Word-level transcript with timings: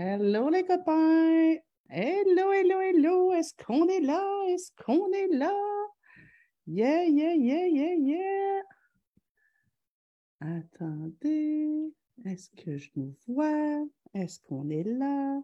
Hello 0.00 0.48
les 0.48 0.62
copains! 0.62 1.56
Hello, 1.90 2.52
hello, 2.52 2.80
hello! 2.80 3.32
Est-ce 3.32 3.52
qu'on 3.66 3.88
est 3.88 3.98
là? 3.98 4.22
Est-ce 4.46 4.70
qu'on 4.84 5.10
est 5.10 5.26
là? 5.26 5.52
Yeah, 6.68 7.02
yeah, 7.06 7.34
yeah, 7.34 7.66
yeah, 7.66 7.94
yeah! 7.96 8.62
Attendez, 10.40 11.92
est-ce 12.24 12.48
que 12.50 12.76
je 12.76 12.90
nous 12.94 13.12
vois? 13.26 13.88
Est-ce 14.14 14.38
qu'on 14.42 14.70
est 14.70 14.84
là? 14.84 15.42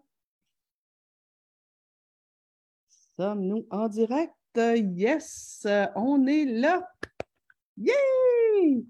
Sommes-nous 3.19 3.67
en 3.73 3.89
direct? 3.89 4.35
Yes, 4.57 5.67
on 5.97 6.29
est 6.29 6.45
là! 6.45 6.89
Yay! 7.77 8.87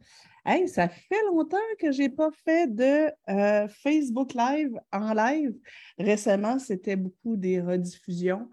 Hey, 0.46 0.68
ça 0.68 0.90
fait 0.90 1.22
longtemps 1.30 1.56
que 1.78 1.90
je 1.90 2.02
n'ai 2.02 2.10
pas 2.10 2.28
fait 2.44 2.66
de 2.66 3.10
euh, 3.30 3.66
Facebook 3.66 4.34
Live 4.34 4.78
en 4.92 5.14
live. 5.14 5.54
Récemment, 5.98 6.58
c'était 6.58 6.96
beaucoup 6.96 7.38
des 7.38 7.62
rediffusions. 7.62 8.50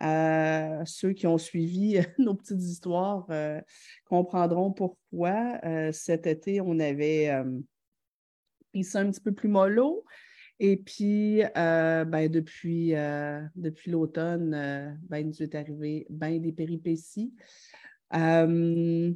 Euh, 0.00 0.82
ceux 0.86 1.12
qui 1.12 1.26
ont 1.26 1.36
suivi 1.36 1.98
nos 2.18 2.34
petites 2.34 2.62
histoires 2.62 3.26
euh, 3.28 3.60
comprendront 4.06 4.72
pourquoi. 4.72 5.60
cet 5.92 6.26
été, 6.26 6.62
on 6.62 6.80
avait 6.80 7.30
pris 8.72 8.82
ça 8.82 9.00
un 9.00 9.10
petit 9.10 9.20
peu 9.20 9.32
plus 9.32 9.48
mollo. 9.48 10.02
Et 10.60 10.78
puis, 10.78 11.42
ben, 11.54 12.28
depuis, 12.28 12.92
depuis 13.54 13.90
l'automne, 13.90 14.98
ben, 15.10 15.18
il 15.18 15.26
nous 15.26 15.42
est 15.42 15.54
arrivé 15.54 16.06
bien 16.08 16.38
des 16.38 16.52
péripéties. 16.52 17.34
ce 18.10 19.12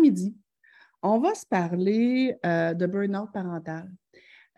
midi, 0.00 0.36
on 1.02 1.18
va 1.18 1.34
se 1.34 1.46
parler 1.46 2.36
euh, 2.46 2.74
de 2.74 2.86
burn-out 2.86 3.32
parental. 3.32 3.90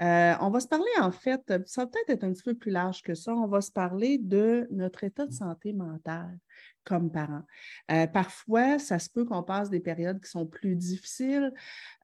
Euh, 0.00 0.34
on 0.40 0.50
va 0.50 0.60
se 0.60 0.66
parler, 0.66 0.90
en 1.00 1.12
fait, 1.12 1.40
ça 1.66 1.82
va 1.82 1.86
peut-être 1.86 2.10
être 2.10 2.24
un 2.24 2.32
petit 2.32 2.42
peu 2.42 2.54
plus 2.54 2.70
large 2.70 3.02
que 3.02 3.14
ça, 3.14 3.32
on 3.32 3.46
va 3.46 3.60
se 3.60 3.70
parler 3.70 4.18
de 4.18 4.66
notre 4.70 5.04
état 5.04 5.26
de 5.26 5.32
santé 5.32 5.72
mentale 5.72 6.38
comme 6.84 7.10
parents. 7.10 7.42
Euh, 7.90 8.06
parfois, 8.06 8.78
ça 8.78 8.98
se 8.98 9.08
peut 9.08 9.24
qu'on 9.24 9.42
passe 9.42 9.70
des 9.70 9.80
périodes 9.80 10.20
qui 10.20 10.30
sont 10.30 10.46
plus 10.46 10.76
difficiles, 10.76 11.52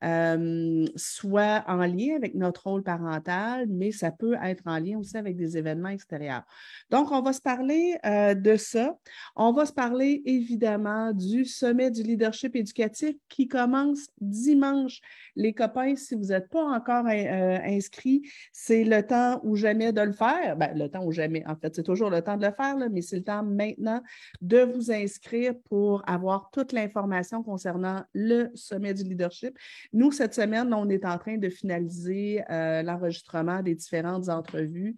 euh, 0.03 0.87
soit 0.97 1.65
en 1.67 1.85
lien 1.87 2.17
avec 2.17 2.35
notre 2.35 2.67
rôle 2.67 2.83
parental, 2.83 3.67
mais 3.69 3.93
ça 3.93 4.11
peut 4.11 4.37
être 4.43 4.63
en 4.67 4.79
lien 4.79 4.99
aussi 4.99 5.17
avec 5.17 5.37
des 5.37 5.57
événements 5.59 5.91
extérieurs. 5.91 6.43
Donc, 6.91 7.13
on 7.13 7.21
va 7.21 7.33
se 7.33 7.43
parler 7.43 7.97
euh, 8.07 8.35
de 8.35 8.57
ça. 8.57 8.97
On 9.37 9.53
va 9.53 9.67
se 9.67 9.73
parler 9.73 10.23
évidemment 10.25 11.13
du 11.13 11.45
sommet 11.45 11.91
du 11.91 12.03
leadership 12.03 12.57
éducatif 12.57 13.15
qui 13.29 13.49
commence 13.49 14.09
dimanche. 14.21 15.01
Les 15.37 15.53
copains, 15.53 15.95
si 15.97 16.15
vous 16.15 16.27
n'êtes 16.27 16.49
pas 16.49 16.65
encore 16.65 17.07
inscrits, 17.07 18.23
c'est 18.53 18.85
le 18.85 19.07
temps 19.07 19.41
ou 19.43 19.57
jamais 19.57 19.93
de 19.93 20.01
le 20.01 20.13
faire. 20.13 20.57
Ben, 20.57 20.77
le 20.77 20.89
temps 20.89 21.05
ou 21.05 21.13
jamais, 21.13 21.45
en 21.47 21.57
fait, 21.57 21.75
c'est 21.75 21.83
toujours 21.83 22.11
le 22.11 22.23
temps 22.23 22.37
de 22.37 22.47
le 22.47 22.53
faire, 22.53 22.77
mais 22.91 23.03
c'est 23.03 23.17
le 23.17 23.25
temps 23.25 23.43
maintenant 23.43 24.03
de 24.41 24.61
vous 24.61 24.91
inscrire 24.91 25.55
pour 25.69 26.03
avoir 26.09 26.51
toute 26.51 26.73
l'information 26.73 27.43
concernant 27.43 28.05
le 28.15 28.51
sommet 28.55 28.95
du 28.95 29.05
leadership. 29.05 29.57
Nous, 29.93 30.13
cette 30.13 30.35
semaine, 30.35 30.73
on 30.73 30.89
est 30.89 31.05
en 31.05 31.19
train 31.19 31.37
de 31.37 31.49
finaliser 31.49 32.43
euh, 32.51 32.83
l'enregistrement 32.83 33.63
des 33.63 33.75
différentes 33.75 34.29
entrevues. 34.29 34.97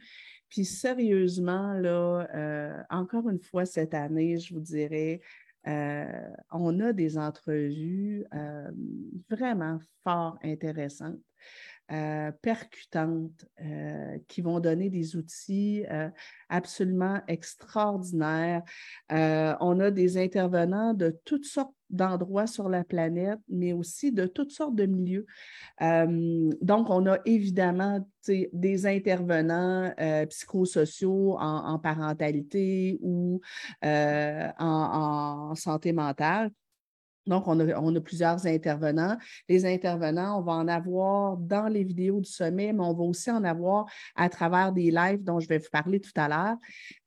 Puis 0.49 0.65
sérieusement, 0.65 1.73
là, 1.75 2.29
euh, 2.35 2.83
encore 2.91 3.29
une 3.29 3.41
fois 3.41 3.65
cette 3.65 3.95
année, 3.95 4.39
je 4.39 4.55
vous 4.55 4.61
dirais, 4.61 5.21
euh, 5.67 6.29
on 6.51 6.79
a 6.81 6.93
des 6.93 7.19
entrevues 7.19 8.25
vraiment 9.31 9.79
fort 10.05 10.39
intéressantes. 10.43 11.21
Euh, 11.91 12.31
percutantes 12.41 13.45
euh, 13.61 14.17
qui 14.27 14.41
vont 14.41 14.61
donner 14.61 14.89
des 14.89 15.15
outils 15.15 15.85
euh, 15.91 16.09
absolument 16.49 17.21
extraordinaires. 17.29 18.63
on 19.11 19.79
a 19.79 19.91
des 19.91 20.17
intervenants 20.17 20.95
de 20.95 21.19
toutes 21.27 21.45
sortes 21.45 21.75
d'endroits 21.91 22.47
sur 22.47 22.71
la 22.71 22.83
planète, 22.83 23.41
mais 23.49 23.75
aussi 23.75 24.11
de 24.11 24.27
toutes 24.27 24.53
sortes 24.53 24.75
de 24.75 24.87
milieux. 24.87 25.27
donc, 25.81 26.89
on 26.89 27.07
a 27.07 27.19
évidemment 27.27 28.09
des 28.27 28.87
intervenants 28.87 29.93
psychosociaux 30.31 31.37
en, 31.39 31.79
parentalité 31.79 32.97
ou 33.03 33.41
en 33.83 35.55
santé 35.57 35.93
mentale 35.93 36.53
donc, 37.27 37.47
on 37.47 37.59
a, 37.61 38.01
plusieurs 38.01 38.47
intervenants. 38.47 39.17
Les 39.49 39.65
intervenants, 39.65 40.39
on 40.39 40.43
va 40.43 40.53
en 40.53 40.67
avoir 40.67 41.37
dans 41.37 41.69
les 41.69 41.85
vidéos 41.85 42.21
du 42.21 42.31
sommet, 42.31 42.73
mais 42.73 42.83
on 42.83 42.95
va 42.95 43.05
aussi 43.05 43.31
en 43.31 43.45
avoir 43.45 43.87
à 44.17 44.29
travers 44.29 44.73
des 44.73 44.91
lives 44.91 45.23
dont 45.23 45.39
je 45.39 45.47
vais 45.47 45.59
vous 45.59 45.71
parler 45.71 46.01
tout 46.01 46.13
à 46.17 46.29
l'heure. 46.29 46.57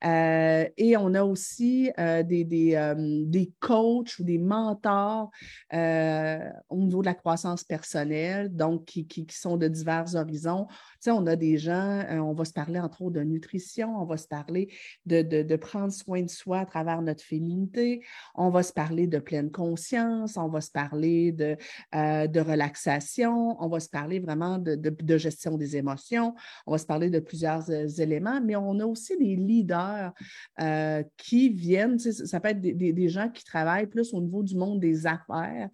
Euh, 0.04 0.68
et 0.78 0.96
on 0.96 1.12
a 1.14 1.22
aussi 1.22 1.90
euh, 1.98 2.22
des, 2.22 2.46
euh, 2.74 2.94
des, 3.26 3.52
coachs 3.60 4.18
ou 4.18 4.24
des 4.24 4.38
mentors 4.38 5.30
au 5.72 6.76
niveau 6.76 7.00
de 7.00 7.06
la 7.06 7.14
croissance 7.14 7.64
personnelle, 7.64 8.54
donc 8.54 8.84
qui, 8.86 9.26
sont 9.30 9.56
de 9.56 9.68
divers 9.68 10.14
horizons. 10.14 10.66
Tu 10.66 10.76
sais, 11.00 11.10
on 11.10 11.26
a 11.26 11.36
des 11.36 11.58
gens, 11.58 12.04
on 12.10 12.32
va 12.32 12.44
se 12.44 12.52
parler 12.52 12.80
entre 12.80 13.02
autres 13.02 13.16
de 13.16 13.22
nutrition, 13.22 14.00
on 14.00 14.04
va 14.04 14.16
se 14.16 14.28
parler 14.28 14.72
de, 15.04 15.22
de 15.22 15.56
prendre 15.56 15.92
soin 15.92 16.22
de 16.22 16.30
soi 16.30 16.60
à 16.60 16.66
travers 16.66 17.02
notre 17.02 17.22
féminité, 17.22 18.02
on 18.34 18.50
va 18.50 18.62
se 18.62 18.72
parler 18.72 19.06
de 19.06 19.18
pleine 19.18 19.50
conscience 19.50 20.05
on 20.36 20.48
va 20.48 20.60
se 20.60 20.70
parler 20.70 21.32
de, 21.32 21.56
euh, 21.94 22.26
de 22.26 22.40
relaxation, 22.40 23.56
on 23.62 23.68
va 23.68 23.80
se 23.80 23.88
parler 23.88 24.20
vraiment 24.20 24.58
de, 24.58 25.16
gestion 25.16 25.56
des 25.56 25.76
émotions, 25.76 26.34
on 26.66 26.72
va 26.72 26.78
se 26.78 26.86
parler 26.86 27.10
de 27.10 27.20
plusieurs 27.20 27.70
euh, 27.70 27.86
éléments, 27.98 28.40
mais 28.40 28.56
on 28.56 28.78
a 28.80 28.84
aussi 28.84 29.16
des 29.16 29.36
leaders 29.36 30.12
euh, 30.60 31.02
qui 31.16 31.50
viennent, 31.50 31.98
ça 31.98 32.40
peut 32.40 32.50
être 32.50 32.60
des, 32.60 33.08
gens 33.08 33.28
qui 33.28 33.44
travaillent 33.44 33.86
plus 33.86 34.12
au 34.14 34.20
niveau 34.20 34.42
du 34.42 34.56
monde 34.56 34.80
des 34.80 35.06
affaires, 35.06 35.68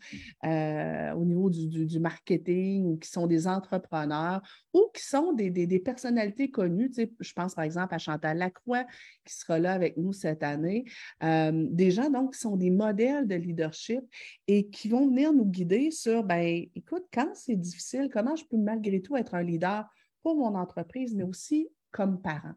au 1.17 1.25
niveau 1.25 1.49
du, 1.49 1.99
marketing, 1.99 2.85
ou 2.85 2.97
qui 2.99 3.09
sont 3.09 3.27
des 3.27 3.47
entrepreneurs, 3.47 4.43
ou 4.75 4.89
qui 4.95 5.03
sont 5.03 5.33
des, 5.33 5.79
personnalités 5.79 6.51
connues. 6.51 6.93
je 7.21 7.33
pense 7.33 7.55
par 7.55 7.65
exemple 7.65 7.95
à 7.95 7.99
Chantal 7.99 8.39
Lacroix, 8.39 8.85
qui 9.25 9.35
sera 9.35 9.59
là 9.59 9.73
avec 9.73 9.97
nous 9.97 10.13
cette 10.13 10.43
année. 10.43 10.85
des 11.23 11.91
gens 11.91 12.11
donc 12.11 12.35
qui 12.35 12.41
sont 12.41 12.57
des 12.57 12.71
modèles 12.71 13.27
de 13.27 13.35
leadership 13.35 14.03
et 14.47 14.69
qui 14.69 14.89
vont 14.89 15.07
venir 15.07 15.33
nous 15.33 15.47
guider 15.47 15.91
sur, 15.91 16.25
ben, 16.25 16.67
écoute, 16.75 17.05
quand 17.13 17.31
c'est 17.35 17.57
difficile, 17.57 18.09
comment 18.13 18.37
je 18.37 18.45
peux 18.45 18.57
malgré 18.57 19.01
tout 19.01 19.17
être 19.17 19.35
un 19.35 19.43
leader 19.43 19.89
pour 20.23 20.37
mon 20.37 20.55
entreprise, 20.55 21.15
mais 21.15 21.25
aussi 21.25 21.69
comme 21.91 22.21
parent. 22.21 22.55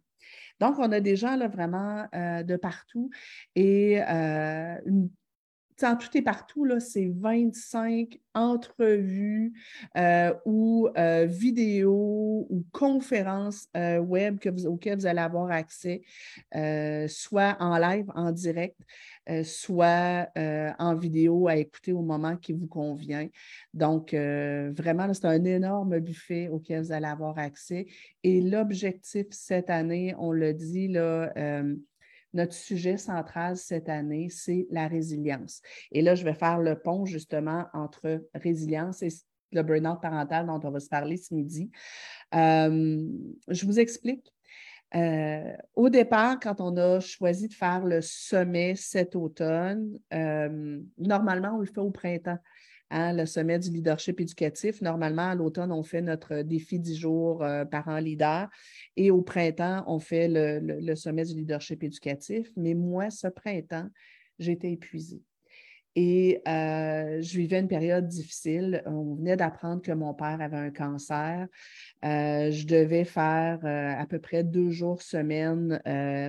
Donc, 0.59 0.79
on 0.79 0.91
a 0.91 0.99
des 0.99 1.15
gens 1.15 1.35
là, 1.35 1.47
vraiment 1.47 2.07
euh, 2.15 2.43
de 2.43 2.55
partout 2.55 3.09
et 3.55 4.01
euh, 4.01 4.75
en 5.83 5.97
tout 5.97 6.17
et 6.17 6.21
partout, 6.21 6.65
c'est 6.79 7.11
25 7.13 8.17
entrevues 8.33 9.51
euh, 9.97 10.33
ou 10.45 10.87
vidéos 11.25 12.47
ou 12.49 12.65
conférences 12.71 13.67
web 13.75 14.39
que 14.39 14.47
vous, 14.47 14.67
auxquelles 14.67 14.99
vous 14.99 15.05
allez 15.05 15.19
avoir 15.19 15.51
accès, 15.51 16.01
soit 17.09 17.57
en 17.59 17.77
live, 17.77 18.09
en 18.15 18.31
direct, 18.31 18.79
soit 19.43 20.29
en 20.79 20.95
vidéo 20.95 21.47
à 21.47 21.55
écouter 21.57 21.93
au 21.93 22.01
moment 22.01 22.37
qui 22.37 22.53
vous 22.53 22.67
convient. 22.67 23.27
Donc, 23.73 24.13
vraiment, 24.13 25.13
c'est 25.13 25.25
un 25.25 25.43
énorme 25.43 25.99
buffet 25.99 26.47
auquel 26.49 26.83
vous 26.83 26.91
allez 26.91 27.05
avoir 27.05 27.37
accès. 27.37 27.87
Et 28.23 28.41
l'objectif 28.41 29.27
cette 29.31 29.69
année, 29.69 30.15
on 30.17 30.31
le 30.31 30.53
dit, 30.53 30.87
là, 30.87 31.33
notre 32.33 32.53
sujet 32.53 32.97
central 32.97 33.55
cette 33.55 33.87
année, 33.87 34.27
c'est 34.29 34.67
la 34.69 34.87
résilience. 34.87 35.61
Et 35.91 36.01
là, 36.01 36.15
je 36.15 36.25
vais 36.25 36.33
faire 36.33 36.59
le 36.59 36.77
pont 36.77 37.05
justement 37.05 37.65
entre 37.73 38.27
résilience 38.33 39.01
et 39.01 39.07
le 39.53 39.63
burn-out 39.63 40.01
parental 40.01 40.45
dont 40.47 40.59
on 40.63 40.69
va 40.69 40.81
se 40.81 40.89
parler 40.89 41.15
ce 41.15 41.33
midi. 41.33 41.71
Euh, 42.33 43.01
je 43.47 43.65
vous 43.65 43.79
explique. 43.79 44.34
Euh, 44.93 45.53
au 45.73 45.89
départ, 45.89 46.39
quand 46.39 46.61
on 46.61 46.77
a 46.77 46.99
choisi 46.99 47.47
de 47.47 47.53
faire 47.53 47.85
le 47.85 48.01
sommet 48.01 48.75
cet 48.75 49.15
automne, 49.15 49.99
euh, 50.13 50.79
normalement, 50.97 51.55
on 51.55 51.59
le 51.59 51.65
fait 51.65 51.79
au 51.79 51.91
printemps. 51.91 52.39
Hein, 52.91 53.13
le 53.13 53.25
sommet 53.25 53.57
du 53.57 53.71
leadership 53.71 54.21
éducatif. 54.21 54.79
Normalement, 54.81 55.29
à 55.29 55.35
l'automne, 55.35 55.71
on 55.71 55.81
fait 55.81 56.03
notre 56.03 56.43
défi 56.43 56.79
10 56.79 56.97
jours 56.97 57.43
euh, 57.43 57.65
parents 57.65 57.97
leader 57.97 58.47
et 58.95 59.09
au 59.09 59.23
printemps, 59.23 59.83
on 59.87 59.99
fait 59.99 60.27
le, 60.29 60.95
sommet 60.95 61.25
du 61.25 61.33
leadership 61.33 61.83
éducatif. 61.83 62.51
Mais 62.55 62.75
moi, 62.75 63.09
ce 63.09 63.27
printemps, 63.27 63.89
j'étais 64.37 64.71
épuisée. 64.71 65.23
Et 65.95 66.41
euh, 66.47 67.21
je 67.21 67.37
vivais 67.37 67.59
une 67.59 67.67
période 67.67 68.07
difficile. 68.07 68.83
On 68.85 69.15
venait 69.15 69.37
d'apprendre 69.37 69.81
que 69.81 69.93
mon 69.93 70.13
père 70.13 70.41
avait 70.41 70.57
un 70.57 70.71
cancer. 70.71 71.47
Euh, 72.03 72.51
je 72.51 72.67
devais 72.67 73.05
faire 73.05 73.59
à 73.63 74.05
peu 74.05 74.19
près 74.19 74.43
deux 74.43 74.71
jours 74.71 75.01
semaine 75.01 75.81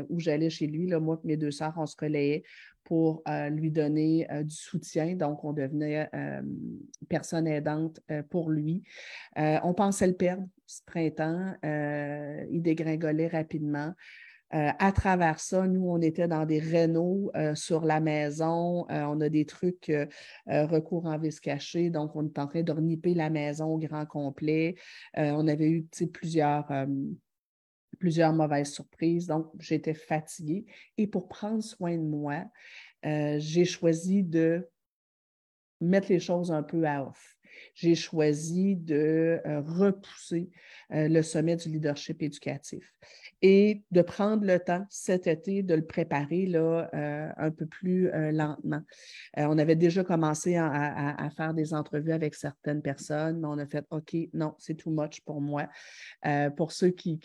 où 0.08 0.20
j'allais 0.20 0.50
chez 0.50 0.66
lui. 0.66 0.86
Là, 0.86 1.00
moi 1.00 1.20
et 1.24 1.26
mes 1.26 1.36
deux 1.36 1.50
sœurs, 1.50 1.74
on 1.76 1.86
se 1.86 1.96
relayait 2.00 2.44
pour 2.86 3.22
euh, 3.28 3.48
lui 3.48 3.70
donner 3.70 4.30
euh, 4.30 4.44
du 4.44 4.54
soutien. 4.54 5.16
Donc, 5.16 5.44
on 5.44 5.52
devenait 5.52 6.08
euh, 6.14 6.40
personne 7.08 7.46
aidante 7.46 8.00
pour 8.30 8.50
lui. 8.50 8.82
on 9.36 9.74
pensait 9.74 10.06
le 10.06 10.14
perdre. 10.14 10.46
ce 10.66 10.82
printemps. 10.84 11.54
il 11.62 12.62
dégringolait 12.62 13.28
rapidement. 13.28 13.92
À 14.50 14.93
travers 14.93 15.40
ça, 15.40 15.66
nous, 15.66 15.88
on 15.88 16.00
était 16.00 16.28
dans 16.28 16.46
des 16.46 16.58
rénaux 16.58 17.32
sur 17.54 17.84
la 17.84 18.00
maison. 18.00 18.87
on 18.88 19.20
a 19.20 19.28
des 19.28 19.44
trucs 19.44 19.93
recours 20.46 21.06
en 21.06 21.19
vis 21.19 21.40
caché. 21.40 21.90
Donc, 21.90 22.14
on 22.14 22.26
est 22.26 22.38
en 22.38 22.46
train 22.46 22.62
de 22.62 23.14
la 23.14 23.31
maison 23.31 23.66
au 23.66 23.78
grand 23.78 24.06
complet. 24.06 24.76
on 25.14 25.48
avait 25.48 25.70
eu 25.70 25.87
plusieurs 26.12 26.70
plusieurs 27.98 28.32
mauvaises 28.32 28.72
surprises. 28.72 29.26
Donc, 29.26 29.50
j'étais 29.58 29.94
fatiguée. 29.94 30.66
Et 30.98 31.06
pour 31.06 31.28
prendre 31.28 31.62
soin 31.62 31.96
de 31.96 32.02
moi, 32.02 32.44
j'ai 33.02 33.64
choisi 33.64 34.22
de 34.22 34.69
mettre 35.81 36.08
les 36.10 36.20
choses 36.20 36.52
un 36.52 36.62
peu 36.62 36.84
à 36.84 37.04
off. 37.04 37.35
J'ai 37.75 37.94
choisi 37.94 38.76
de 38.76 39.41
repousser 39.44 40.50
le 40.91 41.23
sommet 41.23 41.56
du 41.56 41.69
leadership 41.69 42.23
éducatif 42.23 42.93
et 43.43 43.82
de 43.91 44.03
prendre 44.03 44.44
le 44.47 44.58
temps 44.58 44.87
cet 44.88 45.26
été 45.26 45.62
de 45.62 45.75
le 45.75 45.85
préparer 45.85 46.47
là, 46.47 46.88
euh, 46.94 47.29
un 47.37 47.50
peu 47.50 47.67
plus 47.67 48.08
euh, 48.08 48.32
lentement. 48.32 48.81
Euh, 49.38 49.47
on 49.49 49.58
avait 49.58 49.76
déjà 49.76 50.05
commencé 50.05 50.56
à, 50.56 51.29
faire 51.37 51.53
des 51.53 51.75
entrevues 51.75 52.12
avec 52.12 52.35
certaines 52.35 52.81
personnes, 52.81 53.41
mais 53.41 53.47
on 53.47 53.58
a 53.58 53.67
fait 53.67 53.85
OK, 53.91 54.17
non, 54.32 54.55
c'est 54.58 54.75
too 54.75 54.91
much 54.91 55.20
pour 55.20 55.41
moi. 55.41 55.69
pour 56.56 56.73
ceux 56.73 56.91
qui 56.91 57.20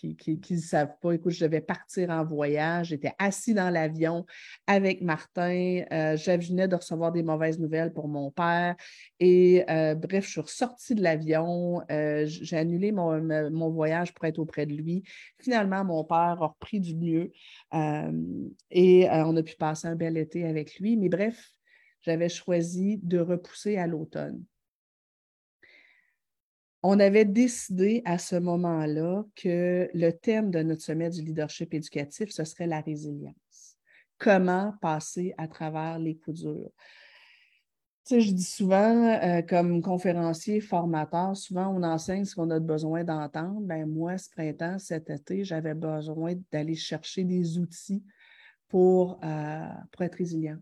ne 0.00 0.36
qui, 0.36 0.60
savent 0.60 0.94
pas, 1.00 1.12
écoute, 1.12 1.32
je 1.32 1.44
devais 1.44 1.60
partir 1.60 2.10
en 2.10 2.24
voyage, 2.24 2.88
j'étais 2.88 3.12
assis 3.18 3.52
dans 3.54 3.70
l'avion 3.70 4.24
avec 4.66 5.02
Martin, 5.02 5.84
je 5.90 6.48
venais 6.48 6.68
de 6.68 6.76
recevoir 6.76 7.12
des 7.12 7.22
mauvaises 7.22 7.58
nouvelles 7.58 7.92
pour 7.92 8.08
mon 8.08 8.30
père 8.30 8.76
et 9.20 9.53
bref, 9.94 10.24
je 10.24 10.30
suis 10.30 10.40
ressortie 10.40 10.94
de 10.94 11.02
l'avion, 11.02 11.82
j'ai 11.88 12.56
annulé 12.56 12.92
mon, 12.92 13.70
voyage 13.70 14.12
pour 14.14 14.24
être 14.24 14.38
auprès 14.38 14.66
de 14.66 14.74
lui 14.74 15.02
finalement, 15.44 15.84
mon 15.84 16.04
père 16.04 16.16
a 16.16 16.34
repris 16.34 16.80
du 16.80 16.96
mieux 16.96 17.32
euh, 17.74 18.12
et 18.70 19.08
euh, 19.08 19.24
on 19.26 19.36
a 19.36 19.42
pu 19.42 19.54
passer 19.56 19.86
un 19.86 19.94
bel 19.94 20.16
été 20.16 20.46
avec 20.46 20.78
lui. 20.78 20.96
Mais 20.96 21.08
bref, 21.08 21.52
j'avais 22.00 22.28
choisi 22.28 22.98
de 23.02 23.18
repousser 23.18 23.76
à 23.76 23.86
l'automne. 23.86 24.42
On 26.82 27.00
avait 27.00 27.24
décidé 27.24 28.02
à 28.04 28.18
ce 28.18 28.36
moment-là 28.36 29.24
que 29.36 29.88
le 29.94 30.10
thème 30.10 30.50
de 30.50 30.62
notre 30.62 30.82
sommet 30.82 31.08
du 31.08 31.22
leadership 31.22 31.72
éducatif, 31.72 32.30
ce 32.30 32.44
serait 32.44 32.66
la 32.66 32.80
résilience. 32.80 33.78
Comment 34.18 34.74
passer 34.82 35.34
à 35.38 35.48
travers 35.48 35.98
les 35.98 36.16
coups 36.16 36.40
durs? 36.42 36.70
Sais, 38.04 38.20
je 38.20 38.32
dis 38.32 38.44
souvent, 38.44 39.06
euh, 39.06 39.40
comme 39.40 39.80
conférencier, 39.80 40.60
formateur, 40.60 41.34
souvent 41.34 41.68
on 41.68 41.82
enseigne 41.82 42.26
ce 42.26 42.34
qu'on 42.34 42.50
a 42.50 42.60
besoin 42.60 43.02
d'entendre. 43.02 43.62
Ben 43.62 43.86
moi, 43.86 44.18
ce 44.18 44.28
printemps, 44.28 44.78
cet 44.78 45.08
été, 45.08 45.42
j'avais 45.42 45.72
besoin 45.72 46.34
d'aller 46.52 46.74
chercher 46.74 47.24
des 47.24 47.56
outils 47.56 48.04
pour, 48.68 49.18
euh, 49.24 49.68
pour 49.90 50.02
être 50.02 50.16
résiliente. 50.16 50.60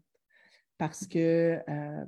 Parce 0.79 1.05
que 1.05 1.59
euh, 1.69 2.05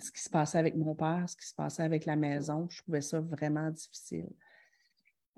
ce 0.00 0.12
qui 0.12 0.22
se 0.22 0.30
passait 0.30 0.58
avec 0.58 0.76
mon 0.76 0.94
père, 0.94 1.24
ce 1.28 1.36
qui 1.36 1.46
se 1.46 1.54
passait 1.56 1.82
avec 1.82 2.06
la 2.06 2.14
maison, 2.14 2.68
je 2.70 2.82
trouvais 2.82 3.00
ça 3.00 3.20
vraiment 3.20 3.68
difficile. 3.68 4.28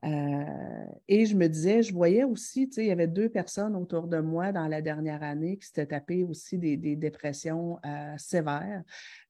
Et 0.03 1.25
je 1.25 1.37
me 1.37 1.47
disais, 1.47 1.83
je 1.83 1.93
voyais 1.95 2.25
aussi, 2.25 2.69
tu 2.69 2.75
sais, 2.75 2.85
il 2.85 2.89
y 2.89 2.93
avait 2.93 3.07
deux 3.07 3.29
personnes 3.29 3.75
autour 3.75 4.07
de 4.07 4.19
moi 4.19 4.53
dans 4.53 4.69
la 4.69 4.83
dernière 4.83 5.23
année 5.23 5.57
qui 5.57 5.67
s'étaient 5.67 5.87
tapées 5.87 6.25
aussi 6.25 6.59
des, 6.59 6.77
dépressions 6.97 7.79
sévères. 8.19 8.83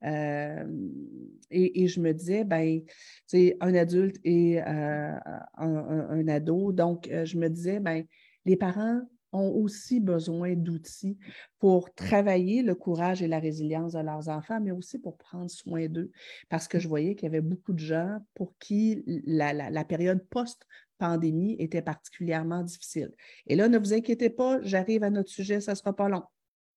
Et, 0.03 1.87
je 1.87 2.01
me 2.01 2.13
disais, 2.13 2.45
ben, 2.45 2.81
tu 3.29 3.55
un 3.61 3.75
adulte 3.75 4.17
et 4.25 4.61
un, 4.61 5.21
un, 5.57 6.29
ado. 6.29 6.73
Donc, 6.73 7.09
je 7.09 7.39
me 7.39 7.49
disais, 7.49 7.79
ben, 7.79 8.05
les 8.45 8.57
parents 8.57 9.03
ont 9.35 9.51
aussi 9.51 10.01
besoin 10.01 10.55
d'outils 10.55 11.19
pour 11.59 11.93
travailler 11.95 12.63
le 12.63 12.75
courage 12.75 13.23
et 13.23 13.29
la 13.29 13.41
résilience 13.41 13.93
de 13.93 13.99
leurs 13.99 14.29
enfants, 14.29 14.61
mais 14.61 14.71
aussi 14.71 14.99
pour 14.99 15.19
prendre 15.19 15.51
soin 15.51 15.89
d'eux. 15.89 16.11
Parce 16.49 16.69
que 16.69 16.79
je 16.79 16.89
voyais 16.89 17.15
qu'il 17.15 17.25
y 17.25 17.27
avait 17.27 17.41
beaucoup 17.41 17.73
de 17.73 17.81
gens 17.81 18.19
pour 18.35 18.57
qui 18.59 19.03
la, 19.07 19.85
période 19.85 20.25
post-pandémie 20.31 21.57
était 21.59 21.83
particulièrement 21.83 22.63
difficile. 22.63 23.13
Et 23.47 23.57
là, 23.57 23.69
ne 23.69 23.79
vous 23.79 23.93
inquiétez 23.93 24.31
pas, 24.31 24.61
j'arrive 24.63 25.03
à 25.03 25.11
notre 25.11 25.31
sujet, 25.31 25.61
ça 25.61 25.73
ne 25.73 25.77
sera 25.77 25.95
pas 25.95 26.09
long. 26.09 26.23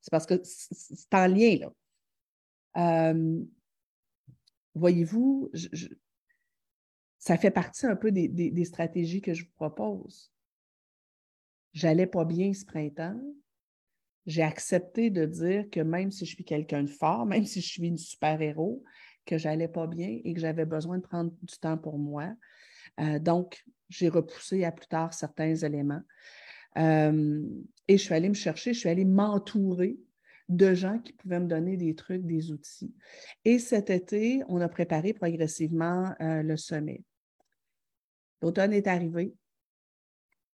C'est 0.02 0.12
parce 0.12 0.26
que 0.26 0.40
c'est 0.44 1.14
en 1.14 1.28
lien, 1.28 1.58
là. 2.76 3.14
voyez-vous, 4.74 5.52
ça 7.20 7.38
fait 7.38 7.52
partie 7.52 7.86
un 7.86 7.96
peu 7.96 8.12
des 8.12 8.66
stratégies 8.66 9.22
que 9.22 9.34
je 9.34 9.44
vous 9.44 9.52
propose 9.56 10.32
j'allais 11.78 12.08
pas 12.08 12.26
bien 12.26 12.54
ce 12.54 12.66
printemps, 12.66 13.22
j'ai 14.26 14.42
accepté 14.42 15.12
de 15.12 15.26
dire 15.26 15.70
que 15.70 15.80
même 15.80 16.12
si 16.12 16.26
je 16.26 16.34
suis 16.34 16.44
quelqu'un 16.44 16.84
de 16.84 16.90
fort, 16.90 17.26
même 17.34 17.46
si 17.46 17.62
je 17.62 17.68
suis 17.68 17.88
une 17.88 17.98
super-héros, 17.98 18.84
que 19.26 19.38
j'allais 19.38 19.68
pas 19.68 19.88
bien 19.88 20.20
et 20.24 20.34
que 20.34 20.40
j'avais 20.40 20.66
besoin 20.66 20.98
de 20.98 21.04
prendre 21.04 21.32
du 21.44 21.58
temps 21.60 21.78
pour 21.78 22.00
moi. 22.00 22.34
Euh, 23.02 23.20
donc, 23.20 23.64
j'ai 23.90 24.08
repoussé 24.08 24.64
à 24.64 24.72
plus 24.72 24.88
tard 24.88 25.14
certains 25.14 25.54
éléments. 25.54 26.02
Euh, 26.78 27.42
et 27.88 27.98
je 27.98 28.04
suis 28.04 28.14
allée 28.14 28.30
me 28.30 28.34
chercher, 28.34 28.74
je 28.74 28.80
suis 28.80 28.90
allée 28.90 29.06
m'entourer 29.06 29.98
de 30.48 30.74
gens 30.74 30.98
qui 31.00 31.12
pouvaient 31.12 31.42
me 31.42 31.48
donner 31.48 31.76
des 31.76 31.94
trucs, 31.94 32.26
des 32.26 32.52
outils. 32.52 32.94
Et 33.44 33.60
cet 33.60 33.90
été, 33.90 34.42
on 34.48 34.62
a 34.62 34.70
préparé 34.70 35.14
progressivement 35.14 36.14
euh, 36.22 36.42
le 36.42 36.56
sommet. 36.56 37.04
L'automne 38.42 38.72
est 38.72 38.88
arrivé. 38.88 39.34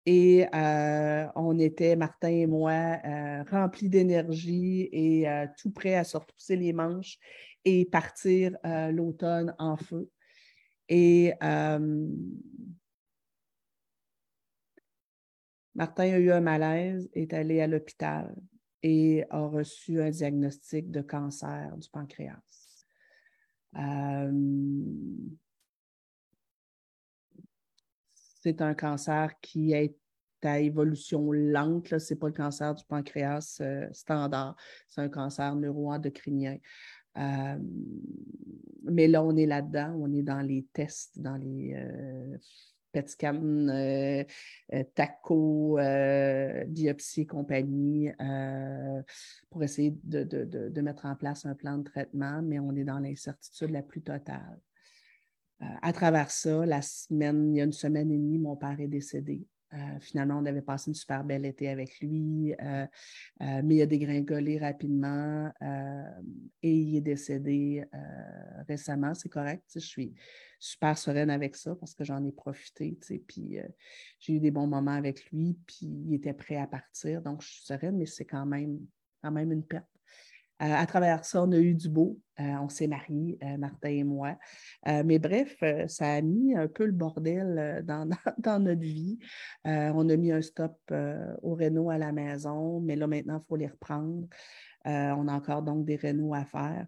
Et 0.06 0.46
euh, 0.54 1.26
on 1.34 1.58
était, 1.58 1.94
Martin 1.94 2.28
et 2.28 2.46
moi, 2.46 2.98
euh, 3.04 3.42
remplis 3.50 3.90
d'énergie 3.90 4.88
et 4.92 5.28
euh, 5.28 5.46
tout 5.58 5.70
prêts 5.70 5.94
à 5.94 6.04
se 6.04 6.16
retrousser 6.16 6.56
les 6.56 6.72
manches 6.72 7.18
et 7.64 7.84
partir 7.84 8.56
l'automne 8.64 9.54
en 9.58 9.76
feu. 9.76 10.10
Et 10.88 11.34
Martin 15.74 16.04
a 16.04 16.18
eu 16.18 16.30
un 16.32 16.40
malaise, 16.40 17.10
est 17.12 17.34
allé 17.34 17.60
à 17.60 17.66
l'hôpital 17.66 18.34
et 18.82 19.24
a 19.28 19.42
reçu 19.46 20.00
un 20.00 20.08
diagnostic 20.08 20.90
de 20.90 21.02
cancer 21.02 21.76
du 21.76 21.88
pancréas. 21.90 22.40
C'est 28.40 28.60
un 28.62 28.74
cancer 28.74 29.32
qui 29.40 29.72
est 29.72 29.96
à 30.42 30.58
évolution 30.58 31.32
lente. 31.32 31.98
Ce 31.98 32.14
n'est 32.14 32.18
pas 32.18 32.28
le 32.28 32.32
cancer 32.32 32.74
du 32.74 32.84
pancréas 32.84 33.58
euh, 33.60 33.86
standard, 33.92 34.56
c'est 34.88 35.02
un 35.02 35.08
cancer 35.08 35.54
neuroendocrinien. 35.54 36.56
Euh, 37.18 37.58
mais 38.84 39.08
là, 39.08 39.22
on 39.22 39.36
est 39.36 39.46
là-dedans, 39.46 39.94
on 39.98 40.12
est 40.12 40.22
dans 40.22 40.40
les 40.40 40.66
tests, 40.72 41.18
dans 41.18 41.36
les 41.36 41.74
euh, 41.74 42.36
PET 42.92 43.08
scan, 43.08 43.42
euh, 43.68 44.24
TACO, 44.94 45.78
biopsie 46.68 47.22
et 47.22 47.26
compagnie, 47.26 48.10
pour 49.50 49.62
essayer 49.62 49.94
de, 50.02 50.80
mettre 50.80 51.06
en 51.06 51.14
place 51.14 51.46
un 51.46 51.54
plan 51.54 51.78
de 51.78 51.84
traitement, 51.84 52.42
mais 52.42 52.58
on 52.58 52.74
est 52.74 52.84
dans 52.84 52.98
l'incertitude 52.98 53.70
la 53.70 53.82
plus 53.82 54.02
totale. 54.02 54.58
À 55.82 55.92
travers 55.92 56.30
ça, 56.30 56.64
la 56.64 56.82
semaine, 56.82 57.54
il 57.54 57.58
y 57.58 57.60
a 57.60 57.64
une 57.64 57.72
semaine 57.72 58.10
et 58.10 58.16
demie, 58.16 58.38
mon 58.38 58.56
père 58.56 58.80
est 58.80 58.88
décédé. 58.88 59.46
Euh, 59.72 60.00
finalement, 60.00 60.38
on 60.38 60.46
avait 60.46 60.62
passé 60.62 60.90
une 60.90 60.94
super 60.94 61.22
belle 61.22 61.44
été 61.44 61.68
avec 61.68 62.00
lui, 62.00 62.52
euh, 62.60 62.86
euh, 63.42 63.60
mais 63.62 63.76
il 63.76 63.82
a 63.82 63.86
dégringolé 63.86 64.58
rapidement 64.58 65.52
et 66.62 66.74
il 66.74 66.96
est 66.96 67.00
décédé 67.00 67.84
récemment. 68.68 69.14
C'est 69.14 69.28
correct, 69.28 69.64
je 69.74 69.78
suis 69.78 70.14
super 70.58 70.98
sereine 70.98 71.30
avec 71.30 71.56
ça 71.56 71.74
parce 71.76 71.94
que 71.94 72.04
j'en 72.04 72.24
ai 72.24 72.32
profité, 72.32 72.98
puis 73.26 73.58
j'ai 74.18 74.32
eu 74.34 74.40
des 74.40 74.50
bons 74.50 74.66
moments 74.66 74.90
avec 74.90 75.30
lui, 75.30 75.56
puis 75.66 75.86
il 75.86 76.14
était 76.14 76.34
prêt 76.34 76.56
à 76.56 76.66
partir. 76.66 77.22
Donc, 77.22 77.42
je 77.42 77.48
suis 77.48 77.62
sereine, 77.64 77.96
mais 77.96 78.06
c'est 78.06 78.24
quand 78.24 78.46
même, 78.46 78.80
quand 79.22 79.30
même 79.30 79.52
une 79.52 79.64
perte. 79.64 79.86
Euh, 80.62 80.74
à 80.74 80.84
travers 80.86 81.24
ça, 81.24 81.42
on 81.42 81.52
a 81.52 81.58
eu 81.58 81.74
du 81.74 81.88
beau. 81.88 82.18
Euh, 82.38 82.54
on 82.60 82.68
s'est 82.68 82.86
mariés, 82.86 83.38
euh, 83.42 83.56
Martin 83.56 83.88
et 83.88 84.04
moi. 84.04 84.36
mais 84.86 85.18
bref, 85.18 85.62
ça 85.88 86.14
a 86.14 86.20
mis 86.20 86.54
un 86.54 86.68
peu 86.68 86.84
le 86.84 86.92
bordel 86.92 87.84
dans, 88.38 88.58
notre 88.62 88.80
vie. 88.80 89.18
on 89.64 90.08
a 90.08 90.16
mis 90.16 90.32
un 90.32 90.42
stop 90.42 90.78
au 91.42 91.54
réno 91.54 91.90
à 91.90 91.98
la 91.98 92.12
maison, 92.12 92.80
mais 92.80 92.96
là, 92.96 93.06
maintenant, 93.06 93.42
il 93.42 93.48
faut 93.48 93.56
les 93.56 93.68
reprendre. 93.68 94.26
on 94.84 95.28
a 95.28 95.32
encore 95.32 95.62
donc 95.62 95.84
des 95.84 95.96
rénaux 95.96 96.34
à 96.34 96.44
faire. 96.44 96.86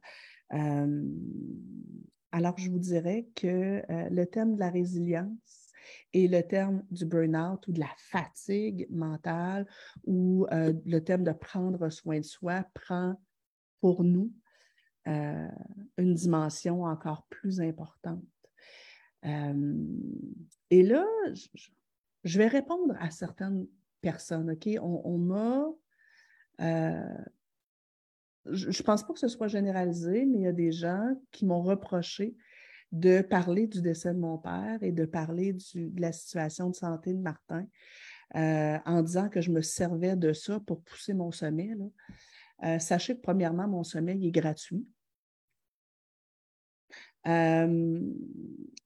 alors, 2.33 2.59
je 2.59 2.71
vous 2.71 2.79
dirais 2.79 3.29
que 3.35 3.83
le 3.88 4.25
thème 4.25 4.55
de 4.55 4.61
la 4.61 4.71
résilience, 4.71 5.69
et 6.14 6.29
le 6.29 6.43
terme 6.43 6.85
du 6.93 7.05
burn-out 7.05 7.67
ou 7.67 7.73
de 7.73 7.81
la 7.81 7.91
fatigue 7.99 8.87
mentale 8.88 9.67
ou 10.05 10.47
le 10.50 10.99
thème 11.00 11.25
de 11.25 11.33
prendre 11.33 11.91
soin 11.91 12.19
de 12.19 12.25
soi 12.25 12.64
prend 12.73 13.17
pour 13.83 14.03
nous 14.05 14.33
euh, 15.09 15.49
une 15.99 16.15
dimension 16.15 16.85
encore 16.85 17.27
plus 17.29 17.61
importante. 17.61 18.25
et 19.25 20.83
là, 20.83 21.05
je, 22.25 22.39
vais 22.39 22.47
répondre 22.47 22.95
à 23.01 23.11
certaines 23.11 23.67
personnes, 24.01 24.53
OK? 24.53 24.69
On, 24.81 25.19
m'a... 25.19 25.67
je 28.47 28.67
ne 28.67 28.83
pense 28.83 29.05
pas 29.05 29.12
que 29.12 29.19
ce 29.19 29.29
soit 29.29 29.49
généralisé, 29.49 30.25
mais 30.25 30.39
il 30.39 30.43
y 30.45 30.47
a 30.47 30.53
des 30.53 30.73
gens 30.73 31.15
qui 31.33 31.45
m'ont 31.45 31.62
reproché 31.62 32.35
de 32.93 33.23
parler 33.23 33.67
du 33.67 33.81
décès 33.83 34.12
de 34.15 34.19
mon 34.19 34.39
père 34.39 34.79
et 34.83 34.93
de 34.93 35.05
parler 35.05 35.55
de 35.55 36.01
la 36.01 36.12
situation 36.12 36.71
de 36.71 36.77
santé 36.77 37.12
de 37.12 37.21
Martin 37.21 37.67
euh, 38.37 38.79
en 38.87 39.03
disant 39.03 39.29
que 39.29 39.41
je 39.41 39.51
me 39.51 39.61
servais 39.61 40.17
de 40.17 40.33
ça 40.33 40.59
pour 40.61 40.83
pousser 40.83 41.12
mon 41.12 41.33
sommet. 41.33 41.71
Euh, 42.64 42.78
sachez 42.78 43.16
que, 43.16 43.21
premièrement, 43.21 43.69
mon 43.69 43.83
sommeil 43.83 44.26
est 44.26 44.31
gratuit. 44.31 44.87
Euh, 47.26 48.00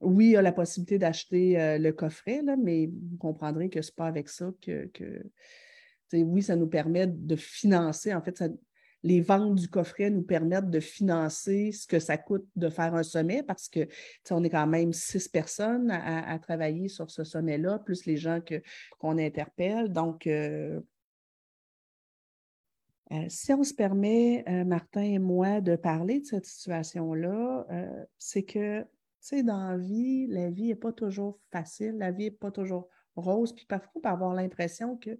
oui, 0.00 0.26
il 0.26 0.30
y 0.32 0.36
a 0.36 0.42
la 0.42 0.52
possibilité 0.52 0.98
d'acheter 0.98 1.78
le 1.78 1.90
coffret, 1.92 2.42
là, 2.42 2.56
mais 2.56 2.86
vous 2.86 3.16
comprendrez 3.16 3.70
que 3.70 3.80
ce 3.80 3.90
n'est 3.90 3.94
pas 3.96 4.06
avec 4.06 4.28
ça 4.28 4.52
que, 4.60 4.86
que 4.86 5.22
oui, 6.12 6.42
ça 6.42 6.56
nous 6.56 6.68
permet 6.68 7.06
de 7.06 7.36
financer. 7.36 8.14
En 8.14 8.22
fait, 8.22 8.42
les 9.02 9.20
ventes 9.20 9.56
du 9.56 9.68
coffret 9.68 10.10
nous 10.10 10.22
permettent 10.22 10.70
de 10.70 10.80
financer 10.80 11.72
ce 11.72 11.86
que 11.86 11.98
ça 11.98 12.16
coûte 12.16 12.46
de 12.56 12.68
faire 12.68 12.94
un 12.94 13.02
sommet 13.02 13.42
parce 13.42 13.68
que 13.68 13.86
on 14.30 14.42
est 14.42 14.50
quand 14.50 14.66
même 14.66 14.92
six 14.92 15.28
personnes 15.28 15.90
à, 15.90 16.38
travailler 16.38 16.88
sur 16.88 17.10
ce 17.10 17.24
sommet-là, 17.24 17.78
plus 17.78 18.06
les 18.06 18.16
gens 18.16 18.40
qu'on 18.98 19.18
interpelle. 19.18 19.92
Donc, 19.92 20.26
euh, 20.26 20.80
euh, 23.12 23.24
si 23.28 23.52
on 23.52 23.62
se 23.62 23.74
permet, 23.74 24.44
euh, 24.48 24.64
Martin 24.64 25.02
et 25.02 25.18
moi, 25.18 25.60
de 25.60 25.76
parler 25.76 26.20
de 26.20 26.26
cette 26.26 26.46
situation-là, 26.46 27.66
c'est 28.18 28.42
que, 28.42 28.82
tu 28.82 28.88
sais, 29.20 29.42
dans 29.42 29.70
la 29.70 29.76
vie, 29.76 30.26
la 30.26 30.50
vie 30.50 30.68
n'est 30.68 30.74
pas 30.74 30.92
toujours 30.92 31.38
facile, 31.50 31.96
la 31.98 32.10
vie 32.10 32.24
n'est 32.24 32.30
pas 32.30 32.50
toujours 32.50 32.88
rose. 33.16 33.54
Puis 33.54 33.66
parfois, 33.66 33.90
on 33.94 34.00
peut 34.00 34.08
avoir 34.08 34.34
l'impression 34.34 34.96
que 34.96 35.18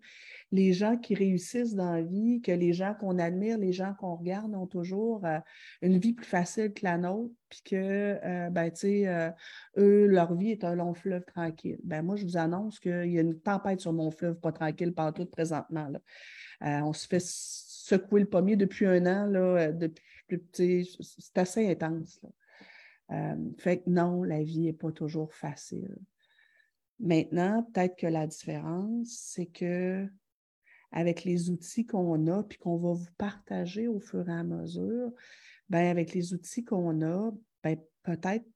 les 0.53 0.73
gens 0.73 0.97
qui 0.97 1.15
réussissent 1.15 1.75
dans 1.75 1.93
la 1.93 2.03
vie, 2.03 2.41
que 2.43 2.53
les 2.53 2.73
gens 2.73 2.95
qu'on 2.95 3.19
admire, 3.19 3.59
les 3.59 3.73
gens 3.73 3.95
qu'on 3.95 4.17
regarde 4.17 4.55
ont 4.55 4.67
toujours 4.67 5.25
euh, 5.25 5.39
une 5.83 5.99
vie 5.99 6.13
plus 6.13 6.27
facile 6.27 6.73
que 6.73 6.85
la 6.85 6.99
nôtre, 6.99 7.35
puis 7.49 7.63
que, 7.65 7.77
euh, 7.77 8.51
ben, 8.51 8.71
tu 8.71 8.81
sais, 8.81 9.09
euh, 9.09 9.31
eux, 9.79 10.07
leur 10.07 10.35
vie 10.35 10.51
est 10.51 10.65
un 10.65 10.75
long 10.75 10.95
fleuve 10.95 11.25
tranquille. 11.25 11.79
Ben, 11.83 12.03
moi, 12.03 12.17
je 12.17 12.25
vous 12.25 12.37
annonce 12.37 12.79
qu'il 12.79 13.11
y 13.11 13.19
a 13.19 13.23
une 13.23 13.41
tempête 13.41 13.81
sur 13.81 13.93
mon 13.93 14.11
fleuve 14.11 14.39
pas 14.39 14.53
tranquille 14.53 14.93
partout 14.95 15.27
présentement. 15.27 15.89
On 16.61 16.93
se 16.93 17.07
fait 17.07 17.21
secouer 17.87 18.21
le 18.21 18.29
pommier 18.29 18.57
depuis 18.57 18.87
un 18.87 19.07
an, 19.07 19.27
là, 19.27 19.71
depuis, 19.71 20.99
c'est 21.01 21.39
assez 21.39 21.71
intense. 21.71 22.21
fait 23.59 23.79
que 23.79 23.91
non, 23.91 24.25
la 24.25 24.43
vie 24.43 24.61
n'est 24.61 24.73
pas 24.73 24.91
toujours 24.91 25.33
facile. 25.33 25.97
Maintenant, 26.99 27.63
peut-être 27.63 27.97
que 27.97 28.09
la 28.09 28.27
différence, 28.27 29.09
c'est 29.11 29.47
que 29.47 30.09
avec 30.91 31.23
les 31.25 31.51
outils 31.51 31.87
qu'on 31.87 32.27
a, 32.27 32.43
puis 32.43 32.59
qu'on 32.59 32.77
va 32.77 32.93
vous 32.93 33.13
partager 33.19 33.87
au 33.87 34.01
fur 34.01 34.29
et 34.29 34.33
à 34.33 34.43
mesure, 34.43 35.13
bien, 35.69 35.89
avec 35.89 36.13
les 36.13 36.33
outils 36.33 36.65
qu'on 36.65 37.03
a, 37.03 37.31
bien, 37.63 37.77
peut-être 38.03 38.47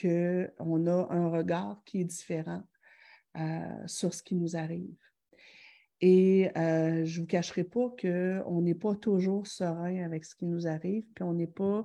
qu'on 0.00 0.86
a 0.86 1.06
un 1.10 1.28
regard 1.28 1.82
qui 1.84 2.00
est 2.00 2.04
différent 2.04 2.62
euh, 3.36 3.86
sur 3.86 4.14
ce 4.14 4.22
qui 4.22 4.34
nous 4.34 4.56
arrive. 4.56 4.96
Et 6.00 6.50
euh, 6.56 7.04
je 7.04 7.18
ne 7.18 7.22
vous 7.22 7.26
cacherai 7.26 7.64
pas 7.64 7.94
qu'on 8.00 8.62
n'est 8.62 8.74
pas 8.74 8.94
toujours 8.94 9.46
serein 9.46 10.02
avec 10.02 10.24
ce 10.24 10.34
qui 10.34 10.46
nous 10.46 10.66
arrive, 10.66 11.04
puis 11.14 11.24
on 11.24 11.34
n'est 11.34 11.46
pas 11.46 11.84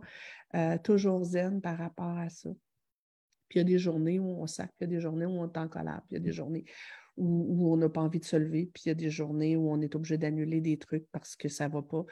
euh, 0.56 0.78
toujours 0.78 1.24
zen 1.24 1.62
par 1.62 1.78
rapport 1.78 2.18
à 2.18 2.30
ça. 2.30 2.50
Puis 3.50 3.58
il 3.58 3.58
y 3.60 3.62
a 3.62 3.66
des 3.66 3.78
journées 3.78 4.20
où 4.20 4.42
on 4.42 4.48
sac, 4.48 4.72
il 4.80 4.84
y 4.84 4.86
a 4.86 4.88
des 4.88 5.02
journées 5.02 5.26
où 5.26 5.32
on 5.32 5.48
est 5.48 5.58
en 5.58 5.68
colère, 5.68 6.02
puis 6.08 6.16
il 6.16 6.20
y 6.20 6.22
a 6.22 6.24
des 6.24 6.32
journées 6.32 6.66
où, 7.18 7.72
on 7.72 7.78
n'a 7.78 7.88
pas 7.88 8.02
envie 8.02 8.20
de 8.20 8.26
se 8.26 8.36
lever, 8.36 8.70
puis 8.74 8.84
il 8.86 8.90
y 8.90 8.92
a 8.92 8.96
des 8.96 9.10
journées 9.10 9.56
où 9.56 9.72
on 9.72 9.80
est 9.80 9.96
obligé 9.96 10.18
d'annuler 10.18 10.60
des 10.60 10.78
trucs 10.78 11.08
parce 11.14 11.38
que 11.38 11.48
ça 11.48 11.70
ne 11.70 11.74
va 11.74 11.82
pas. 11.82 12.06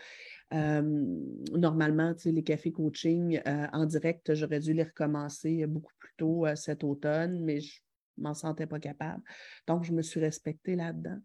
normalement, 1.51 2.13
les 2.23 2.43
cafés 2.43 2.71
coaching 2.71 3.41
euh, 3.45 3.67
en 3.73 3.85
direct, 3.85 4.33
j'aurais 4.33 4.61
dû 4.61 4.73
les 4.73 4.83
recommencer 4.83 5.65
beaucoup 5.67 5.91
plus 5.99 6.13
tôt 6.15 6.45
cet 6.55 6.85
automne, 6.85 7.43
mais 7.43 7.59
je 7.59 7.81
ne 8.17 8.23
m'en 8.23 8.33
sentais 8.33 8.67
pas 8.67 8.79
capable. 8.79 9.21
Donc, 9.67 9.83
je 9.83 9.91
me 9.91 10.01
suis 10.01 10.21
respectée 10.21 10.75
là-dedans. 10.75 11.19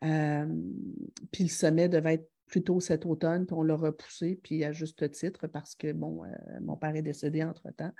Puis 0.00 1.44
le 1.44 1.48
sommet 1.48 1.88
devait 1.88 2.14
être 2.14 2.30
plus 2.46 2.64
tôt 2.64 2.80
cet 2.80 3.06
automne, 3.06 3.46
puis 3.46 3.54
on 3.54 3.62
l'a 3.62 3.76
repoussé, 3.76 4.40
puis 4.42 4.64
à 4.64 4.72
juste 4.72 5.08
titre, 5.12 5.46
parce 5.46 5.74
que, 5.76 5.92
bon, 5.92 6.24
euh, 6.24 6.28
mon 6.60 6.76
père 6.76 6.96
est 6.96 7.02
décédé 7.02 7.44
entre-temps 7.44 7.92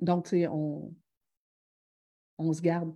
donc, 0.00 0.28
on, 0.32 0.94
on 2.38 2.52
se 2.52 2.60
garde 2.60 2.94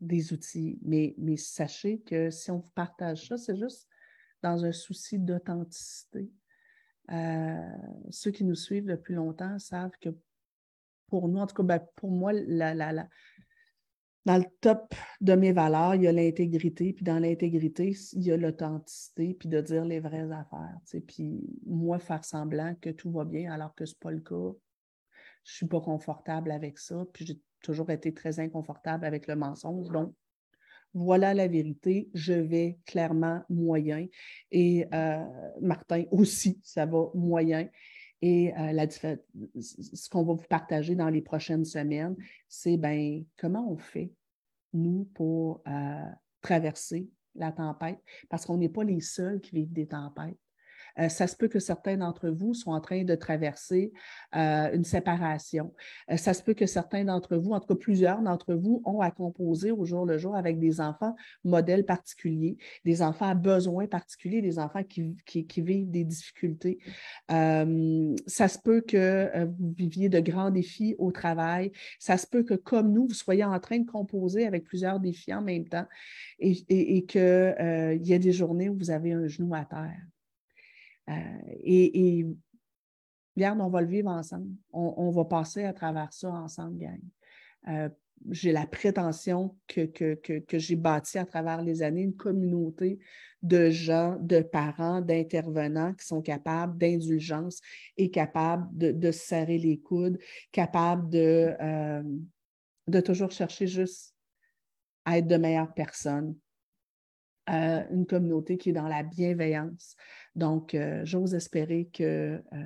des 0.00 0.32
outils, 0.32 0.78
mais, 0.82 1.14
mais 1.18 1.36
sachez 1.36 2.00
que 2.00 2.30
si 2.30 2.50
on 2.50 2.58
vous 2.58 2.70
partage 2.70 3.28
ça, 3.28 3.36
c'est 3.36 3.56
juste 3.56 3.88
dans 4.42 4.64
un 4.64 4.72
souci 4.72 5.18
d'authenticité. 5.18 6.30
Euh, 7.10 7.76
ceux 8.10 8.30
qui 8.30 8.44
nous 8.44 8.54
suivent 8.54 8.86
depuis 8.86 9.14
longtemps 9.14 9.58
savent 9.58 9.96
que 10.00 10.10
pour 11.08 11.28
nous, 11.28 11.38
en 11.38 11.46
tout 11.46 11.54
cas, 11.54 11.62
ben, 11.62 11.86
pour 11.96 12.10
moi, 12.10 12.32
la, 12.32 12.74
la, 12.74 13.08
dans 14.24 14.38
le 14.38 14.44
top 14.60 14.94
de 15.20 15.34
mes 15.34 15.52
valeurs, 15.52 15.94
il 15.94 16.02
y 16.02 16.06
a 16.06 16.12
l'intégrité, 16.12 16.92
puis 16.92 17.04
dans 17.04 17.18
l'intégrité, 17.18 17.94
il 18.14 18.22
y 18.22 18.32
a 18.32 18.36
l'authenticité, 18.36 19.34
puis 19.34 19.48
de 19.48 19.60
dire 19.60 19.84
les 19.84 20.00
vraies 20.00 20.30
affaires. 20.32 20.78
Puis 21.06 21.42
moi, 21.66 21.98
faire 21.98 22.24
semblant 22.24 22.74
que 22.80 22.90
tout 22.90 23.10
va 23.10 23.24
bien 23.24 23.52
alors 23.52 23.74
que 23.74 23.84
ce 23.84 23.92
n'est 23.92 23.98
pas 24.00 24.10
le 24.10 24.20
cas, 24.20 24.54
je 25.44 25.52
ne 25.52 25.56
suis 25.56 25.66
pas 25.66 25.80
confortable 25.80 26.50
avec 26.52 26.78
ça, 26.78 27.04
puis 27.12 27.26
j'ai 27.26 27.38
toujours 27.62 27.90
été 27.90 28.14
très 28.14 28.40
inconfortable 28.40 29.04
avec 29.04 29.26
le 29.26 29.36
mensonge. 29.36 29.88
Donc, 29.90 30.14
voilà 30.94 31.34
la 31.34 31.48
vérité, 31.48 32.08
je 32.14 32.32
vais 32.32 32.78
clairement 32.86 33.42
moyen. 33.50 34.06
Et 34.52 34.86
euh, 34.94 35.24
Martin 35.60 36.04
aussi, 36.12 36.60
ça 36.62 36.86
va 36.86 37.08
moyen. 37.14 37.68
Et 38.26 38.54
euh, 38.56 38.86
ce 39.60 40.08
qu'on 40.08 40.24
va 40.24 40.32
vous 40.32 40.46
partager 40.48 40.94
dans 40.94 41.10
les 41.10 41.20
prochaines 41.20 41.66
semaines, 41.66 42.16
c'est 42.48 42.78
ben, 42.78 43.22
comment 43.36 43.70
on 43.70 43.76
fait, 43.76 44.14
nous, 44.72 45.10
pour 45.12 45.60
euh, 45.68 46.10
traverser 46.40 47.10
la 47.34 47.52
tempête, 47.52 47.98
parce 48.30 48.46
qu'on 48.46 48.56
n'est 48.56 48.70
pas 48.70 48.82
les 48.82 49.02
seuls 49.02 49.42
qui 49.42 49.56
vivent 49.56 49.74
des 49.74 49.88
tempêtes. 49.88 50.38
Euh, 50.98 51.08
ça 51.08 51.26
se 51.26 51.36
peut 51.36 51.48
que 51.48 51.58
certains 51.58 51.96
d'entre 51.96 52.28
vous 52.28 52.54
soient 52.54 52.74
en 52.74 52.80
train 52.80 53.04
de 53.04 53.14
traverser 53.14 53.92
euh, 54.36 54.72
une 54.72 54.84
séparation. 54.84 55.74
Euh, 56.10 56.16
ça 56.16 56.34
se 56.34 56.42
peut 56.42 56.54
que 56.54 56.66
certains 56.66 57.04
d'entre 57.04 57.36
vous, 57.36 57.52
en 57.52 57.60
tout 57.60 57.68
cas 57.68 57.74
plusieurs 57.74 58.22
d'entre 58.22 58.54
vous, 58.54 58.82
ont 58.84 59.00
à 59.00 59.10
composer 59.10 59.70
au 59.70 59.84
jour 59.84 60.06
le 60.06 60.18
jour 60.18 60.36
avec 60.36 60.58
des 60.58 60.80
enfants 60.80 61.14
modèles 61.44 61.84
particuliers, 61.84 62.56
des 62.84 63.02
enfants 63.02 63.28
à 63.28 63.34
besoins 63.34 63.86
particuliers, 63.86 64.42
des 64.42 64.58
enfants 64.58 64.82
qui, 64.84 65.16
vivent 65.56 65.90
des 65.90 66.04
difficultés. 66.04 66.78
ça 67.28 68.48
se 68.48 68.58
peut 68.58 68.80
que 68.80 69.44
vous 69.46 69.74
viviez 69.76 70.08
de 70.08 70.20
grands 70.20 70.50
défis 70.50 70.94
au 70.98 71.12
travail. 71.12 71.72
Ça 71.98 72.16
se 72.16 72.26
peut 72.26 72.42
que, 72.42 72.54
comme 72.54 72.92
nous, 72.92 73.06
vous 73.06 73.14
soyez 73.14 73.44
en 73.44 73.58
train 73.60 73.78
de 73.78 73.90
composer 73.90 74.46
avec 74.46 74.64
plusieurs 74.64 75.00
défis 75.00 75.34
en 75.34 75.42
même 75.42 75.68
temps 75.68 75.86
et, 76.38 76.52
et 76.68 77.04
qu'il 77.04 77.20
y 77.20 78.14
a 78.14 78.18
des 78.18 78.32
journées 78.32 78.68
où 78.68 78.76
vous 78.76 78.90
avez 78.90 79.12
un 79.12 79.26
genou 79.26 79.54
à 79.54 79.64
terre. 79.64 80.13
Euh, 81.10 81.12
et, 81.62 82.18
et, 82.18 82.26
regarde, 83.36 83.60
on 83.60 83.68
va 83.68 83.80
le 83.80 83.88
vivre 83.88 84.10
ensemble. 84.10 84.50
On, 84.72 85.10
va 85.10 85.24
passer 85.24 85.64
à 85.64 85.72
travers 85.72 86.12
ça 86.12 86.30
ensemble, 86.30 86.78
gang. 86.78 87.00
Euh, 87.68 87.88
j'ai 88.30 88.52
la 88.52 88.66
prétention 88.66 89.56
que, 89.66 89.84
que, 89.84 90.58
j'ai 90.58 90.76
bâti 90.76 91.18
à 91.18 91.26
travers 91.26 91.62
les 91.62 91.82
années 91.82 92.02
une 92.02 92.16
communauté 92.16 92.98
de 93.42 93.68
gens, 93.70 94.16
de 94.20 94.40
parents, 94.40 95.02
d'intervenants 95.02 95.92
qui 95.92 96.06
sont 96.06 96.22
capables 96.22 96.78
d'indulgence 96.78 97.60
et 97.96 98.10
capables 98.10 98.66
de, 98.72 99.10
se 99.10 99.18
serrer 99.18 99.58
les 99.58 99.78
coudes, 99.78 100.18
capables 100.52 101.10
de, 101.10 101.54
euh, 101.60 102.02
de 102.88 103.00
toujours 103.00 103.30
chercher 103.30 103.66
juste 103.66 104.14
à 105.04 105.18
être 105.18 105.26
de 105.26 105.36
meilleures 105.36 105.74
personnes, 105.74 106.34
une 107.46 108.06
communauté 108.06 108.56
qui 108.56 108.70
est 108.70 108.74
dans 108.74 108.88
la 108.88 109.02
bienveillance. 109.02 109.96
Donc, 110.34 110.74
euh, 110.74 111.02
j'ose 111.04 111.34
espérer 111.34 111.88
que 111.92 112.42
euh, 112.52 112.62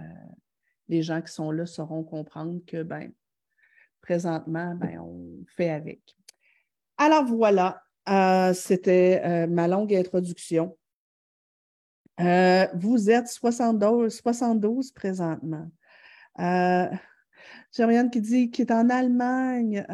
les 0.89 1.03
gens 1.03 1.21
qui 1.21 1.33
sont 1.33 1.51
là 1.51 1.67
sauront 1.67 2.05
comprendre 2.05 2.61
que, 2.67 2.83
ben, 2.83 3.13
présentement, 4.01 4.75
ben, 4.75 5.01
on 5.01 5.45
fait 5.57 5.71
avec. 5.71 6.01
Alors 6.97 7.25
voilà, 7.25 7.83
euh, 8.09 8.53
c'était 8.55 9.47
ma 9.47 9.69
longue 9.69 9.95
introduction. 9.95 10.77
vous 12.19 13.11
êtes 13.11 13.29
72, 13.29 14.15
72 14.15 14.93
présentement. 14.93 15.71
J'ai 16.39 17.85
rien 17.85 18.09
qui 18.09 18.21
dit 18.21 18.51
qu'il 18.51 18.67
est 18.67 18.73
en 18.73 18.89
Allemagne. 18.89 19.85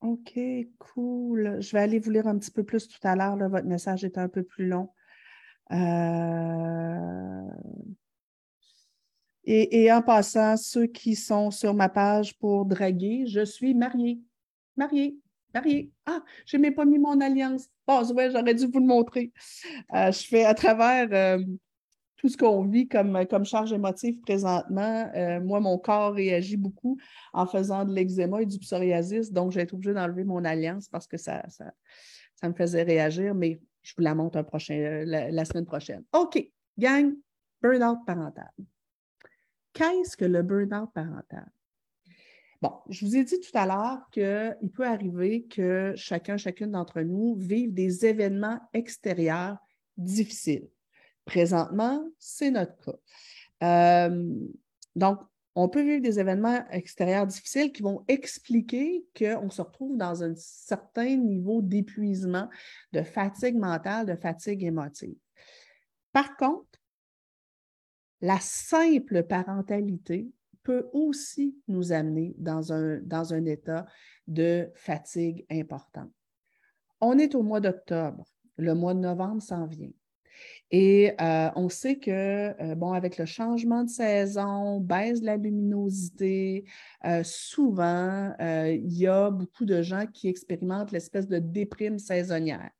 OK, 0.00 0.38
cool. 0.78 1.60
Je 1.60 1.72
vais 1.72 1.80
aller 1.80 1.98
vous 1.98 2.10
lire 2.10 2.26
un 2.26 2.38
petit 2.38 2.50
peu 2.50 2.64
plus 2.64 2.88
tout 2.88 3.06
à 3.06 3.14
l'heure. 3.14 3.36
Votre 3.36 3.66
message 3.66 4.04
est 4.04 4.16
un 4.18 4.28
peu 4.28 4.42
plus 4.42 4.66
long. 4.66 4.88
Euh, 5.72 7.50
Et, 9.44 9.90
en 9.92 10.02
passant, 10.02 10.56
ceux 10.56 10.86
qui 10.86 11.16
sont 11.16 11.50
sur 11.50 11.74
ma 11.74 11.88
page 11.88 12.38
pour 12.38 12.64
draguer, 12.64 13.24
je 13.26 13.44
suis 13.44 13.74
mariée. 13.74 14.20
Mariée, 14.76 15.16
mariée. 15.52 15.90
Ah, 16.06 16.22
je 16.46 16.56
n'ai 16.56 16.62
même 16.62 16.74
pas 16.74 16.84
mis 16.84 16.98
mon 16.98 17.20
alliance. 17.20 17.66
Bon, 17.86 18.04
ouais, 18.12 18.30
j'aurais 18.30 18.54
dû 18.54 18.66
vous 18.66 18.78
le 18.78 18.86
montrer. 18.86 19.32
Euh, 19.94 20.12
je 20.12 20.26
fais 20.26 20.44
à 20.44 20.54
travers 20.54 21.08
euh, 21.12 21.44
tout 22.20 22.28
ce 22.28 22.36
qu'on 22.36 22.66
vit 22.66 22.86
comme, 22.86 23.26
comme 23.28 23.46
charge 23.46 23.72
émotive 23.72 24.20
présentement. 24.20 25.10
Euh, 25.16 25.40
moi, 25.40 25.58
mon 25.58 25.78
corps 25.78 26.12
réagit 26.12 26.58
beaucoup 26.58 26.98
en 27.32 27.46
faisant 27.46 27.86
de 27.86 27.94
l'eczéma 27.94 28.42
et 28.42 28.46
du 28.46 28.58
psoriasis, 28.58 29.32
donc 29.32 29.52
j'ai 29.52 29.62
été 29.62 29.72
obligée 29.72 29.94
d'enlever 29.94 30.24
mon 30.24 30.44
alliance 30.44 30.86
parce 30.86 31.06
que 31.06 31.16
ça, 31.16 31.42
me 32.42 32.52
faisait 32.52 32.82
réagir, 32.82 33.34
mais 33.34 33.58
je 33.80 33.94
vous 33.96 34.02
la 34.02 34.14
montre 34.14 34.36
un 34.36 34.44
prochain, 34.44 35.02
la 35.06 35.44
semaine 35.46 35.64
prochaine. 35.64 36.04
OK, 36.12 36.46
gang, 36.76 37.14
burn-out 37.62 38.00
parental. 38.06 38.50
Qu'est-ce 39.72 40.14
que 40.14 40.26
le 40.26 40.42
burn-out 40.42 40.90
parental? 40.92 41.50
Bon, 42.60 42.72
je 42.90 43.06
vous 43.06 43.16
ai 43.16 43.24
dit 43.24 43.40
tout 43.40 43.56
à 43.56 43.64
l'heure 43.64 44.00
qu'il 44.12 44.70
peut 44.74 44.86
arriver 44.86 45.46
que 45.46 45.94
chacun, 45.96 46.36
chacune 46.36 46.72
d'entre 46.72 47.00
nous 47.00 47.34
vive 47.36 47.72
des 47.72 48.04
événements 48.04 48.60
extérieurs 48.74 49.56
difficiles. 49.96 50.68
Présentement, 51.30 52.04
c'est 52.18 52.50
notre 52.50 52.74
cas. 52.84 52.98
Euh, 53.62 54.34
donc, 54.96 55.20
on 55.54 55.68
peut 55.68 55.80
vivre 55.80 56.02
des 56.02 56.18
événements 56.18 56.68
extérieurs 56.70 57.28
difficiles 57.28 57.70
qui 57.70 57.82
vont 57.82 58.04
expliquer 58.08 59.04
qu'on 59.16 59.48
se 59.48 59.62
retrouve 59.62 59.96
dans 59.96 60.24
un 60.24 60.34
certain 60.34 61.14
niveau 61.14 61.62
d'épuisement, 61.62 62.48
de 62.92 63.02
fatigue 63.02 63.54
mentale, 63.54 64.06
de 64.06 64.16
fatigue 64.16 64.64
émotive. 64.64 65.14
Par 66.12 66.36
contre, 66.36 66.80
la 68.20 68.40
simple 68.40 69.22
parentalité 69.22 70.28
peut 70.64 70.88
aussi 70.92 71.56
nous 71.68 71.92
amener 71.92 72.34
dans 72.38 72.72
un, 72.72 72.98
dans 73.04 73.32
un 73.32 73.44
état 73.44 73.86
de 74.26 74.68
fatigue 74.74 75.46
important. 75.48 76.10
On 77.00 77.18
est 77.18 77.36
au 77.36 77.44
mois 77.44 77.60
d'octobre, 77.60 78.24
le 78.56 78.74
mois 78.74 78.94
de 78.94 78.98
novembre 78.98 79.40
s'en 79.40 79.66
vient. 79.66 79.92
Et 80.72 81.12
euh, 81.20 81.50
on 81.56 81.68
sait 81.68 81.96
que, 81.96 82.10
euh, 82.62 82.74
bon, 82.76 82.92
avec 82.92 83.18
le 83.18 83.26
changement 83.26 83.82
de 83.82 83.90
saison, 83.90 84.78
baisse 84.78 85.20
de 85.20 85.26
la 85.26 85.36
luminosité, 85.36 86.64
euh, 87.04 87.22
souvent, 87.24 88.32
il 88.38 88.92
y 88.92 89.06
a 89.06 89.30
beaucoup 89.30 89.64
de 89.64 89.82
gens 89.82 90.06
qui 90.06 90.28
expérimentent 90.28 90.92
l'espèce 90.92 91.26
de 91.26 91.38
déprime 91.38 91.98
saisonnière. 91.98 92.70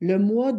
Le 0.00 0.18
mois 0.18 0.52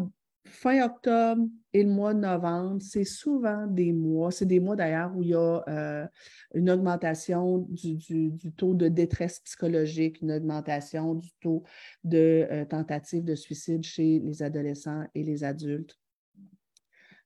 fin 0.43 0.83
octobre 0.85 1.45
et 1.73 1.83
le 1.83 1.89
mois 1.89 2.13
de 2.13 2.19
novembre, 2.19 2.81
c'est 2.81 3.03
souvent 3.03 3.67
des 3.67 3.91
mois, 3.91 4.31
c'est 4.31 4.45
des 4.45 4.61
mois 4.61 4.77
d'ailleurs 4.77 5.15
où 5.15 5.21
il 5.21 5.29
y 5.29 5.35
a 5.35 6.09
une 6.53 6.69
augmentation 6.69 7.67
du, 7.69 8.51
taux 8.55 8.73
de 8.73 8.87
détresse 8.87 9.39
psychologique, 9.41 10.21
une 10.21 10.31
augmentation 10.31 11.15
du 11.15 11.29
taux 11.41 11.63
de 12.03 12.65
tentatives 12.69 13.25
de 13.25 13.35
suicide 13.35 13.83
chez 13.83 14.19
les 14.19 14.41
adolescents 14.41 15.05
et 15.13 15.23
les 15.23 15.43
adultes. 15.43 15.97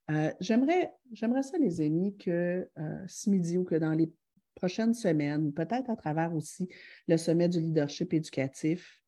Euh, 0.10 0.32
j'aimerais, 0.40 0.92
j'aimerais 1.12 1.44
ça, 1.44 1.58
les 1.58 1.82
amis, 1.82 2.18
que 2.18 2.70
ce 3.08 3.30
midi 3.30 3.58
ou 3.58 3.64
que 3.64 3.76
dans 3.76 3.94
les 3.94 4.12
prochaines 4.56 4.94
semaines, 4.94 5.54
peut-être 5.54 5.90
à 5.90 5.96
travers 5.96 6.34
aussi 6.36 6.68
le 7.08 7.18
sommet 7.18 7.48
du 7.48 7.60
leadership 7.60 8.14
éducatif, 8.14 9.02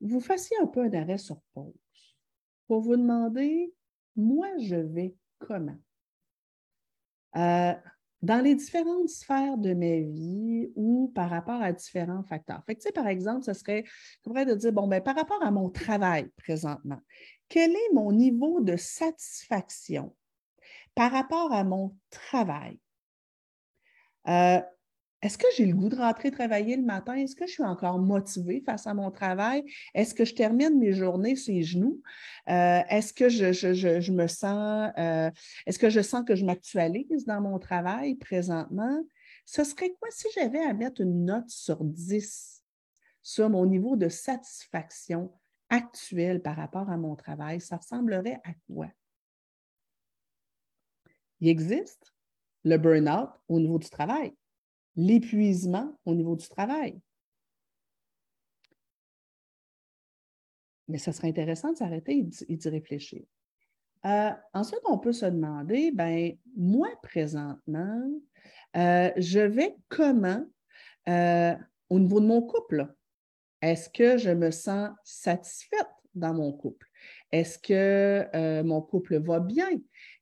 vous 0.00 0.20
fassiez 0.20 0.56
un 0.62 0.66
peu 0.66 0.80
un 0.80 0.92
arrêt 0.92 1.18
sur 1.18 1.40
pause 1.54 1.74
pour 2.66 2.80
vous 2.80 2.96
demander, 2.96 3.72
moi, 4.16 4.48
je 4.58 4.76
vais 4.76 5.14
comment? 5.38 5.78
Euh, 7.36 7.74
dans 8.22 8.42
les 8.42 8.54
différentes 8.54 9.08
sphères 9.08 9.58
de 9.58 9.74
ma 9.74 10.00
vie 10.00 10.72
ou 10.74 11.12
par 11.14 11.30
rapport 11.30 11.60
à 11.60 11.72
différents 11.72 12.22
facteurs. 12.24 12.62
Fait 12.64 12.74
que, 12.74 12.92
par 12.92 13.06
exemple, 13.06 13.44
ce 13.44 13.52
serait, 13.52 13.84
de 14.24 14.54
dire, 14.54 14.72
bon, 14.72 14.88
ben, 14.88 15.02
par 15.02 15.14
rapport 15.14 15.42
à 15.42 15.50
mon 15.50 15.70
travail 15.70 16.28
présentement, 16.36 17.00
quel 17.48 17.70
est 17.70 17.92
mon 17.92 18.12
niveau 18.12 18.60
de 18.60 18.76
satisfaction 18.76 20.14
par 20.94 21.12
rapport 21.12 21.52
à 21.52 21.64
mon 21.64 21.96
travail? 22.10 22.78
Euh, 24.28 24.60
est-ce 25.22 25.38
que 25.38 25.46
j'ai 25.56 25.66
le 25.66 25.74
goût 25.74 25.88
de 25.88 25.96
rentrer 25.96 26.30
travailler 26.30 26.76
le 26.76 26.82
matin? 26.82 27.14
Est-ce 27.14 27.34
que 27.34 27.46
je 27.46 27.52
suis 27.52 27.64
encore 27.64 27.98
motivée 27.98 28.62
face 28.64 28.86
à 28.86 28.94
mon 28.94 29.10
travail? 29.10 29.64
Est-ce 29.94 30.14
que 30.14 30.24
je 30.24 30.34
termine 30.34 30.78
mes 30.78 30.92
journées 30.92 31.36
sur 31.36 31.54
les 31.54 31.62
genoux? 31.62 32.02
Euh, 32.48 32.82
est-ce 32.88 33.12
que 33.12 33.28
je, 33.28 34.12
me 34.12 34.26
sens, 34.26 34.92
euh, 34.98 35.30
est-ce 35.66 35.78
que 35.78 35.90
je 35.90 36.00
sens 36.00 36.22
que 36.26 36.34
je 36.34 36.44
m'actualise 36.44 37.24
dans 37.24 37.40
mon 37.40 37.58
travail 37.58 38.16
présentement? 38.16 39.02
Ce 39.46 39.64
serait 39.64 39.94
quoi 39.98 40.08
si 40.10 40.28
j'avais 40.34 40.62
à 40.62 40.74
mettre 40.74 41.00
une 41.00 41.24
note 41.24 41.48
sur 41.48 41.82
10 41.82 42.62
sur 43.22 43.50
mon 43.50 43.66
niveau 43.66 43.96
de 43.96 44.08
satisfaction 44.08 45.32
actuel 45.68 46.42
par 46.42 46.56
rapport 46.56 46.88
à 46.90 46.96
mon 46.96 47.16
travail? 47.16 47.60
Ça 47.60 47.76
ressemblerait 47.76 48.40
à 48.44 48.52
quoi? 48.66 48.88
Il 51.40 51.48
existe 51.48 52.14
le 52.64 52.78
burn-out 52.78 53.30
au 53.48 53.60
niveau 53.60 53.78
du 53.78 53.88
travail 53.90 54.34
l'épuisement 54.96 55.98
au 56.04 56.14
niveau 56.14 56.34
du 56.34 56.48
travail. 56.48 57.00
Mais 60.88 60.98
ça 60.98 61.12
serait 61.12 61.28
intéressant 61.28 61.72
de 61.72 61.76
s'arrêter 61.76 62.18
et 62.48 62.56
d'y 62.56 62.68
réfléchir. 62.68 63.24
Euh, 64.04 64.30
ensuite, 64.54 64.80
on 64.84 64.98
peut 64.98 65.12
se 65.12 65.26
demander, 65.26 65.90
ben 65.90 66.36
moi, 66.56 66.88
présentement, 67.02 68.08
euh, 68.76 69.10
je 69.16 69.40
vais 69.40 69.76
comment 69.88 70.44
euh, 71.08 71.56
au 71.90 71.98
niveau 71.98 72.20
de 72.20 72.26
mon 72.26 72.40
couple? 72.42 72.94
Est-ce 73.62 73.88
que 73.88 74.18
je 74.18 74.30
me 74.30 74.50
sens 74.50 74.90
satisfaite 75.04 75.88
dans 76.14 76.34
mon 76.34 76.52
couple? 76.52 76.86
Est-ce 77.32 77.58
que 77.58 78.62
mon 78.62 78.80
couple 78.80 79.18
va 79.18 79.40
bien? 79.40 79.70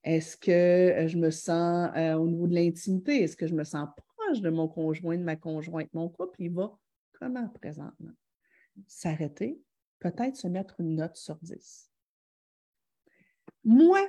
Est-ce 0.03 0.37
que 0.37 1.07
je 1.07 1.19
me 1.19 1.31
sens 1.31 1.91
au 2.19 2.27
niveau 2.27 2.47
de 2.47 2.55
l'intimité? 2.55 3.23
Est-ce 3.23 3.37
que 3.37 3.47
je 3.47 3.55
me 3.55 3.65
sens 3.65 3.89
de 4.35 4.51
mon 4.51 4.69
conjoint, 4.69 5.17
de 5.17 5.23
ma 5.23 5.37
conjointe? 5.37 5.93
Mon 5.93 6.09
couple, 6.09 6.43
il 6.43 6.53
va 6.53 6.77
comment 7.13 7.49
présentement? 7.49 8.13
S'arrêter, 8.87 9.61
peut-être 10.01 10.37
se 10.37 10.49
mettre 10.49 10.81
une 10.81 10.97
note 10.97 11.17
sur 11.17 11.37
10. 11.37 11.91
Moi, 13.65 14.01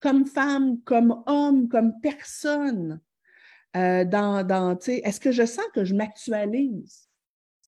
comme 0.00 0.26
femme, 0.26 0.82
comme 0.82 1.22
homme, 1.26 1.68
comme 1.68 2.00
personne, 2.00 3.00
euh, 3.76 4.04
dans, 4.04 4.46
dans 4.46 4.78
est-ce 4.78 5.20
que 5.20 5.32
je 5.32 5.46
sens 5.46 5.64
que 5.74 5.84
je 5.84 5.94
m'actualise? 5.94 7.08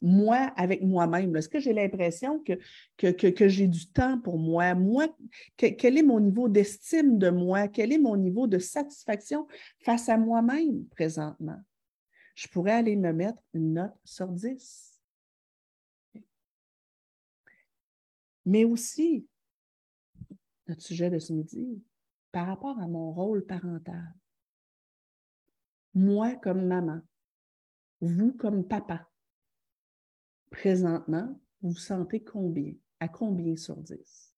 Moi 0.04 0.52
avec 0.56 0.82
moi-même? 0.82 1.34
Est-ce 1.34 1.48
que 1.48 1.58
j'ai 1.58 1.72
l'impression 1.72 2.38
que, 2.40 3.10
que, 3.10 3.48
j'ai 3.48 3.66
du 3.66 3.90
temps 3.90 4.20
pour 4.20 4.38
moi? 4.38 4.74
Moi, 4.74 5.08
quel 5.56 5.98
est 5.98 6.02
mon 6.02 6.20
niveau 6.20 6.48
d'estime 6.48 7.18
de 7.18 7.30
moi? 7.30 7.68
Quel 7.68 7.92
est 7.92 7.98
mon 7.98 8.16
niveau 8.16 8.46
de 8.46 8.58
satisfaction 8.58 9.48
face 9.80 10.08
à 10.08 10.18
moi-même 10.18 10.84
présentement? 10.88 11.58
Je 12.34 12.48
pourrais 12.48 12.72
aller 12.72 12.96
me 12.96 13.12
mettre 13.12 13.42
une 13.54 13.72
note 13.72 13.94
sur 14.04 14.28
10. 14.28 15.00
Mais 18.44 18.64
aussi, 18.64 19.26
notre 20.68 20.82
sujet 20.82 21.08
de 21.08 21.18
ce 21.18 21.32
midi, 21.32 21.82
par 22.30 22.46
rapport 22.46 22.78
à 22.78 22.88
mon 22.88 23.12
rôle 23.12 23.46
parental. 23.46 24.12
Moi 25.94 26.34
comme 26.34 26.66
maman, 26.66 27.00
vous 28.00 28.32
comme 28.32 28.66
papa, 28.66 29.08
présentement, 30.54 31.28
vous 31.62 31.70
vous 31.70 31.76
sentez 31.76 32.20
combien? 32.20 32.72
À 33.00 33.08
combien 33.08 33.56
sur 33.56 33.76
10? 33.76 34.32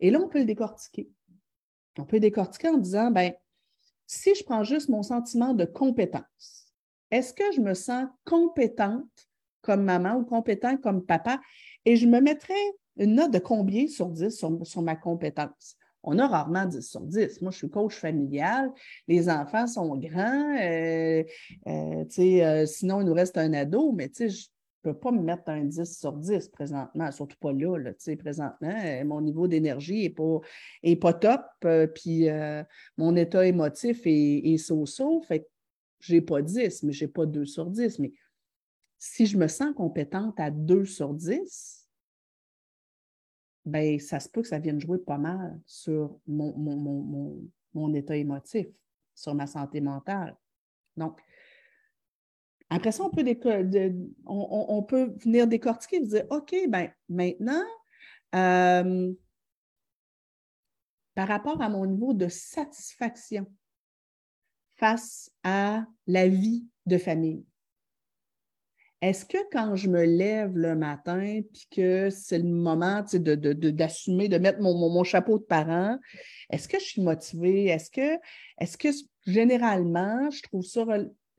Et 0.00 0.10
là, 0.10 0.20
on 0.20 0.28
peut 0.28 0.38
le 0.38 0.44
décortiquer. 0.44 1.10
On 1.98 2.04
peut 2.04 2.16
le 2.16 2.20
décortiquer 2.20 2.68
en 2.68 2.78
disant, 2.78 3.10
ben, 3.10 3.32
si 4.06 4.34
je 4.34 4.44
prends 4.44 4.62
juste 4.62 4.88
mon 4.88 5.02
sentiment 5.02 5.54
de 5.54 5.64
compétence, 5.64 6.72
est-ce 7.10 7.32
que 7.34 7.52
je 7.54 7.60
me 7.60 7.74
sens 7.74 8.06
compétente 8.24 9.28
comme 9.60 9.82
maman 9.82 10.14
ou 10.14 10.24
compétent 10.24 10.76
comme 10.76 11.04
papa? 11.04 11.40
Et 11.84 11.96
je 11.96 12.06
me 12.06 12.20
mettrais 12.20 12.54
une 12.96 13.16
note 13.16 13.32
de 13.32 13.38
combien 13.40 13.88
sur 13.88 14.08
10 14.08 14.30
sur, 14.30 14.82
ma 14.82 14.94
compétence? 14.94 15.76
On 16.04 16.18
a 16.18 16.28
rarement 16.28 16.64
10 16.64 16.80
sur 16.88 17.00
10. 17.00 17.42
Moi, 17.42 17.50
je 17.50 17.56
suis 17.56 17.70
coach 17.70 17.96
familial. 17.96 18.70
Les 19.08 19.28
enfants 19.28 19.66
sont 19.66 19.96
grands. 19.96 20.56
Euh, 20.60 21.24
euh, 21.66 22.04
euh, 22.18 22.66
sinon, 22.66 23.00
il 23.00 23.06
nous 23.06 23.14
reste 23.14 23.36
un 23.36 23.52
ado, 23.52 23.92
mais 23.92 24.10
je 24.16 24.46
peux 24.88 24.98
pas 24.98 25.12
me 25.12 25.22
mettre 25.22 25.48
un 25.50 25.64
10 25.64 25.98
sur 25.98 26.12
10 26.12 26.48
présentement, 26.48 27.10
surtout 27.12 27.36
pas 27.38 27.52
là, 27.52 27.76
là 27.76 27.92
présentement. 28.18 28.74
Euh, 28.84 29.04
mon 29.04 29.20
niveau 29.20 29.46
d'énergie 29.46 30.02
n'est 30.02 30.10
pas, 30.10 30.40
est 30.82 30.96
pas 30.96 31.12
top, 31.12 31.44
euh, 31.64 31.86
puis 31.86 32.28
euh, 32.28 32.62
mon 32.96 33.14
état 33.16 33.46
émotif 33.46 34.02
est, 34.04 34.56
so-so, 34.58 35.22
fait 35.22 35.48
je 36.00 36.14
n'ai 36.14 36.20
pas 36.20 36.42
10, 36.42 36.84
mais 36.84 36.92
je 36.92 37.04
n'ai 37.04 37.10
pas 37.10 37.26
2 37.26 37.44
sur 37.44 37.66
10. 37.66 37.98
Mais 37.98 38.12
si 38.98 39.26
je 39.26 39.36
me 39.36 39.48
sens 39.48 39.74
compétente 39.74 40.38
à 40.38 40.50
2 40.50 40.84
sur 40.84 41.12
10, 41.12 41.88
ben, 43.64 43.98
ça 43.98 44.20
se 44.20 44.28
peut 44.28 44.42
que 44.42 44.48
ça 44.48 44.58
vienne 44.58 44.80
jouer 44.80 44.98
pas 44.98 45.18
mal 45.18 45.60
sur 45.66 46.18
mon, 46.26 47.42
mon 47.74 47.94
état 47.94 48.16
émotif, 48.16 48.66
sur 49.14 49.34
ma 49.34 49.46
santé 49.46 49.80
mentale. 49.80 50.36
Donc, 50.96 51.20
après 52.70 52.92
ça, 52.92 53.04
on 53.04 53.10
peut, 53.10 53.24
on, 54.26 54.82
peut 54.82 55.14
venir 55.24 55.46
décortiquer 55.46 55.96
et 55.96 56.00
dire, 56.00 56.24
OK, 56.30 56.54
ben 56.68 56.90
maintenant, 57.08 57.64
euh, 58.34 59.12
par 61.14 61.28
rapport 61.28 61.62
à 61.62 61.68
mon 61.68 61.86
niveau 61.86 62.12
de 62.12 62.28
satisfaction 62.28 63.46
face 64.76 65.30
à 65.42 65.86
la 66.06 66.28
vie 66.28 66.66
de 66.84 66.98
famille, 66.98 67.44
est-ce 69.00 69.24
que 69.24 69.38
quand 69.52 69.76
je 69.76 69.88
me 69.88 70.04
lève 70.04 70.56
le 70.56 70.74
matin, 70.74 71.40
puis 71.52 71.68
que 71.70 72.10
c'est 72.10 72.38
le 72.38 72.48
moment 72.48 73.02
d'assumer, 73.02 74.28
de, 74.28 74.36
de, 74.36 74.42
mettre 74.42 74.60
mon, 74.60 75.04
chapeau 75.04 75.38
de 75.38 75.44
parent, 75.44 75.96
est-ce 76.50 76.68
que 76.68 76.80
je 76.80 76.84
suis 76.84 77.02
motivée? 77.02 77.66
Est-ce 77.66 77.90
que, 77.90 78.18
est 78.58 78.76
que 78.76 78.88
généralement, 79.24 80.30
je 80.30 80.42
trouve 80.42 80.64
ça 80.64 80.84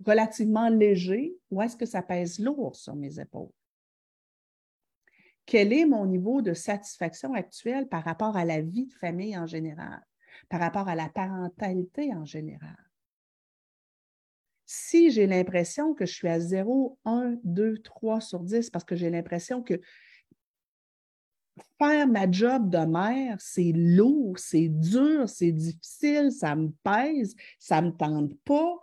relativement 0.05 0.69
léger 0.69 1.35
ou 1.51 1.62
est-ce 1.62 1.75
que 1.75 1.85
ça 1.85 2.01
pèse 2.01 2.39
lourd 2.39 2.75
sur 2.75 2.95
mes 2.95 3.19
épaules? 3.19 3.51
Quel 5.45 5.73
est 5.73 5.85
mon 5.85 6.05
niveau 6.05 6.41
de 6.41 6.53
satisfaction 6.53 7.33
actuel 7.33 7.88
par 7.88 8.03
rapport 8.03 8.38
à 8.38 8.45
la 8.45 8.62
vie 8.62 8.85
de 8.85 8.93
famille 8.93 9.38
en 9.38 9.47
général, 9.47 9.99
par 10.47 10.59
rapport 10.59 10.88
à 10.88 10.95
la 10.95 11.09
parentalité 11.09 12.13
en 12.13 12.23
général? 12.23 12.77
Si 14.67 15.09
j'ai 15.09 15.25
l'impression 15.25 15.95
que 15.95 16.05
je 16.05 16.13
suis 16.13 16.27
à 16.27 16.39
0, 16.39 16.99
1, 17.03 17.38
2, 17.43 17.79
3 17.79 18.21
sur 18.21 18.41
10 18.41 18.69
parce 18.69 18.85
que 18.85 18.95
j'ai 18.95 19.09
l'impression 19.09 19.63
que 19.63 19.81
faire 21.78 22.08
ma 22.08 22.30
job 22.30 22.69
de 22.69 22.80
mère, 22.80 23.38
c'est 23.39 23.72
lourd, 23.74 24.38
c'est 24.38 24.67
dur, 24.69 25.28
c'est 25.28 25.52
difficile, 25.52 26.32
ça 26.32 26.56
me 26.56 26.69
pèse, 26.84 27.36
ça 27.58 27.82
ne 27.82 27.88
me 27.88 27.91
tente 27.91 28.34
pas. 28.43 28.76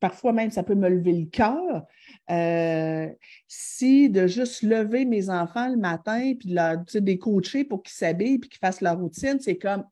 Parfois 0.00 0.32
même, 0.32 0.50
ça 0.50 0.62
peut 0.62 0.74
me 0.74 0.88
lever 0.88 1.12
le 1.12 1.26
cœur. 1.26 1.86
Euh, 2.30 3.08
si 3.48 4.10
de 4.10 4.26
juste 4.26 4.62
lever 4.62 5.04
mes 5.04 5.30
enfants 5.30 5.68
le 5.68 5.76
matin, 5.76 6.34
puis 6.38 6.50
de 6.50 6.98
les 6.98 7.18
coacher 7.18 7.64
pour 7.64 7.82
qu'ils 7.82 7.94
s'habillent, 7.94 8.38
puis 8.38 8.50
qu'ils 8.50 8.60
fassent 8.60 8.80
leur 8.80 8.98
routine, 8.98 9.38
c'est 9.40 9.58
comme 9.58 9.84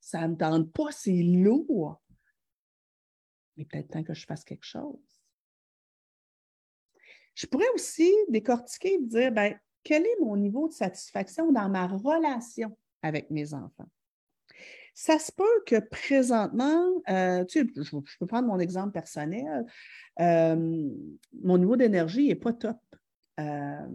ça 0.00 0.22
ne 0.22 0.32
me 0.32 0.36
tente 0.36 0.72
pas, 0.72 0.90
c'est 0.90 1.22
lourd. 1.22 2.00
Mais 3.56 3.64
peut-être 3.64 3.88
temps 3.88 4.02
que 4.02 4.14
je 4.14 4.26
fasse 4.26 4.44
quelque 4.44 4.64
chose. 4.64 4.98
Je 7.34 7.46
pourrais 7.46 7.68
aussi 7.74 8.12
décortiquer 8.28 8.94
et 8.94 9.02
dire, 9.02 9.32
ben, 9.32 9.58
quel 9.82 10.02
est 10.02 10.20
mon 10.20 10.36
niveau 10.36 10.68
de 10.68 10.72
satisfaction 10.72 11.52
dans 11.52 11.68
ma 11.68 11.86
relation 11.86 12.76
avec 13.02 13.30
mes 13.30 13.54
enfants? 13.54 13.88
Ça 14.94 15.18
se 15.18 15.32
peut 15.32 15.62
que 15.66 15.78
présentement, 15.78 16.84
euh, 17.08 17.44
tu 17.44 17.60
sais, 17.60 17.82
je, 17.82 18.18
peux 18.18 18.26
prendre 18.26 18.48
mon 18.48 18.58
exemple 18.58 18.92
personnel, 18.92 19.64
euh, 20.20 20.90
mon 21.42 21.58
niveau 21.58 21.76
d'énergie 21.76 22.28
n'est 22.28 22.34
pas 22.34 22.52
top. 22.52 22.76
Euh, 23.38 23.88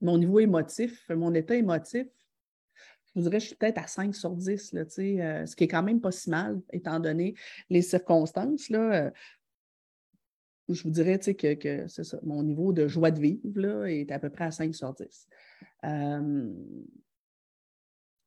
mon 0.00 0.18
niveau 0.18 0.40
émotif, 0.40 1.08
mon 1.10 1.32
état 1.34 1.54
émotif, 1.54 2.06
je 3.06 3.20
vous 3.20 3.22
dirais, 3.22 3.40
je 3.40 3.46
suis 3.46 3.56
peut-être 3.56 3.78
à 3.78 3.86
5 3.86 4.14
sur 4.14 4.30
10, 4.34 4.72
là, 4.72 4.84
ce 4.88 5.56
qui 5.56 5.64
est 5.64 5.68
quand 5.68 5.82
même 5.82 6.00
pas 6.00 6.12
si 6.12 6.28
mal, 6.28 6.60
étant 6.72 7.00
donné 7.00 7.34
les 7.70 7.82
circonstances. 7.82 8.68
Là, 8.68 9.10
je 10.68 10.82
vous 10.82 10.90
dirais 10.90 11.18
que, 11.18 11.54
que 11.54 11.86
ça, 11.86 12.18
mon 12.22 12.42
niveau 12.42 12.72
de 12.72 12.88
joie 12.88 13.10
de 13.10 13.20
vivre 13.20 13.60
là, 13.60 13.84
est 13.86 14.10
à 14.10 14.18
peu 14.18 14.30
près 14.30 14.44
à 14.44 14.50
5 14.50 14.74
sur 14.74 14.92
10. 14.94 15.28
Euh, 15.84 16.52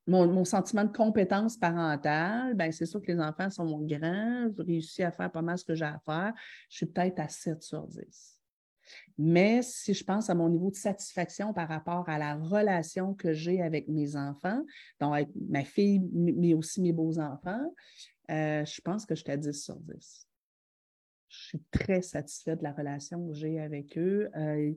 mon, 0.07 0.45
sentiment 0.45 0.85
de 0.85 0.91
compétence 0.91 1.57
parentale, 1.57 2.55
ben, 2.55 2.71
c'est 2.71 2.85
sûr 2.85 3.01
que 3.01 3.11
les 3.11 3.19
enfants 3.19 3.49
sont 3.49 3.79
grands, 3.81 4.49
je 4.57 4.61
réussis 4.63 5.03
à 5.03 5.11
faire 5.11 5.31
pas 5.31 5.41
mal 5.41 5.57
ce 5.57 5.65
que 5.65 5.75
j'ai 5.75 5.85
à 5.85 5.99
faire. 6.03 6.33
Je 6.69 6.77
suis 6.77 6.85
peut-être 6.87 7.19
à 7.19 7.27
7 7.27 7.61
sur 7.61 7.85
10. 7.87 8.39
Mais 9.19 9.61
si 9.61 9.93
je 9.93 10.03
pense 10.03 10.31
à 10.31 10.35
mon 10.35 10.49
niveau 10.49 10.71
de 10.71 10.75
satisfaction 10.75 11.53
par 11.53 11.67
rapport 11.67 12.09
à 12.09 12.17
la 12.17 12.35
relation 12.35 13.13
que 13.13 13.33
j'ai 13.33 13.61
avec 13.61 13.87
mes 13.87 14.15
enfants, 14.15 14.65
donc 14.99 15.13
avec 15.13 15.29
ma 15.47 15.63
fille, 15.63 16.01
mais 16.11 16.55
aussi 16.55 16.81
mes 16.81 16.93
beaux-enfants, 16.93 17.71
euh, 18.31 18.65
je 18.65 18.81
pense 18.81 19.05
que 19.05 19.13
je 19.13 19.21
suis 19.21 19.31
à 19.31 19.37
10 19.37 19.63
sur 19.63 19.75
10 19.75 20.28
je 21.29 21.37
suis 21.37 21.61
très 21.71 22.01
satisfaite 22.01 22.59
de 22.59 22.63
la 22.63 22.73
relation 22.73 23.27
que 23.27 23.33
j'ai 23.33 23.59
avec 23.59 23.97
eux. 23.97 24.29
Euh, 24.35 24.73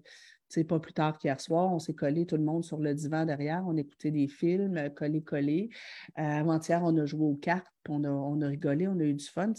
pas 0.69 0.79
plus 0.79 0.93
tard 0.93 1.19
qu'hier 1.19 1.41
soir, 1.41 1.73
on 1.73 1.79
s'est 1.79 1.95
collé 1.95 2.27
tout 2.27 2.37
le 2.37 2.45
monde 2.45 2.63
sur 2.63 2.79
le 2.79 2.95
divan 2.95 3.25
derrière, 3.25 3.65
on 3.67 3.77
écoutait 3.77 4.11
des 4.11 4.29
films, 4.29 4.77
euh, 4.77 4.91
collés, 4.91 5.23
collés. 5.23 5.71
Euh, 6.19 6.23
avant-hier, 6.23 6.83
on 6.85 6.97
a 6.99 7.07
joué 7.07 7.25
aux 7.25 7.37
cartes, 7.37 7.67
on 7.89 8.05
a, 8.05 8.11
on 8.11 8.41
a 8.43 8.49
rigolé, 8.49 8.87
on 8.87 8.99
a 9.01 9.05
eu 9.05 9.15
du 9.15 9.25
fun. 9.25 9.55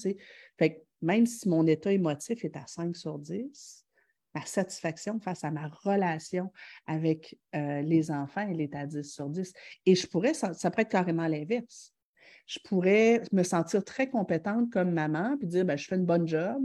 Fait 0.59 0.83
même 1.01 1.25
si 1.25 1.49
mon 1.49 1.65
état 1.65 1.91
émotif 1.91 2.45
est 2.45 2.55
à 2.55 2.65
5 2.67 2.95
sur 2.95 3.17
10, 3.17 3.85
ma 4.35 4.45
satisfaction 4.45 5.19
face 5.19 5.43
à 5.43 5.51
ma 5.51 5.67
relation 5.67 6.51
avec 6.85 7.37
euh, 7.55 7.81
les 7.81 8.11
enfants, 8.11 8.47
elle 8.49 8.61
est 8.61 8.75
à 8.75 8.85
10 8.85 9.03
sur 9.03 9.29
10. 9.29 9.51
Et 9.85 9.95
je 9.95 10.07
pourrais, 10.07 10.33
ça, 10.33 10.53
ça 10.53 10.69
pourrait 10.69 10.83
être 10.83 10.89
carrément 10.89 11.27
l'inverse 11.27 11.92
je 12.45 12.59
pourrais 12.65 13.21
me 13.31 13.43
sentir 13.43 13.83
très 13.83 14.09
compétente 14.09 14.69
comme 14.71 14.91
maman, 14.91 15.37
puis 15.37 15.47
dire, 15.47 15.65
ben, 15.65 15.77
je 15.77 15.87
fais 15.87 15.95
une 15.95 16.05
bonne 16.05 16.27
job, 16.27 16.61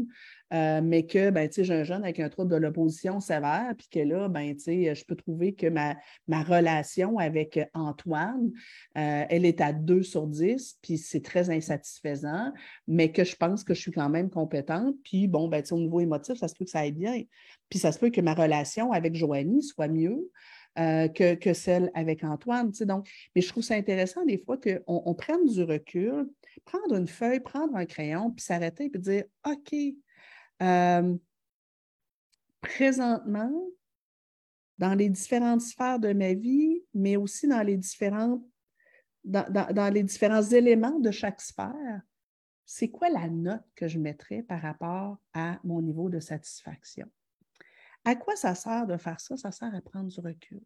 euh, 0.53 0.81
mais 0.83 1.07
que, 1.07 1.31
ben, 1.31 1.49
j'ai 1.51 1.75
un 1.75 1.85
jeune 1.85 2.03
avec 2.03 2.21
un 2.21 2.29
trouble 2.29 2.51
de 2.51 2.57
l'opposition 2.57 3.21
sévère, 3.21 3.73
puis 3.77 3.89
que 3.91 4.01
là, 4.01 4.29
ben, 4.29 4.55
je 4.59 5.05
peux 5.05 5.15
trouver 5.15 5.55
que 5.55 5.67
ma, 5.67 5.97
ma 6.27 6.43
relation 6.43 7.19
avec 7.19 7.61
Antoine, 7.75 8.51
euh, 8.97 9.25
elle 9.29 9.45
est 9.45 9.61
à 9.61 9.73
2 9.73 10.03
sur 10.03 10.27
10, 10.27 10.79
puis 10.83 10.99
c'est 10.99 11.23
très 11.23 11.51
insatisfaisant, 11.51 12.53
mais 12.87 13.13
que 13.13 13.25
je 13.25 13.37
pense 13.37 13.63
que 13.63 13.75
je 13.75 13.81
suis 13.81 13.93
quand 13.93 14.09
même 14.09 14.31
compétente, 14.31 14.97
puis 15.05 15.29
bon, 15.29 15.49
ben, 15.49 15.63
au 15.71 15.79
niveau 15.79 16.01
émotif, 16.01 16.39
ça 16.39 16.49
se 16.49 16.55
peut 16.55 16.65
que 16.65 16.71
ça 16.71 16.81
aille 16.81 16.93
bien. 16.93 17.23
Puis 17.69 17.79
ça 17.79 17.93
se 17.93 17.99
peut 17.99 18.11
que 18.11 18.21
ma 18.21 18.35
relation 18.35 18.93
avec 18.93 19.15
Joanie 19.15 19.63
soit 19.63 19.89
mieux. 19.89 20.31
Euh, 20.79 21.09
que, 21.09 21.53
celle 21.55 21.91
avec 21.93 22.23
Antoine. 22.23 22.71
Donc, 22.83 23.09
mais 23.35 23.43
je 23.43 23.49
trouve 23.49 23.65
ça 23.65 23.75
intéressant 23.75 24.25
des 24.25 24.39
fois 24.39 24.59
qu'on 24.59 24.81
on 24.87 25.13
prenne 25.13 25.45
du 25.45 25.65
recul, 25.65 26.31
prendre 26.65 26.95
une 26.95 27.09
feuille, 27.09 27.41
prendre 27.41 27.75
un 27.75 27.85
crayon, 27.85 28.31
puis 28.31 28.45
s'arrêter 28.45 28.89
et 28.95 28.99
dire 28.99 29.25
OK, 29.45 29.75
euh, 30.63 31.17
présentement, 32.61 33.67
dans 34.79 34.95
les 34.95 35.09
différentes 35.09 35.63
sphères 35.63 35.99
de 35.99 36.13
ma 36.13 36.35
vie, 36.35 36.81
mais 36.95 37.17
aussi 37.17 37.49
dans 37.49 37.63
les 37.63 37.77
différentes 37.77 38.45
dans, 39.25 39.93
les 39.93 40.05
différents 40.05 40.43
éléments 40.43 41.01
de 41.01 41.11
chaque 41.11 41.41
sphère, 41.41 42.03
c'est 42.65 42.89
quoi 42.89 43.09
la 43.09 43.29
note 43.29 43.65
que 43.75 43.89
je 43.89 43.99
mettrais 43.99 44.43
par 44.43 44.63
rapport 44.63 45.19
à 45.35 45.59
mon 45.65 45.83
niveau 45.83 46.09
de 46.09 46.21
satisfaction? 46.21 47.09
À 48.09 48.17
quoi 48.17 48.37
ça 48.37 48.55
sert 48.55 48.87
de 48.87 48.97
faire 48.97 49.21
ça? 49.21 49.37
Ça 49.37 49.53
sert 49.53 49.75
à 49.75 49.83
prendre 49.83 50.09
du 50.09 50.19
recul. 50.19 50.63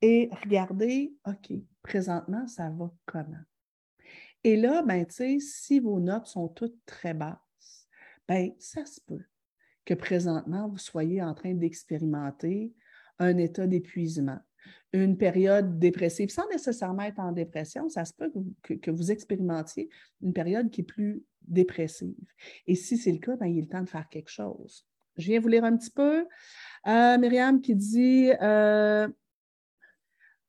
Et 0.00 0.30
regarder, 0.44 1.12
OK, 1.26 1.52
présentement, 1.82 2.46
ça 2.46 2.70
va 2.70 2.88
comment? 3.04 3.42
Et 4.44 4.56
là, 4.56 4.82
ben, 4.82 5.04
si 5.08 5.80
vos 5.80 5.98
notes 5.98 6.26
sont 6.26 6.46
toutes 6.46 6.78
très 6.86 7.14
basses, 7.14 7.88
ben, 8.28 8.52
ça 8.60 8.86
se 8.86 9.00
peut 9.00 9.24
que 9.84 9.94
présentement, 9.94 10.68
vous 10.68 10.78
soyez 10.78 11.20
en 11.20 11.34
train 11.34 11.52
d'expérimenter 11.52 12.72
un 13.18 13.38
état 13.38 13.66
d'épuisement, 13.66 14.38
une 14.92 15.18
période 15.18 15.80
dépressive, 15.80 16.28
sans 16.28 16.48
nécessairement 16.48 17.02
être 17.02 17.18
en 17.18 17.32
dépression, 17.32 17.88
ça 17.88 18.04
se 18.04 18.12
peut 18.14 18.32
que, 18.62 18.90
vous 18.92 19.10
expérimentiez 19.10 19.88
une 20.20 20.32
période 20.32 20.70
qui 20.70 20.82
est 20.82 20.84
plus 20.84 21.24
dépressive. 21.40 22.14
Et 22.68 22.76
si 22.76 22.98
c'est 22.98 23.10
le 23.10 23.18
cas, 23.18 23.34
ben, 23.34 23.46
il 23.46 23.64
est 23.64 23.72
temps 23.72 23.82
de 23.82 23.88
faire 23.88 24.08
quelque 24.08 24.30
chose. 24.30 24.86
Je 25.16 25.26
viens 25.26 25.40
vous 25.40 25.48
lire 25.48 25.64
un 25.64 25.76
petit 25.76 25.90
peu. 25.90 26.26
Euh, 26.86 27.18
Myriam 27.18 27.60
qui 27.60 27.74
dit 27.76 28.30
euh, 28.40 29.08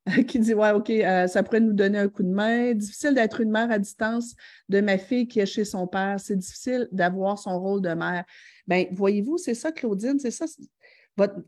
qui 0.28 0.39
dit 0.39 0.54
Ouais, 0.54 0.71
OK, 0.71 0.89
euh, 0.89 1.28
ça 1.28 1.43
pourrait 1.43 1.60
nous 1.60 1.73
donner 1.73 1.99
un 1.99 2.10
coup 2.10 2.23
de 2.23 2.30
main. 2.30 2.73
Difficile 2.73 3.13
d'être 3.13 3.41
une 3.41 3.52
mère 3.52 3.71
à 3.71 3.80
distance 3.80 4.36
de 4.69 4.82
ma 4.82 4.97
fille 4.97 5.28
qui 5.28 5.39
est 5.39 5.45
chez 5.45 5.65
son 5.65 5.88
père. 5.88 6.19
C'est 6.19 6.36
difficile 6.36 6.88
d'avoir 6.91 7.38
son 7.38 7.60
rôle 7.60 7.82
de 7.82 7.93
mère. 7.93 8.26
Bien, 8.67 8.86
voyez-vous, 8.91 9.38
c'est 9.38 9.54
ça, 9.54 9.71
Claudine, 9.71 10.19
c'est 10.19 10.32
ça. 10.32 10.45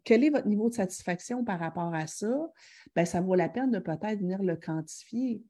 quel 0.04 0.23
est 0.23 0.30
votre 0.30 0.47
niveau 0.47 0.69
de 0.69 0.75
satisfaction 0.75 1.43
par 1.43 1.60
rapport 1.60 1.93
à 1.93 2.08
ça? 2.08 2.51
Bien, 2.95 3.06
ça 3.06 3.19
vaut 3.19 3.36
la 3.36 3.49
peine 3.49 3.71
de 3.71 3.80
peut-être 3.80 4.19
venir 4.19 4.41
le 4.41 4.56
quantifier 4.56 5.41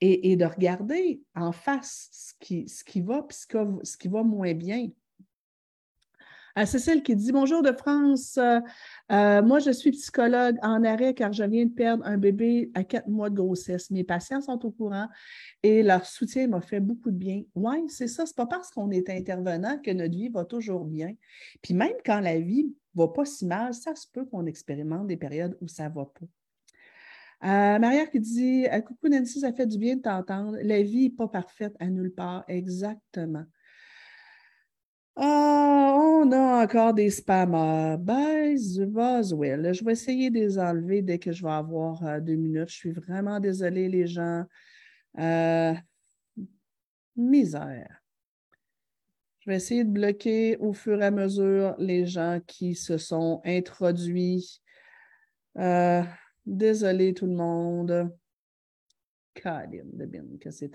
et, 0.00 0.36
de 0.36 0.44
regarder 0.44 1.20
en 1.34 1.52
face 1.52 2.08
ce 2.12 2.32
qui, 2.38 2.68
ce 2.68 2.84
qui 2.84 3.00
va 3.00 3.26
et 3.28 3.84
ce 3.84 3.96
qui 3.96 4.08
va 4.08 4.22
moins 4.22 4.54
bien. 4.54 4.88
Euh, 6.58 6.66
Cécile 6.66 7.02
qui 7.02 7.16
dit 7.16 7.32
Bonjour 7.32 7.62
de 7.62 7.72
France. 7.72 8.36
Euh, 8.36 8.60
euh, 9.10 9.42
moi, 9.42 9.58
je 9.58 9.70
suis 9.70 9.90
psychologue 9.92 10.56
en 10.62 10.84
arrêt 10.84 11.14
car 11.14 11.32
je 11.32 11.44
viens 11.44 11.64
de 11.64 11.72
perdre 11.72 12.04
un 12.04 12.18
bébé 12.18 12.70
à 12.74 12.84
quatre 12.84 13.08
mois 13.08 13.30
de 13.30 13.36
grossesse. 13.36 13.90
Mes 13.90 14.04
patients 14.04 14.42
sont 14.42 14.64
au 14.66 14.70
courant 14.70 15.08
et 15.62 15.82
leur 15.82 16.04
soutien 16.04 16.48
m'a 16.48 16.60
fait 16.60 16.80
beaucoup 16.80 17.10
de 17.10 17.16
bien. 17.16 17.42
Oui, 17.54 17.88
c'est 17.88 18.06
ça. 18.06 18.26
Ce 18.26 18.32
n'est 18.32 18.36
pas 18.36 18.46
parce 18.46 18.70
qu'on 18.70 18.90
est 18.90 19.08
intervenant 19.08 19.78
que 19.78 19.90
notre 19.92 20.14
vie 20.14 20.28
va 20.28 20.44
toujours 20.44 20.84
bien. 20.84 21.14
Puis 21.62 21.72
même 21.72 21.94
quand 22.04 22.20
la 22.20 22.38
vie 22.38 22.74
va 22.94 23.08
pas 23.08 23.24
si 23.24 23.46
mal, 23.46 23.72
ça 23.72 23.94
se 23.94 24.06
peut 24.12 24.26
qu'on 24.26 24.44
expérimente 24.44 25.06
des 25.06 25.16
périodes 25.16 25.56
où 25.62 25.68
ça 25.68 25.88
va 25.88 26.04
pas. 26.04 26.26
Euh, 27.44 27.78
Maria 27.78 28.06
qui 28.06 28.20
dit 28.20 28.66
Coucou 28.86 29.08
Nancy, 29.08 29.40
ça 29.40 29.54
fait 29.54 29.66
du 29.66 29.78
bien 29.78 29.96
de 29.96 30.02
t'entendre. 30.02 30.58
La 30.62 30.82
vie 30.82 31.04
n'est 31.04 31.16
pas 31.16 31.28
parfaite 31.28 31.74
à 31.80 31.86
nulle 31.86 32.12
part. 32.12 32.44
Exactement. 32.46 33.44
Ah, 35.16 35.94
on 35.96 36.32
a 36.32 36.64
encore 36.64 36.94
des 36.94 37.10
spammers. 37.10 37.96
Ben, 37.98 38.56
Boswell. 38.86 39.72
Je 39.74 39.84
vais 39.84 39.92
essayer 39.92 40.30
de 40.30 40.38
les 40.38 40.58
enlever 40.58 41.02
dès 41.02 41.18
que 41.18 41.32
je 41.32 41.42
vais 41.42 41.50
avoir 41.50 42.04
euh, 42.06 42.20
deux 42.20 42.34
minutes. 42.34 42.68
Je 42.68 42.76
suis 42.76 42.92
vraiment 42.92 43.40
désolée, 43.40 43.88
les 43.88 44.06
gens. 44.06 44.44
misère. 47.16 48.02
Je 49.40 49.50
vais 49.50 49.56
essayer 49.56 49.84
de 49.84 49.90
bloquer 49.90 50.56
au 50.58 50.72
fur 50.72 51.02
et 51.02 51.06
à 51.06 51.10
mesure 51.10 51.74
les 51.78 52.06
gens 52.06 52.40
qui 52.46 52.76
se 52.76 52.96
sont 52.96 53.40
introduits. 53.44 54.60
Euh, 55.58 56.02
désolé 56.46 57.12
tout 57.12 57.26
le 57.26 57.34
monde. 57.34 58.10
Caroline 59.34 59.90
de 59.94 60.06
bien 60.06 60.22
que 60.40 60.50
c'est. 60.50 60.70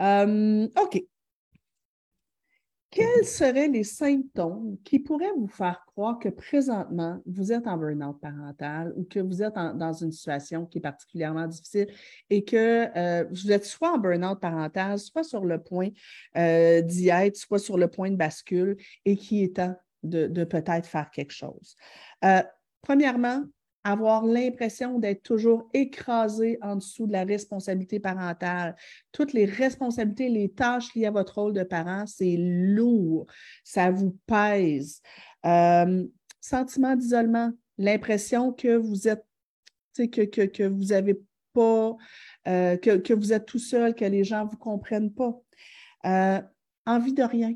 Euh, 0.00 0.68
OK. 0.82 1.04
Quels 2.90 3.26
seraient 3.26 3.68
les 3.68 3.84
symptômes 3.84 4.78
qui 4.82 4.98
pourraient 4.98 5.32
vous 5.36 5.48
faire 5.48 5.84
croire 5.86 6.18
que 6.18 6.30
présentement, 6.30 7.20
vous 7.26 7.52
êtes 7.52 7.66
en 7.66 7.76
burn-out 7.76 8.18
parental 8.18 8.94
ou 8.96 9.04
que 9.04 9.20
vous 9.20 9.42
êtes 9.42 9.54
dans 9.54 9.92
une 9.92 10.10
situation 10.10 10.64
qui 10.64 10.78
est 10.78 10.80
particulièrement 10.80 11.46
difficile 11.46 11.88
et 12.30 12.44
que 12.44 12.88
euh, 12.96 13.24
vous 13.30 13.52
êtes 13.52 13.66
soit 13.66 13.92
en 13.92 13.98
burn-out 13.98 14.40
parental, 14.40 14.98
soit 14.98 15.22
sur 15.22 15.44
le 15.44 15.62
point 15.62 15.90
euh, 16.38 16.80
d'y 16.80 17.10
être, 17.10 17.36
soit 17.36 17.58
sur 17.58 17.76
le 17.76 17.88
point 17.88 18.10
de 18.10 18.16
bascule 18.16 18.76
et 19.04 19.16
qui 19.16 19.44
est 19.44 19.56
temps 19.56 19.76
de, 20.02 20.44
peut-être 20.44 20.86
faire 20.86 21.10
quelque 21.10 21.32
chose? 21.32 21.76
Euh, 22.24 22.42
premièrement, 22.80 23.44
avoir 23.84 24.24
l'impression 24.24 24.98
d'être 24.98 25.22
toujours 25.22 25.68
écrasé 25.72 26.58
en 26.62 26.76
dessous 26.76 27.06
de 27.06 27.12
la 27.12 27.24
responsabilité 27.24 28.00
parentale. 28.00 28.76
Toutes 29.12 29.32
les 29.32 29.44
responsabilités, 29.44 30.28
les 30.28 30.50
tâches 30.50 30.94
liées 30.94 31.06
à 31.06 31.10
votre 31.10 31.38
rôle 31.40 31.52
de 31.52 31.62
parent, 31.62 32.04
c'est 32.06 32.36
lourd, 32.38 33.26
ça 33.64 33.90
vous 33.90 34.18
pèse. 34.26 35.00
Euh, 35.46 36.04
sentiment 36.40 36.96
d'isolement, 36.96 37.52
l'impression 37.78 38.52
que 38.52 38.76
vous 38.76 39.08
êtes, 39.08 39.24
que, 39.96 40.24
que, 40.24 40.42
que 40.42 40.62
vous 40.64 40.92
pas, 41.52 41.96
euh, 42.46 42.76
que, 42.76 43.12
vous 43.12 43.32
êtes 43.32 43.46
tout 43.46 43.58
seul, 43.58 43.94
que 43.94 44.04
les 44.04 44.24
gens 44.24 44.44
ne 44.44 44.50
vous 44.50 44.56
comprennent 44.56 45.12
pas. 45.12 45.40
Euh, 46.06 46.40
envie 46.86 47.12
de 47.12 47.22
rien. 47.22 47.54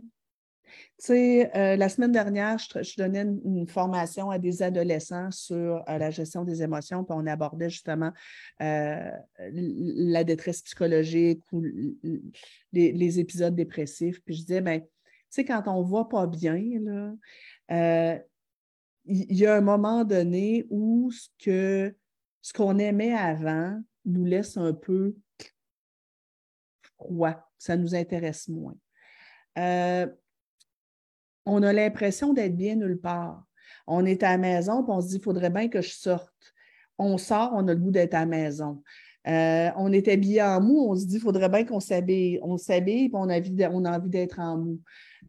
Tu 0.98 1.06
sais, 1.06 1.56
euh, 1.56 1.76
la 1.76 1.88
semaine 1.88 2.12
dernière, 2.12 2.58
je, 2.58 2.96
donnais 2.96 3.22
une, 3.22 3.66
formation 3.66 4.30
à 4.30 4.38
des 4.38 4.62
adolescents 4.62 5.30
sur 5.30 5.82
euh, 5.88 5.98
la 5.98 6.10
gestion 6.10 6.44
des 6.44 6.62
émotions, 6.62 7.02
puis 7.04 7.16
on 7.18 7.26
abordait 7.26 7.70
justement 7.70 8.12
euh, 8.60 9.10
la 9.38 10.24
détresse 10.24 10.62
psychologique 10.62 11.42
ou 11.52 11.62
les, 12.72 13.18
épisodes 13.18 13.54
dépressifs. 13.54 14.22
Puis 14.24 14.34
je 14.34 14.40
disais, 14.42 14.60
bien, 14.60 14.80
tu 14.80 14.86
sais, 15.30 15.44
quand 15.44 15.62
on 15.66 15.84
ne 15.84 15.90
va 15.90 16.04
pas 16.04 16.26
bien, 16.26 16.56
il 16.56 18.22
y, 19.06 19.46
a 19.46 19.56
un 19.56 19.60
moment 19.60 20.04
donné 20.04 20.66
où 20.70 21.10
ce 21.10 21.92
ce 22.42 22.52
qu'on 22.52 22.78
aimait 22.78 23.14
avant 23.14 23.80
nous 24.04 24.24
laisse 24.24 24.56
un 24.56 24.72
peu 24.72 25.14
froid, 26.96 27.50
ça 27.58 27.76
nous 27.76 27.94
intéresse 27.94 28.48
moins 28.48 28.76
on 31.46 31.62
a 31.62 31.72
l'impression 31.72 32.32
d'être 32.32 32.56
bien 32.56 32.76
nulle 32.76 33.00
part. 33.00 33.44
On 33.86 34.04
est 34.04 34.22
à 34.22 34.32
la 34.32 34.38
maison, 34.38 34.82
puis 34.84 34.92
on 34.92 35.00
se 35.00 35.08
dit, 35.08 35.16
il 35.16 35.22
faudrait 35.22 35.50
bien 35.50 35.68
que 35.68 35.80
je 35.80 35.90
sorte. 35.90 36.32
On 36.98 37.18
sort, 37.18 37.52
on 37.54 37.66
a 37.68 37.74
le 37.74 37.80
goût 37.80 37.90
d'être 37.90 38.14
à 38.14 38.20
la 38.20 38.26
maison. 38.26 38.82
Euh, 39.28 39.70
on 39.76 39.92
est 39.92 40.08
habillé 40.08 40.42
en 40.42 40.60
mou, 40.60 40.86
on 40.88 40.96
se 40.96 41.06
dit, 41.06 41.16
il 41.16 41.20
faudrait 41.20 41.48
bien 41.48 41.64
qu'on 41.64 41.80
s'habille. 41.80 42.38
On 42.42 42.56
s'habille, 42.56 43.08
puis 43.08 43.16
on 43.16 43.28
a 43.28 43.96
envie 43.96 44.10
d'être 44.10 44.38
en 44.38 44.58
mou. 44.58 44.80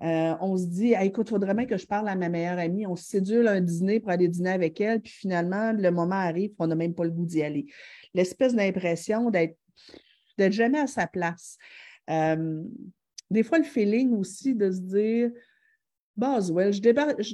Euh, 0.01 0.35
on 0.41 0.57
se 0.57 0.65
dit, 0.65 0.93
écoute, 0.99 1.27
il 1.27 1.31
faudrait 1.31 1.53
bien 1.53 1.65
que 1.65 1.77
je 1.77 1.85
parle 1.85 2.09
à 2.09 2.15
ma 2.15 2.29
meilleure 2.29 2.57
amie. 2.57 2.87
On 2.87 2.95
se 2.95 3.05
sédule 3.05 3.47
un 3.47 3.61
dîner 3.61 3.99
pour 3.99 4.09
aller 4.09 4.27
dîner 4.27 4.49
avec 4.49 4.81
elle, 4.81 5.01
puis 5.01 5.11
finalement, 5.11 5.71
le 5.71 5.91
moment 5.91 6.15
arrive, 6.15 6.51
on 6.59 6.67
n'a 6.67 6.75
même 6.75 6.93
pas 6.93 7.03
le 7.03 7.11
goût 7.11 7.25
d'y 7.25 7.43
aller. 7.43 7.67
L'espèce 8.13 8.55
d'impression 8.55 9.29
d'être 9.29 9.57
jamais 10.37 10.79
à 10.79 10.87
sa 10.87 11.07
place. 11.07 11.57
Euh, 12.09 12.63
des 13.29 13.43
fois, 13.43 13.59
le 13.59 13.63
feeling 13.63 14.13
aussi 14.15 14.55
de 14.55 14.71
se 14.71 14.79
dire, 14.79 15.31
Boswell, 16.15 16.71
je, 16.71 16.81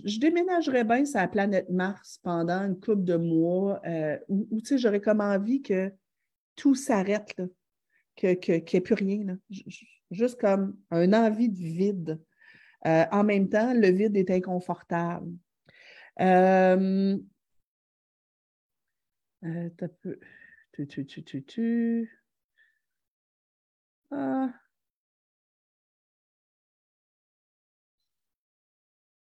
je, 0.06 0.20
déménagerais 0.20 0.86
bien 0.86 1.06
sur 1.06 1.20
la 1.20 1.28
planète 1.28 1.70
Mars 1.70 2.20
pendant 2.24 2.62
une 2.66 2.80
couple 2.80 3.04
de 3.04 3.18
mois 3.18 3.82
euh, 3.86 4.18
où, 4.30 4.48
j'aurais 4.64 5.02
comme 5.02 5.20
envie 5.20 5.62
que 5.62 5.92
tout 6.56 6.76
s'arrête, 6.76 7.42
qu'il 8.16 8.38
n'y 8.40 8.56
ait 8.56 8.82
plus 8.82 8.94
rien. 8.94 9.38
Juste 10.12 10.40
comme 10.40 10.78
un 10.92 11.12
envie 11.14 11.50
de 11.50 11.58
vide. 11.58 12.22
Euh, 12.88 13.06
en 13.12 13.24
même 13.24 13.50
temps, 13.50 13.74
le 13.74 13.90
vide 13.90 14.16
est 14.16 14.32
inconfortable. 14.32 15.32
Euh, 16.22 17.18
euh 19.44 19.70
tu, 20.74 20.88
tu, 20.88 21.06
tu, 21.06 21.24
tu, 21.24 21.44
tu. 21.44 22.22
Ah. 24.12 24.54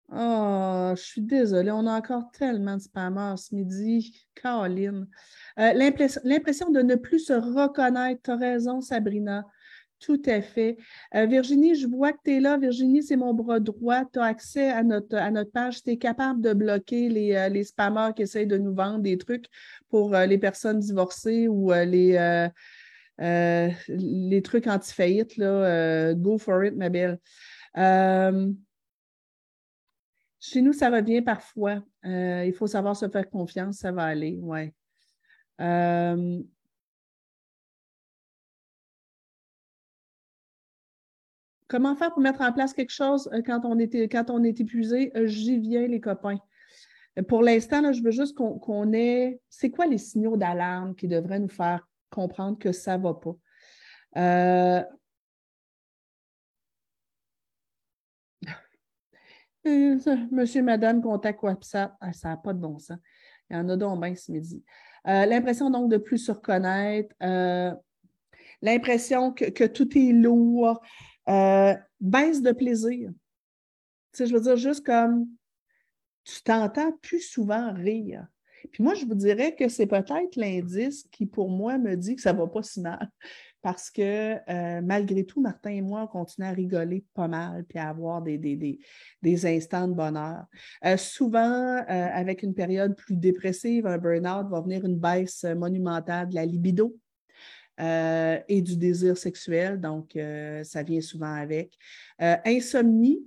Oh, 0.10 0.93
je 0.96 1.02
suis 1.02 1.22
désolée, 1.22 1.72
on 1.72 1.86
a 1.86 1.98
encore 1.98 2.32
tellement 2.32 2.78
de 2.78 2.82
spammers 2.82 3.36
ce 3.38 3.54
midi. 3.54 4.26
Caroline. 4.36 5.08
Euh, 5.60 5.74
l'impression 6.24 6.70
de 6.70 6.82
ne 6.82 6.96
plus 6.96 7.20
se 7.20 7.34
reconnaître. 7.34 8.22
Tu 8.24 8.32
as 8.32 8.38
raison, 8.38 8.80
Sabrina. 8.80 9.43
Tout 10.00 10.22
à 10.28 10.41
fait. 10.41 10.78
Euh, 11.15 11.26
Virginie, 11.26 11.76
je 11.76 11.88
vois 11.88 12.13
que 12.13 12.20
tu 12.24 12.36
es 12.36 12.39
là. 12.39 12.58
Virginie, 12.58 13.04
c'est 13.04 13.17
mon 13.17 13.34
bras 13.34 13.60
droit. 13.60 14.06
Tu 14.06 14.20
as 14.20 14.26
accès 14.26 14.70
à 14.70 14.84
notre, 14.84 15.17
à 15.17 15.30
notre 15.30 15.52
page. 15.52 15.84
Tu 15.84 15.89
es 15.91 15.98
capable 15.98 16.39
de 16.39 16.54
bloquer 16.54 17.10
les, 17.10 17.36
euh, 17.36 17.50
les 17.50 17.65
spammers 17.65 18.12
qui 18.15 18.22
essayent 18.22 18.48
de 18.48 18.58
nous 18.58 18.76
vendre 18.76 19.00
des 19.00 19.17
trucs 19.17 19.48
pour 19.89 20.15
les 20.15 20.38
personnes 20.38 20.80
divorcées 20.80 21.48
ou 21.50 21.72
les, 21.74 22.50
les 23.20 24.41
trucs 24.43 24.67
anti-faillite. 24.67 25.38
go 25.38 26.38
for 26.38 26.63
it, 26.63 26.76
ma 26.78 26.89
belle. 26.89 27.20
Chez 30.39 30.62
nous, 30.62 30.73
ça 30.73 30.89
revient 30.89 31.21
parfois. 31.21 31.84
Euh, 32.06 32.45
il 32.45 32.54
faut 32.54 32.67
savoir 32.67 32.95
se 32.95 33.10
faire 33.10 33.30
confiance, 33.30 33.78
ça 33.78 33.91
va 33.91 34.04
aller, 34.04 34.38
oui. 34.41 34.71
Euh, 35.60 36.39
comment 41.67 41.95
faire 41.95 42.13
pour 42.13 42.21
mettre 42.21 42.41
en 42.41 42.54
place 42.54 42.73
quelque 42.73 42.93
chose 42.93 43.28
euh, 43.34 43.41
quand 43.43 43.62
on, 43.65 43.80
est, 43.80 44.08
quand 44.10 44.30
on 44.30 44.43
est 44.43 44.60
épuisé? 44.60 45.12
J'y 45.26 45.60
viens, 45.60 45.88
les 45.88 46.00
copains. 46.00 46.38
Pour 47.28 47.41
l'instant, 47.41 47.91
je 47.91 48.04
veux 48.04 48.12
juste 48.12 48.38
qu'on 48.38 48.93
ait. 48.93 49.41
C'est 49.50 49.71
quoi 49.71 49.88
les 49.88 49.97
signaux 49.97 50.38
d'alarme 50.38 50.93
qui 50.93 51.08
devraient 51.08 51.39
nous 51.39 51.50
faire 51.50 51.88
comprendre 52.12 52.60
que 52.60 52.71
ça 52.71 52.97
ne 52.97 53.04
va 53.04 53.15
pas? 53.15 54.88
Monsieur, 60.32 60.62
madame, 60.62 61.02
contact 61.02 61.42
WhatsApp, 61.44 61.96
ah, 62.00 62.14
ça 62.14 62.30
n'a 62.30 62.38
pas 62.38 62.54
de 62.54 62.60
bon 62.60 62.80
sens. 62.80 62.98
Il 63.50 63.56
y 63.56 63.60
en 63.60 63.68
a 63.70 63.78
donc 63.78 64.02
bien 64.02 64.16
ce 64.16 64.32
midi. 64.32 64.64
Euh, 65.08 65.26
l'impression 65.26 65.70
donc 65.70 65.90
de 65.90 65.98
plus 65.98 66.18
se 66.18 66.32
reconnaître, 66.32 67.16
euh, 67.24 67.74
l'impression 68.62 69.32
que, 69.32 69.66
tout 69.66 69.98
est 69.98 70.12
lourd, 70.12 70.82
euh, 71.30 71.74
baisse 72.00 72.42
de 72.42 72.52
plaisir. 72.52 73.12
Je 74.18 74.34
veux 74.34 74.42
dire, 74.42 74.58
juste 74.58 74.86
comme 74.86 75.28
tu 76.24 76.42
t'entends 76.42 76.92
plus 77.02 77.22
souvent 77.22 77.74
rire. 77.74 78.26
Puis 78.72 78.84
moi, 78.84 78.96
je 78.96 79.06
vous 79.06 79.16
dirais 79.16 79.56
que 79.56 79.70
c'est 79.70 79.88
peut-être 79.88 80.36
l'indice 80.36 81.08
qui, 81.12 81.26
pour 81.26 81.50
moi, 81.50 81.78
me 81.78 81.96
dit 81.96 82.16
que 82.16 82.22
ça 82.22 82.34
ne 82.34 82.40
va 82.40 82.48
pas 82.48 82.64
si 82.64 82.82
mal 82.82 83.10
parce 83.62 83.89
que 83.89 84.36
euh, 84.50 84.82
malgré 84.82 85.26
tout, 85.26 85.41
Martin 85.41 85.72
et 85.72 85.82
moi, 85.82 86.04
on 86.04 86.08
continue 86.08 86.48
à 86.48 86.52
rigoler 86.52 87.04
pas 87.13 87.28
mal 87.28 87.65
puis 87.65 87.80
à 87.80 87.89
avoir 87.89 88.22
des, 88.22 88.38
des, 88.38 89.46
instants 89.46 89.88
de 89.88 89.93
bonheur. 89.93 90.46
Euh, 90.86 90.98
souvent, 90.98 91.78
euh, 91.78 91.84
avec 91.88 92.43
une 92.43 92.54
période 92.54 92.96
plus 92.96 93.15
dépressive, 93.15 93.88
un 93.88 93.98
burn-out 93.98 94.48
va 94.50 94.62
venir 94.62 94.86
une 94.86 94.98
baisse 94.98 95.43
monumentale 95.43 96.30
de 96.30 96.36
la 96.36 96.46
libido. 96.46 96.96
et 97.80 98.62
du 98.62 98.76
désir 98.76 99.15
sexuel, 99.17 99.80
donc 99.80 100.17
ça 100.63 100.82
vient 100.82 101.02
souvent 101.02 101.34
avec. 101.34 101.78
insomnie, 102.20 103.20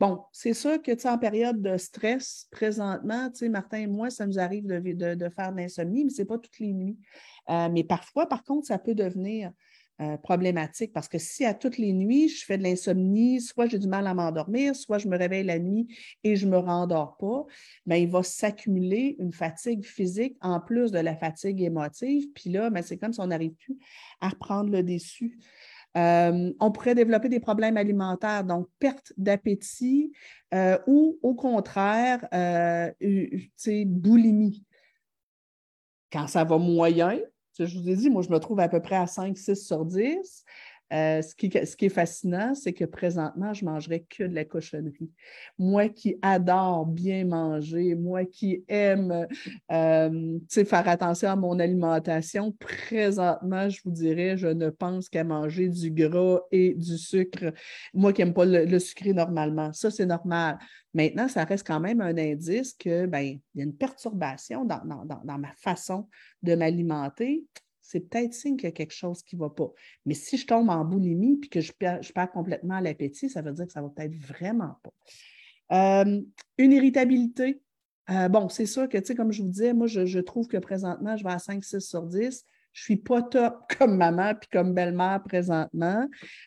bon, 0.00 0.22
c'est 0.32 0.54
sûr 0.54 0.80
que 0.80 1.08
en 1.08 1.18
période 1.18 1.60
de 1.60 1.76
stress, 1.76 2.46
présentement, 2.50 3.30
Martin 3.50 3.78
et 3.78 3.86
moi, 3.86 4.08
ça 4.08 4.26
nous 4.26 4.38
arrive 4.38 4.66
de, 4.66 4.78
de, 4.78 5.14
de 5.14 5.28
faire 5.28 5.52
de 5.52 5.58
l'insomnie, 5.58 6.04
mais 6.04 6.10
ce 6.10 6.22
n'est 6.22 6.26
pas 6.26 6.38
toutes 6.38 6.58
les 6.58 6.72
nuits. 6.72 6.98
mais 7.48 7.84
parfois, 7.84 8.26
par 8.26 8.44
contre, 8.44 8.66
ça 8.68 8.78
peut 8.78 8.94
devenir 8.94 9.52
euh, 10.00 10.16
problématique 10.16 10.92
parce 10.92 11.08
que 11.08 11.18
si 11.18 11.44
à 11.44 11.54
toutes 11.54 11.76
les 11.76 11.92
nuits, 11.92 12.28
je 12.28 12.44
fais 12.44 12.56
de 12.56 12.62
l'insomnie, 12.62 13.40
soit 13.40 13.66
j'ai 13.66 13.80
du 13.80 13.88
mal 13.88 14.06
à 14.06 14.14
m'endormir, 14.14 14.76
soit 14.76 14.98
je 14.98 15.08
me 15.08 15.18
réveille 15.18 15.42
la 15.42 15.58
nuit 15.58 15.88
et 16.22 16.36
je 16.36 16.46
ne 16.46 16.52
me 16.52 16.58
rendors 16.58 17.16
pas, 17.16 17.46
bien, 17.84 17.96
il 17.96 18.08
va 18.08 18.22
s'accumuler 18.22 19.16
une 19.18 19.32
fatigue 19.32 19.84
physique 19.84 20.36
en 20.40 20.60
plus 20.60 20.92
de 20.92 21.00
la 21.00 21.16
fatigue 21.16 21.60
émotive. 21.62 22.28
Puis 22.32 22.50
là, 22.50 22.70
ben, 22.70 22.80
c'est 22.80 22.96
comme 22.96 23.12
si 23.12 23.18
on 23.18 23.26
n'arrive 23.26 23.54
plus 23.54 23.76
à 24.20 24.28
reprendre 24.28 24.70
le 24.70 24.84
dessus. 24.84 25.36
Euh, 25.96 26.52
on 26.60 26.70
pourrait 26.70 26.94
développer 26.94 27.28
des 27.28 27.40
problèmes 27.40 27.76
alimentaires, 27.76 28.44
donc 28.44 28.68
perte 28.78 29.12
d'appétit 29.16 30.12
euh, 30.54 30.78
ou 30.86 31.18
au 31.22 31.34
contraire, 31.34 32.24
boulimie. 33.84 34.64
Quand 36.12 36.28
ça 36.28 36.44
va 36.44 36.56
moyen, 36.56 37.18
je 37.66 37.78
vous 37.78 37.88
ai 37.88 37.96
dit, 37.96 38.10
moi, 38.10 38.22
je 38.22 38.30
me 38.30 38.38
trouve 38.38 38.60
à 38.60 38.68
peu 38.68 38.80
près 38.80 38.96
à 38.96 39.06
5, 39.06 39.36
6 39.36 39.66
sur 39.66 39.84
10. 39.84 40.44
Euh, 40.90 41.20
ce, 41.20 41.34
qui, 41.34 41.46
est 41.86 41.88
fascinant, 41.90 42.54
c'est 42.54 42.72
que 42.72 42.86
présentement, 42.86 43.52
je 43.52 43.64
ne 43.64 43.70
mangerais 43.70 44.06
que 44.08 44.24
de 44.24 44.34
la 44.34 44.46
cochonnerie. 44.46 45.10
Moi 45.58 45.90
qui 45.90 46.16
adore 46.22 46.86
bien 46.86 47.26
manger, 47.26 47.94
moi 47.94 48.24
qui 48.24 48.64
aime 48.68 49.26
euh, 49.70 50.38
faire 50.48 50.88
attention 50.88 51.28
à 51.28 51.36
mon 51.36 51.58
alimentation, 51.58 52.52
présentement, 52.52 53.68
je 53.68 53.80
vous 53.84 53.90
dirais, 53.90 54.38
je 54.38 54.48
ne 54.48 54.70
pense 54.70 55.10
qu'à 55.10 55.24
manger 55.24 55.68
du 55.68 55.90
gras 55.90 56.40
et 56.50 56.74
du 56.74 56.96
sucre. 56.96 57.52
Moi 57.92 58.14
qui 58.14 58.22
n'aime 58.22 58.32
pas 58.32 58.46
le, 58.46 58.78
sucré 58.78 59.12
normalement. 59.12 59.72
Ça, 59.74 59.90
c'est 59.90 60.06
normal. 60.06 60.58
Maintenant, 60.94 61.28
ça 61.28 61.44
reste 61.44 61.66
quand 61.66 61.80
même 61.80 62.00
un 62.00 62.16
indice 62.16 62.72
que 62.72 63.04
ben, 63.04 63.20
il 63.20 63.40
y 63.56 63.60
a 63.60 63.64
une 63.64 63.76
perturbation 63.76 64.64
dans 64.64 65.38
ma 65.38 65.52
façon 65.54 66.08
de 66.42 66.54
m'alimenter 66.54 67.44
c'est 67.88 68.00
peut-être 68.00 68.34
signe 68.34 68.58
qu'il 68.58 68.66
y 68.66 68.68
a 68.68 68.72
quelque 68.72 68.92
chose 68.92 69.22
qui 69.22 69.34
ne 69.36 69.40
va 69.40 69.48
pas. 69.48 69.72
Mais 70.04 70.12
si 70.12 70.36
je 70.36 70.46
tombe 70.46 70.68
en 70.68 70.84
boulimie 70.84 71.40
et 71.42 71.48
que 71.48 71.62
je 71.62 71.72
perds, 71.72 72.30
complètement 72.32 72.80
l'appétit, 72.80 73.30
ça 73.30 73.40
veut 73.40 73.52
dire 73.52 73.66
que 73.66 73.72
ça 73.72 73.80
ne 73.80 73.86
va 73.86 73.92
peut-être 73.96 74.14
vraiment 74.14 74.76
pas. 74.82 76.04
Euh, 76.04 76.20
une 76.58 76.72
irritabilité. 76.72 77.62
Euh, 78.10 78.28
bon, 78.28 78.50
c'est 78.50 78.66
sûr 78.66 78.90
que, 78.90 78.98
tu 78.98 79.06
sais, 79.06 79.14
comme 79.14 79.32
je 79.32 79.40
vous 79.40 79.48
disais, 79.48 79.72
moi, 79.72 79.86
je, 79.86 80.18
trouve 80.18 80.48
que 80.48 80.58
présentement, 80.58 81.16
je 81.16 81.24
vais 81.24 81.30
à 81.30 81.38
5, 81.38 81.64
6 81.64 81.80
sur 81.80 82.02
10. 82.02 82.44
Je 82.74 82.82
ne 82.82 82.84
suis 82.84 82.96
pas 82.96 83.22
top 83.22 83.58
comme 83.78 83.96
maman 83.96 84.34
puis 84.34 84.50
comme 84.52 84.74
belle-mère 84.74 85.22
présentement. 85.22 86.06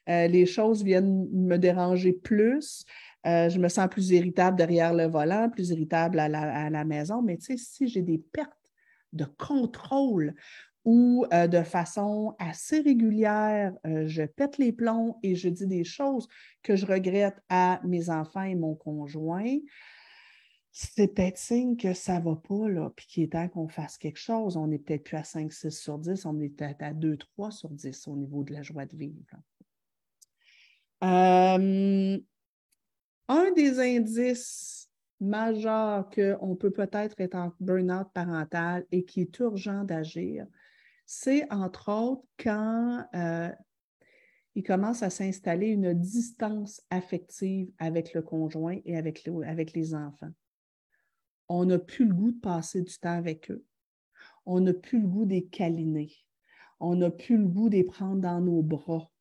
Euh, 0.09 0.27
les 0.27 0.45
choses 0.45 0.83
viennent 0.83 1.27
me 1.33 1.57
déranger 1.57 2.13
plus. 2.13 2.85
je 3.25 3.57
me 3.57 3.67
sens 3.67 3.87
plus 3.89 4.11
irritable 4.11 4.57
derrière 4.57 4.93
le 4.93 5.07
volant, 5.07 5.49
plus 5.49 5.71
irritable 5.71 6.19
à 6.19 6.29
la, 6.29 6.65
à 6.65 6.69
la 6.69 6.85
maison. 6.85 7.23
Mais 7.23 7.37
tu 7.37 7.45
sais, 7.45 7.57
si 7.57 7.87
j'ai 7.87 8.03
des 8.03 8.19
pertes 8.19 8.51
de 9.11 9.25
contrôle 9.25 10.35
ou 10.83 11.25
euh, 11.31 11.47
de 11.47 11.63
façon 11.63 12.35
assez 12.39 12.81
régulière, 12.81 13.73
euh, 13.85 14.07
je 14.07 14.23
pète 14.23 14.57
les 14.57 14.71
plombs 14.71 15.17
et 15.21 15.35
je 15.35 15.49
dis 15.49 15.67
des 15.67 15.83
choses 15.83 16.27
que 16.63 16.75
je 16.75 16.85
regrette 16.85 17.39
à 17.49 17.79
mes 17.83 18.09
enfants 18.09 18.43
et 18.43 18.55
mon 18.55 18.75
conjoint, 18.75 19.57
c'est 20.71 21.13
peut-être 21.13 21.37
signe 21.37 21.77
que 21.77 21.93
ça 21.93 22.19
ne 22.19 22.25
va 22.25 22.35
pas, 22.35 22.69
là, 22.69 22.91
puis 22.95 23.05
qu'il 23.05 23.23
est 23.23 23.33
temps 23.33 23.47
qu'on 23.49 23.67
fasse 23.67 23.97
quelque 23.97 24.19
chose. 24.19 24.57
On 24.57 24.67
n'est 24.67 24.79
peut-être 24.79 25.03
plus 25.03 25.17
à 25.17 25.23
5, 25.23 25.51
6 25.51 25.69
sur 25.69 25.99
10, 25.99 26.25
on 26.25 26.39
est 26.39 26.49
peut-être 26.49 26.81
à 26.81 26.93
2, 26.93 27.17
3 27.17 27.51
sur 27.51 27.69
10 27.69 28.07
au 28.07 28.15
niveau 28.15 28.43
de 28.43 28.53
la 28.53 28.63
joie 28.63 28.85
de 28.85 28.95
vivre. 28.95 29.35
Un 31.01 32.19
des 33.55 33.79
indices 33.79 34.81
majeurs 35.21 36.09
qu'on 36.09 36.55
peut 36.55 36.71
peut-être 36.71 37.19
être 37.21 37.35
en 37.35 37.53
burn-out 37.59 38.07
parental 38.13 38.85
et 38.91 39.05
qui 39.05 39.21
est 39.21 39.39
urgent 39.39 39.83
d'agir, 39.83 40.47
c'est 41.13 41.51
entre 41.51 41.91
autres 41.91 42.23
quand 42.41 43.05
euh, 43.15 43.49
il 44.55 44.63
commence 44.63 45.03
à 45.03 45.09
s'installer 45.09 45.67
une 45.67 45.93
distance 45.93 46.81
affective 46.89 47.69
avec 47.79 48.13
le 48.13 48.21
conjoint 48.21 48.77
et 48.85 48.95
avec, 48.95 49.25
les 49.73 49.93
enfants. 49.93 50.31
On 51.49 51.65
n'a 51.65 51.79
plus 51.79 52.05
le 52.05 52.13
goût 52.13 52.31
de 52.31 52.39
passer 52.39 52.81
du 52.81 52.97
temps 52.97 53.17
avec 53.17 53.51
eux. 53.51 53.65
On 54.45 54.61
n'a 54.61 54.73
plus 54.73 55.01
le 55.01 55.07
goût 55.07 55.25
des 55.25 55.43
câliner. 55.43 56.13
On 56.79 56.95
n'a 56.95 57.11
plus 57.11 57.37
le 57.37 57.45
goût 57.45 57.67
de 57.67 57.75
les 57.75 57.83
prendre 57.83 58.21
dans 58.21 58.39
nos 58.39 58.61
bras. 58.61 59.11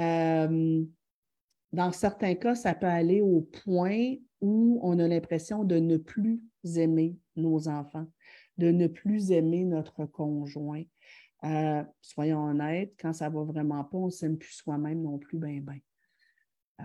Euh, 0.00 0.84
dans 1.72 1.92
certains 1.92 2.34
cas, 2.34 2.56
ça 2.56 2.74
peut 2.74 2.86
aller 2.86 3.20
au 3.20 3.42
point 3.64 4.16
où 4.40 4.80
on 4.82 4.98
a 4.98 5.06
l'impression 5.06 5.62
de 5.62 5.76
ne 5.76 5.98
plus 5.98 6.42
aimer 6.74 7.16
nos 7.36 7.68
enfants, 7.68 8.08
de 8.58 8.72
ne 8.72 8.88
plus 8.88 9.30
aimer 9.30 9.64
notre 9.64 10.04
conjoint. 10.04 10.82
Euh, 11.44 11.82
soyons 12.00 12.44
honnêtes, 12.44 12.94
quand 13.00 13.12
ça 13.12 13.28
va 13.28 13.42
vraiment 13.42 13.82
pas, 13.84 13.98
on 13.98 14.06
ne 14.06 14.10
s'aime 14.10 14.38
plus 14.38 14.52
soi-même 14.52 15.02
non 15.02 15.18
plus, 15.18 15.38
ben, 15.38 15.60
ben. 15.60 15.78
Euh, 16.80 16.84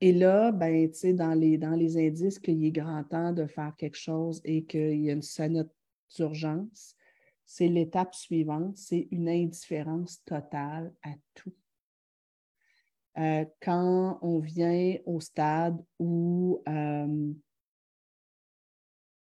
et 0.00 0.12
là, 0.12 0.52
ben, 0.52 0.88
dans 1.14 1.34
les, 1.34 1.58
dans 1.58 1.74
les 1.74 1.96
indices 1.96 2.38
qu'il 2.38 2.64
est 2.64 2.70
grand 2.70 3.02
temps 3.04 3.32
de 3.32 3.46
faire 3.46 3.74
quelque 3.76 3.96
chose 3.96 4.40
et 4.44 4.64
qu'il 4.64 5.00
y 5.00 5.10
a 5.10 5.14
une 5.14 5.22
sonnette 5.22 5.70
d'urgence, 6.14 6.96
c'est 7.44 7.68
l'étape 7.68 8.14
suivante, 8.14 8.76
c'est 8.76 9.08
une 9.10 9.28
indifférence 9.28 10.22
totale 10.24 10.94
à 11.02 11.10
tout. 11.34 11.52
Euh, 13.18 13.44
quand 13.60 14.18
on 14.22 14.40
vient 14.40 14.96
au 15.06 15.20
stade 15.20 15.82
où 15.98 16.62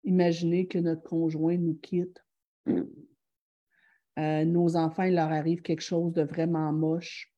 imaginez 0.04 0.66
que 0.66 0.78
notre 0.78 1.02
conjoint 1.02 1.56
nous 1.56 1.76
quitte, 1.76 2.22
euh, 4.18 4.44
nos 4.44 4.76
enfants, 4.76 5.04
il 5.04 5.14
leur 5.14 5.30
arrive 5.30 5.62
quelque 5.62 5.82
chose 5.82 6.12
de 6.12 6.22
vraiment 6.22 6.72
moche. 6.72 7.32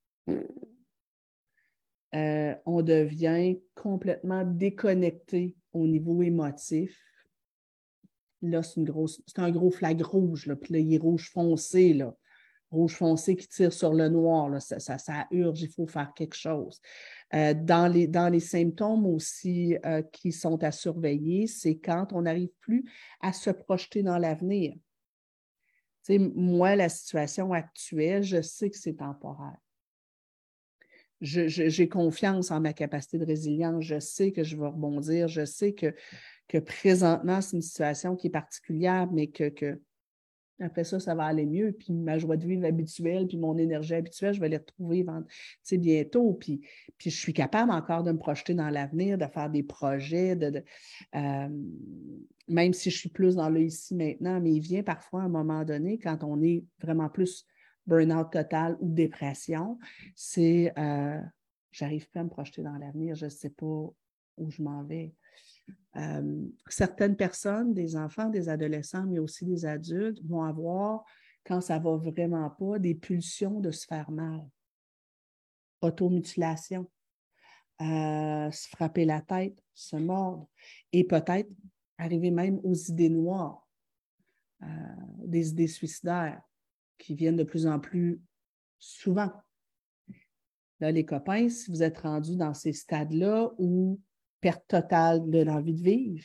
Euh, 2.14 2.54
on 2.66 2.82
devient 2.82 3.58
complètement 3.74 4.44
déconnecté 4.44 5.56
au 5.72 5.86
niveau 5.86 6.22
émotif. 6.22 6.98
Là, 8.42 8.62
c'est, 8.62 8.80
une 8.80 8.84
grosse, 8.84 9.22
c'est 9.26 9.38
un 9.38 9.50
gros 9.50 9.70
flag 9.70 10.02
rouge, 10.02 10.46
là, 10.46 10.56
puis 10.56 10.72
là, 10.72 10.78
il 10.80 10.94
est 10.94 10.98
rouge 10.98 11.30
foncé, 11.30 11.92
là. 11.92 12.14
rouge 12.72 12.96
foncé 12.96 13.36
qui 13.36 13.46
tire 13.46 13.72
sur 13.72 13.94
le 13.94 14.08
noir, 14.08 14.48
là. 14.48 14.58
Ça, 14.58 14.80
ça, 14.80 15.26
urge, 15.30 15.62
il 15.62 15.68
faut 15.68 15.86
faire 15.86 16.12
quelque 16.14 16.34
chose. 16.34 16.80
Euh, 17.34 17.54
dans, 17.54 17.86
les, 17.86 18.08
dans 18.08 18.28
les 18.28 18.40
symptômes 18.40 19.06
aussi 19.06 19.76
qui 20.12 20.32
sont 20.32 20.62
à 20.64 20.72
surveiller, 20.72 21.46
c'est 21.46 21.76
quand 21.76 22.12
on 22.12 22.22
n'arrive 22.22 22.50
plus 22.60 22.84
à 23.20 23.32
se 23.32 23.50
projeter 23.50 24.02
dans 24.02 24.18
l'avenir 24.18 24.74
moi, 26.08 26.76
la 26.76 26.88
situation 26.88 27.52
actuelle, 27.52 28.22
je 28.22 28.42
sais 28.42 28.70
que 28.70 28.76
c'est 28.76 28.94
temporaire. 28.94 29.58
J'ai 31.20 31.88
confiance 31.88 32.50
en 32.50 32.60
ma 32.60 32.72
capacité 32.72 33.18
de 33.18 33.24
résilience. 33.24 33.84
Je 33.84 34.00
sais 34.00 34.32
que 34.32 34.42
je 34.42 34.56
vais 34.56 34.66
rebondir. 34.66 35.28
Je 35.28 35.44
sais 35.44 35.72
que, 35.72 35.94
présentement, 36.58 37.40
c'est 37.40 37.56
une 37.56 37.62
situation 37.62 38.16
qui 38.16 38.26
est 38.26 38.30
particulière, 38.30 39.08
mais 39.12 39.28
que 39.28 39.80
après 40.62 40.84
ça, 40.84 41.00
ça 41.00 41.14
va 41.14 41.24
aller 41.24 41.46
mieux. 41.46 41.72
Puis 41.72 41.92
ma 41.92 42.18
joie 42.18 42.36
de 42.36 42.46
vivre 42.46 42.64
habituelle, 42.64 43.26
puis 43.26 43.36
mon 43.36 43.56
énergie 43.58 43.94
habituelle, 43.94 44.34
je 44.34 44.40
vais 44.40 44.48
les 44.48 44.58
retrouver 44.58 45.04
bientôt. 45.72 46.34
Puis, 46.34 46.60
puis 46.98 47.10
je 47.10 47.18
suis 47.18 47.32
capable 47.32 47.70
encore 47.70 48.02
de 48.02 48.12
me 48.12 48.18
projeter 48.18 48.54
dans 48.54 48.70
l'avenir, 48.70 49.18
de 49.18 49.26
faire 49.26 49.50
des 49.50 49.62
projets, 49.62 50.38
euh, 51.14 51.48
même 52.48 52.72
si 52.72 52.90
je 52.90 52.98
suis 52.98 53.08
plus 53.08 53.36
dans 53.36 53.48
le 53.48 53.62
ici 53.62 53.94
maintenant, 53.94 54.40
mais 54.40 54.52
il 54.52 54.60
vient 54.60 54.82
parfois 54.82 55.22
à 55.22 55.24
un 55.24 55.28
moment 55.28 55.64
donné, 55.64 55.98
quand 55.98 56.22
on 56.24 56.40
est 56.42 56.64
vraiment 56.80 57.08
plus 57.08 57.46
burn-out 57.86 58.30
total 58.30 58.76
ou 58.80 58.88
dépression, 58.92 59.78
c'est 60.14 60.72
euh, 60.78 61.20
j'arrive 61.72 62.08
pas 62.10 62.20
à 62.20 62.24
me 62.24 62.28
projeter 62.28 62.62
dans 62.62 62.76
l'avenir, 62.76 63.14
je 63.14 63.24
ne 63.24 63.30
sais 63.30 63.50
pas 63.50 63.66
où 64.36 64.50
je 64.50 64.62
m'en 64.62 64.84
vais. 64.84 65.14
Euh, 65.96 66.46
certaines 66.68 67.16
personnes, 67.16 67.74
des 67.74 67.96
enfants, 67.96 68.28
des 68.28 68.48
adolescents, 68.48 69.04
mais 69.06 69.18
aussi 69.18 69.44
des 69.44 69.66
adultes, 69.66 70.22
vont 70.24 70.42
avoir, 70.42 71.04
quand 71.44 71.60
ça 71.60 71.78
va 71.78 71.96
vraiment 71.96 72.48
pas, 72.50 72.78
des 72.78 72.94
pulsions 72.94 73.60
de 73.60 73.70
se 73.70 73.86
faire 73.86 74.10
mal. 74.10 74.40
Automutilation, 75.82 76.90
euh, 77.82 78.50
se 78.50 78.68
frapper 78.68 79.04
la 79.04 79.20
tête, 79.20 79.62
se 79.74 79.96
mordre, 79.96 80.48
et 80.92 81.04
peut-être 81.04 81.50
arriver 81.98 82.30
même 82.30 82.58
aux 82.62 82.74
idées 82.74 83.10
noires, 83.10 83.68
euh, 84.62 84.66
des 85.24 85.50
idées 85.50 85.66
suicidaires 85.66 86.40
qui 86.96 87.14
viennent 87.14 87.36
de 87.36 87.44
plus 87.44 87.66
en 87.66 87.80
plus 87.80 88.20
souvent. 88.78 89.30
Là, 90.80 90.90
les 90.90 91.04
copains, 91.04 91.48
si 91.48 91.70
vous 91.70 91.82
êtes 91.82 91.98
rendus 91.98 92.36
dans 92.36 92.54
ces 92.54 92.72
stades-là 92.72 93.52
où 93.58 94.00
perte 94.42 94.66
totale 94.68 95.30
de 95.30 95.42
l'envie 95.42 95.72
de 95.72 95.82
vivre, 95.82 96.24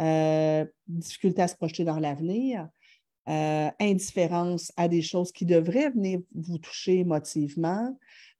euh, 0.00 0.64
difficulté 0.86 1.42
à 1.42 1.48
se 1.48 1.56
projeter 1.56 1.84
dans 1.84 1.98
l'avenir, 1.98 2.66
euh, 3.28 3.68
indifférence 3.78 4.72
à 4.78 4.88
des 4.88 5.02
choses 5.02 5.30
qui 5.30 5.44
devraient 5.44 5.90
venir 5.90 6.20
vous 6.34 6.56
toucher 6.56 7.00
émotivement, 7.00 7.98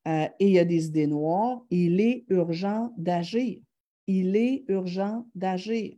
euh, 0.08 0.26
et 0.38 0.46
il 0.46 0.52
y 0.52 0.58
a 0.58 0.64
des 0.64 0.86
idées 0.86 1.06
noires, 1.06 1.60
il 1.68 2.00
est 2.00 2.24
urgent 2.28 2.94
d'agir. 2.96 3.60
Il 4.06 4.34
est 4.36 4.64
urgent 4.68 5.26
d'agir. 5.34 5.94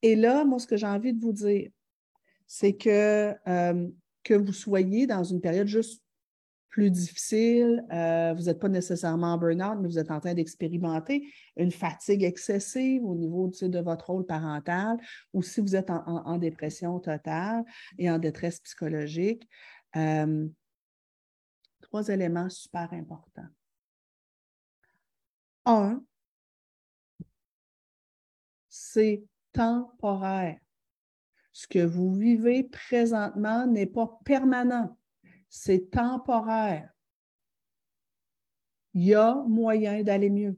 Et 0.00 0.16
là, 0.16 0.44
moi, 0.46 0.58
ce 0.58 0.66
que 0.66 0.78
j'ai 0.78 0.86
envie 0.86 1.12
de 1.12 1.20
vous 1.20 1.34
dire, 1.34 1.70
c'est 2.46 2.72
que 2.72 3.34
que 4.22 4.34
vous 4.34 4.52
soyez 4.52 5.06
dans 5.06 5.24
une 5.24 5.40
période 5.40 5.66
juste 5.66 6.02
plus 6.70 6.90
difficile, 6.90 7.84
euh, 7.92 8.32
vous 8.36 8.44
n'êtes 8.44 8.60
pas 8.60 8.68
nécessairement 8.68 9.34
en 9.34 9.38
burn-out, 9.38 9.78
mais 9.80 9.88
vous 9.88 9.98
êtes 9.98 10.10
en 10.10 10.20
train 10.20 10.34
d'expérimenter 10.34 11.28
une 11.56 11.72
fatigue 11.72 12.22
excessive 12.22 13.04
au 13.04 13.16
niveau 13.16 13.48
de 13.48 13.80
votre 13.80 14.10
rôle 14.10 14.24
parental, 14.24 14.96
ou 15.32 15.42
si 15.42 15.60
vous 15.60 15.74
êtes 15.74 15.90
en, 15.90 16.38
dépression 16.38 16.98
totale 17.00 17.64
et 17.98 18.08
en 18.08 18.18
détresse 18.18 18.60
psychologique. 18.60 19.48
Euh, 19.96 20.46
trois 21.80 22.08
éléments 22.08 22.48
super 22.48 22.92
importants. 22.92 23.48
Un, 25.66 26.02
c'est 28.68 29.24
temporaire. 29.52 30.60
Ce 31.52 31.66
que 31.66 31.84
vous 31.84 32.14
vivez 32.14 32.62
présentement 32.62 33.66
n'est 33.66 33.86
pas 33.86 34.20
permanent 34.24 34.96
c'est 35.50 35.90
temporaire. 35.90 36.90
Il 38.94 39.04
y 39.04 39.14
a 39.14 39.34
moyen 39.34 40.02
d'aller 40.02 40.30
mieux. 40.30 40.56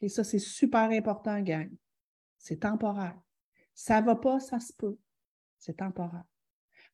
Et 0.00 0.08
ça, 0.08 0.24
c'est 0.24 0.38
super 0.38 0.90
important, 0.90 1.40
gang. 1.40 1.70
C'est 2.38 2.60
temporaire. 2.60 3.18
Ça 3.74 4.00
ne 4.00 4.06
va 4.06 4.16
pas, 4.16 4.40
ça 4.40 4.58
se 4.58 4.72
peut. 4.72 4.98
C'est 5.58 5.76
temporaire. 5.76 6.24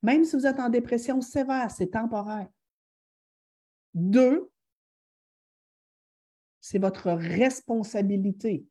Même 0.03 0.25
si 0.25 0.37
vous 0.37 0.47
êtes 0.47 0.61
en 0.61 0.69
dépression 0.69 1.21
sévère, 1.21 1.71
c'est 1.71 1.91
temporaire. 1.91 2.49
Deux, 3.95 4.51
c'est 6.61 6.79
votre 6.79 7.11
responsabilité 7.11 8.65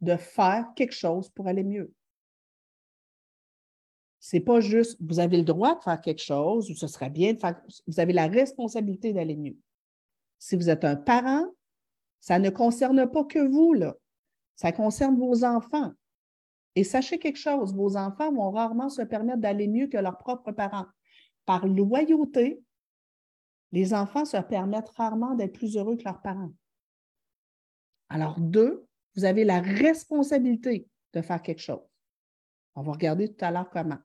de 0.00 0.16
faire 0.16 0.72
quelque 0.74 0.94
chose 0.94 1.28
pour 1.30 1.46
aller 1.46 1.64
mieux. 1.64 1.92
C'est 4.28 4.40
pas 4.40 4.58
juste, 4.58 4.98
vous 5.00 5.20
avez 5.20 5.36
le 5.36 5.44
droit 5.44 5.76
de 5.76 5.82
faire 5.84 6.00
quelque 6.00 6.20
chose 6.20 6.68
ou 6.68 6.74
ce 6.74 6.88
serait 6.88 7.10
bien 7.10 7.34
de 7.34 7.38
faire, 7.38 7.62
vous 7.86 8.00
avez 8.00 8.12
la 8.12 8.26
responsabilité 8.26 9.12
d'aller 9.12 9.36
mieux. 9.36 9.56
Si 10.40 10.56
vous 10.56 10.68
êtes 10.68 10.84
un 10.84 10.96
parent, 10.96 11.44
ça 12.18 12.40
ne 12.40 12.50
concerne 12.50 13.08
pas 13.08 13.22
que 13.22 13.38
vous, 13.38 13.72
là. 13.72 13.94
Ça 14.56 14.72
concerne 14.72 15.16
vos 15.16 15.44
enfants. 15.44 15.92
Et 16.74 16.82
sachez 16.82 17.20
quelque 17.20 17.38
chose, 17.38 17.72
vos 17.72 17.96
enfants 17.96 18.32
vont 18.32 18.50
rarement 18.50 18.88
se 18.88 19.02
permettre 19.02 19.38
d'aller 19.38 19.68
mieux 19.68 19.86
que 19.86 19.96
leurs 19.96 20.18
propres 20.18 20.50
parents. 20.50 20.86
Par 21.44 21.64
loyauté, 21.64 22.60
les 23.70 23.94
enfants 23.94 24.24
se 24.24 24.38
permettent 24.38 24.90
rarement 24.96 25.36
d'être 25.36 25.52
plus 25.52 25.76
heureux 25.76 25.96
que 25.96 26.04
leurs 26.04 26.20
parents. 26.20 26.52
Alors, 28.08 28.40
deux, 28.40 28.88
vous 29.14 29.24
avez 29.24 29.44
la 29.44 29.60
responsabilité 29.60 30.88
de 31.12 31.22
faire 31.22 31.40
quelque 31.40 31.62
chose. 31.62 31.86
On 32.74 32.82
va 32.82 32.90
regarder 32.90 33.32
tout 33.32 33.44
à 33.44 33.52
l'heure 33.52 33.70
comment. 33.70 33.98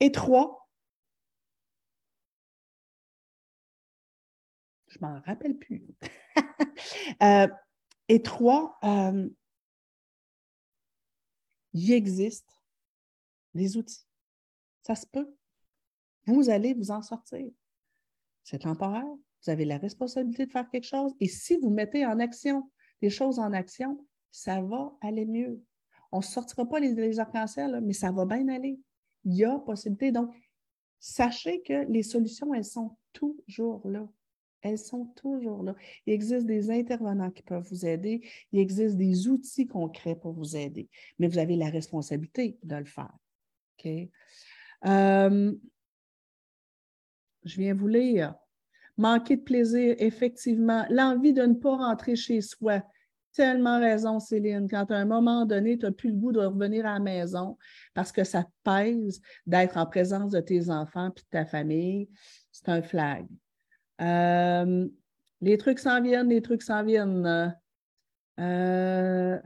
Et 0.00 0.12
trois, 0.12 0.68
je 4.88 4.98
m'en 5.00 5.20
rappelle 5.22 5.56
plus. 5.56 5.86
Euh, 7.22 7.48
et 8.08 8.22
trois, 8.22 8.78
euh, 8.84 9.28
il 11.72 11.92
existe 11.92 12.48
des 13.54 13.76
outils. 13.76 14.06
Ça 14.82 14.94
se 14.94 15.06
peut. 15.06 15.34
Vous 16.26 16.50
allez 16.50 16.74
vous 16.74 16.90
en 16.90 17.02
sortir. 17.02 17.50
C'est 18.44 18.60
temporaire. 18.60 19.04
Vous 19.42 19.50
avez 19.50 19.64
la 19.64 19.78
responsabilité 19.78 20.46
de 20.46 20.52
faire 20.52 20.68
quelque 20.70 20.86
chose. 20.86 21.12
Et 21.20 21.28
si 21.28 21.56
vous 21.56 21.70
mettez 21.70 22.06
en 22.06 22.20
action 22.20 22.70
des 23.02 23.10
choses 23.10 23.38
en 23.38 23.52
action, 23.52 24.06
ça 24.30 24.60
va 24.60 24.96
aller 25.00 25.26
mieux. 25.26 25.60
On 26.12 26.18
ne 26.18 26.22
sortira 26.22 26.66
pas 26.68 26.78
les, 26.78 26.94
les 26.94 27.18
arcs-en-ciel, 27.18 27.80
mais 27.82 27.94
ça 27.94 28.12
va 28.12 28.24
bien 28.24 28.48
aller 28.48 28.78
il 29.28 29.36
y 29.36 29.44
a 29.44 29.58
possibilité. 29.58 30.10
Donc, 30.10 30.34
sachez 30.98 31.60
que 31.60 31.86
les 31.90 32.02
solutions, 32.02 32.54
elles 32.54 32.64
sont 32.64 32.96
toujours 33.12 33.86
là. 33.86 34.08
Elles 34.62 34.78
sont 34.78 35.04
toujours 35.16 35.62
là. 35.62 35.76
Il 36.06 36.14
existe 36.14 36.46
des 36.46 36.70
intervenants 36.70 37.30
qui 37.30 37.42
peuvent 37.42 37.66
vous 37.68 37.86
aider. 37.86 38.26
Il 38.52 38.58
existe 38.58 38.96
des 38.96 39.28
outils 39.28 39.66
concrets 39.66 40.16
pour 40.16 40.32
vous 40.32 40.56
aider. 40.56 40.88
Mais 41.18 41.28
vous 41.28 41.38
avez 41.38 41.56
la 41.56 41.68
responsabilité 41.68 42.58
de 42.64 42.76
le 42.76 42.86
faire. 42.86 43.14
OK? 43.78 43.92
Euh, 44.86 45.54
je 47.44 47.60
viens 47.60 47.74
vous 47.74 47.86
lire. 47.86 48.34
Manquer 48.96 49.36
de 49.36 49.42
plaisir, 49.42 49.94
effectivement. 49.98 50.86
L'envie 50.90 51.34
de 51.34 51.42
ne 51.42 51.54
pas 51.54 51.76
rentrer 51.76 52.16
chez 52.16 52.40
soi 52.40 52.82
tellement 53.32 53.78
raison, 53.80 54.20
Céline. 54.20 54.68
Quand 54.68 54.90
à 54.90 54.96
un 54.96 55.04
moment 55.04 55.46
donné, 55.46 55.78
tu 55.78 55.86
n'as 55.86 55.92
plus 55.92 56.10
le 56.10 56.16
goût 56.16 56.32
de 56.32 56.40
revenir 56.40 56.86
à 56.86 56.94
la 56.94 57.00
maison 57.00 57.56
parce 57.94 58.12
que 58.12 58.24
ça 58.24 58.44
te 58.44 58.50
pèse 58.64 59.20
d'être 59.46 59.76
en 59.76 59.86
présence 59.86 60.32
de 60.32 60.40
tes 60.40 60.70
enfants 60.70 61.08
et 61.08 61.20
de 61.20 61.26
ta 61.30 61.44
famille, 61.44 62.08
c'est 62.50 62.68
un 62.68 62.82
flag. 62.82 63.26
Euh, 64.00 64.88
les 65.40 65.58
trucs 65.58 65.78
s'en 65.78 66.00
viennent, 66.02 66.28
les 66.28 66.42
trucs 66.42 66.62
s'en 66.62 66.84
viennent. 66.84 67.54
Euh, 68.40 69.38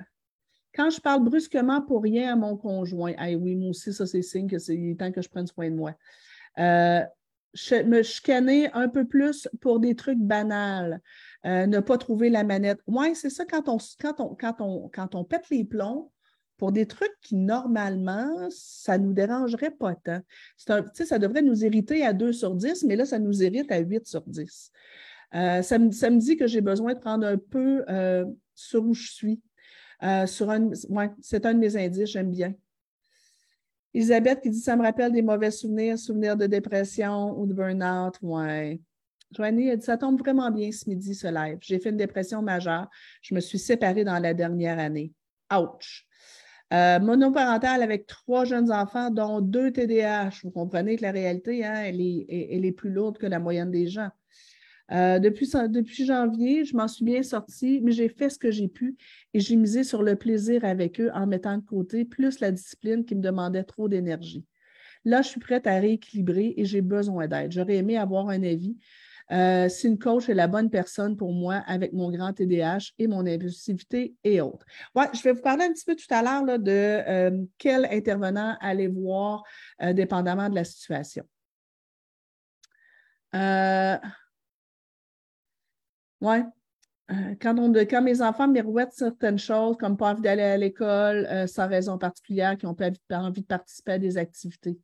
quand 0.74 0.90
je 0.90 1.00
parle 1.00 1.24
brusquement 1.24 1.82
pour 1.82 2.02
rien 2.02 2.32
à 2.32 2.36
mon 2.36 2.56
conjoint, 2.56 3.12
ah 3.18 3.30
oui, 3.30 3.56
moi 3.56 3.70
aussi, 3.70 3.92
ça, 3.92 4.06
c'est 4.06 4.22
signe 4.22 4.48
que 4.48 4.58
c'est 4.58 4.96
temps 4.98 5.12
que 5.12 5.20
je 5.20 5.28
prenne 5.28 5.46
soin 5.46 5.70
de 5.70 5.76
moi. 5.76 5.94
Euh, 6.58 7.02
me 7.84 8.02
chicaner 8.02 8.70
un 8.72 8.88
peu 8.88 9.06
plus 9.06 9.48
pour 9.60 9.80
des 9.80 9.94
trucs 9.94 10.18
banals. 10.18 11.00
Euh, 11.44 11.66
ne 11.66 11.80
pas 11.80 11.98
trouver 11.98 12.30
la 12.30 12.44
manette. 12.44 12.78
Oui, 12.86 13.14
c'est 13.14 13.30
ça 13.30 13.44
quand 13.44 13.68
on, 13.68 13.78
quand, 14.00 14.20
on, 14.20 14.34
quand, 14.34 14.60
on, 14.60 14.88
quand 14.88 15.14
on 15.14 15.24
pète 15.24 15.50
les 15.50 15.64
plombs 15.64 16.12
pour 16.56 16.70
des 16.70 16.86
trucs 16.86 17.12
qui, 17.20 17.34
normalement, 17.34 18.48
ça 18.50 18.96
ne 18.96 19.06
nous 19.06 19.12
dérangerait 19.12 19.72
pas 19.72 19.96
tant. 19.96 20.20
ça 20.56 21.18
devrait 21.18 21.42
nous 21.42 21.64
irriter 21.64 22.04
à 22.04 22.12
2 22.12 22.32
sur 22.32 22.54
10, 22.54 22.84
mais 22.84 22.94
là, 22.94 23.04
ça 23.04 23.18
nous 23.18 23.42
irrite 23.42 23.72
à 23.72 23.78
8 23.78 24.06
sur 24.06 24.22
10. 24.22 24.70
Euh, 25.34 25.62
ça, 25.62 25.78
me, 25.78 26.18
dit 26.18 26.36
que 26.36 26.46
j'ai 26.46 26.60
besoin 26.60 26.94
de 26.94 27.00
prendre 27.00 27.26
un 27.26 27.38
peu 27.38 27.84
euh, 27.88 28.24
sur 28.54 28.84
où 28.84 28.94
je 28.94 29.10
suis. 29.10 29.40
sur 30.26 30.50
un, 30.50 30.70
ouais, 30.90 31.10
c'est 31.20 31.44
un 31.44 31.54
de 31.54 31.58
mes 31.58 31.76
indices, 31.76 32.10
j'aime 32.10 32.30
bien. 32.30 32.54
Elisabeth 33.94 34.40
qui 34.40 34.50
dit 34.50 34.60
Ça 34.60 34.76
me 34.76 34.82
rappelle 34.82 35.12
des 35.12 35.22
mauvais 35.22 35.50
souvenirs, 35.50 35.98
souvenirs 35.98 36.36
de 36.36 36.46
dépression 36.46 37.38
ou 37.38 37.46
de 37.46 37.52
burn-out. 37.52 38.16
Ouais. 38.22 38.80
Joanie 39.32 39.70
a 39.70 39.76
dit 39.76 39.84
Ça 39.84 39.96
tombe 39.96 40.18
vraiment 40.18 40.50
bien 40.50 40.70
ce 40.72 40.88
midi, 40.88 41.14
ce 41.14 41.26
live. 41.26 41.58
J'ai 41.60 41.78
fait 41.78 41.90
une 41.90 41.96
dépression 41.96 42.42
majeure. 42.42 42.88
Je 43.22 43.34
me 43.34 43.40
suis 43.40 43.58
séparée 43.58 44.04
dans 44.04 44.18
la 44.18 44.34
dernière 44.34 44.78
année. 44.78 45.12
Ouch. 45.52 46.06
Euh, 46.72 46.98
monoparental 47.00 47.82
avec 47.82 48.06
trois 48.06 48.46
jeunes 48.46 48.72
enfants, 48.72 49.10
dont 49.10 49.40
deux 49.42 49.72
TDAH. 49.72 50.40
Vous 50.42 50.50
comprenez 50.50 50.96
que 50.96 51.02
la 51.02 51.12
réalité, 51.12 51.64
hein, 51.64 51.82
elle, 51.84 52.00
est, 52.00 52.72
plus 52.72 52.90
lourde 52.90 53.18
que 53.18 53.26
la 53.26 53.38
moyenne 53.38 53.70
des 53.70 53.88
gens. 53.88 54.08
Euh, 54.90 55.18
depuis, 55.18 56.06
janvier, 56.06 56.64
je 56.64 56.74
m'en 56.74 56.88
suis 56.88 57.04
bien 57.04 57.22
sortie, 57.22 57.80
mais 57.82 57.92
j'ai 57.92 58.08
fait 58.08 58.30
ce 58.30 58.38
que 58.38 58.50
j'ai 58.50 58.68
pu 58.68 58.96
et 59.34 59.40
j'ai 59.40 59.56
misé 59.56 59.84
sur 59.84 60.02
le 60.02 60.16
plaisir 60.16 60.64
avec 60.64 61.00
eux 61.00 61.10
en 61.14 61.26
mettant 61.26 61.56
de 61.58 61.62
côté 61.62 62.04
plus 62.04 62.40
la 62.40 62.50
discipline 62.50 63.04
qui 63.04 63.14
me 63.14 63.20
demandait 63.20 63.64
trop 63.64 63.88
d'énergie. 63.88 64.44
Là, 65.04 65.20
je 65.20 65.28
suis 65.28 65.40
prête 65.40 65.66
à 65.66 65.78
rééquilibrer 65.78 66.54
et 66.56 66.64
j'ai 66.64 66.80
besoin 66.80 67.26
d'aide. 67.26 67.52
J'aurais 67.52 67.76
aimé 67.76 67.96
avoir 67.96 68.28
un 68.28 68.42
avis 68.42 68.78
euh, 69.32 69.68
si 69.68 69.86
une 69.86 69.98
coach 69.98 70.28
est 70.28 70.34
la 70.34 70.46
bonne 70.46 70.68
personne 70.68 71.16
pour 71.16 71.32
moi 71.32 71.62
avec 71.66 71.92
mon 71.92 72.10
grand 72.10 72.32
TDAH 72.32 72.92
et 72.98 73.06
mon 73.06 73.26
impulsivité 73.26 74.14
et 74.24 74.40
autres. 74.40 74.66
Ouais, 74.94 75.06
je 75.14 75.22
vais 75.22 75.32
vous 75.32 75.40
parler 75.40 75.64
un 75.64 75.72
petit 75.72 75.84
peu 75.86 75.96
tout 75.96 76.12
à 76.12 76.22
l'heure 76.22 76.58
de 76.58 76.70
euh, 76.70 77.44
quel 77.56 77.86
intervenant 77.86 78.56
aller 78.60 78.88
voir 78.88 79.42
euh, 79.82 79.92
dépendamment 79.92 80.50
de 80.50 80.54
la 80.54 80.64
situation. 80.64 81.24
oui. 86.20 86.38
Quand, 87.40 87.54
quand, 87.90 88.02
mes 88.02 88.22
enfants 88.22 88.48
mirouettent 88.48 88.92
certaines 88.92 89.38
choses, 89.38 89.76
comme 89.76 89.98
pas 89.98 90.12
envie 90.12 90.22
d'aller 90.22 90.42
à 90.42 90.56
l'école 90.56 91.46
sans 91.46 91.68
raison 91.68 91.98
particulière, 91.98 92.56
qui 92.56 92.64
n'ont 92.64 92.74
pas 92.74 92.90
envie 93.10 93.42
de 93.42 93.46
participer 93.46 93.92
à 93.92 93.98
des 93.98 94.16
activités. 94.16 94.78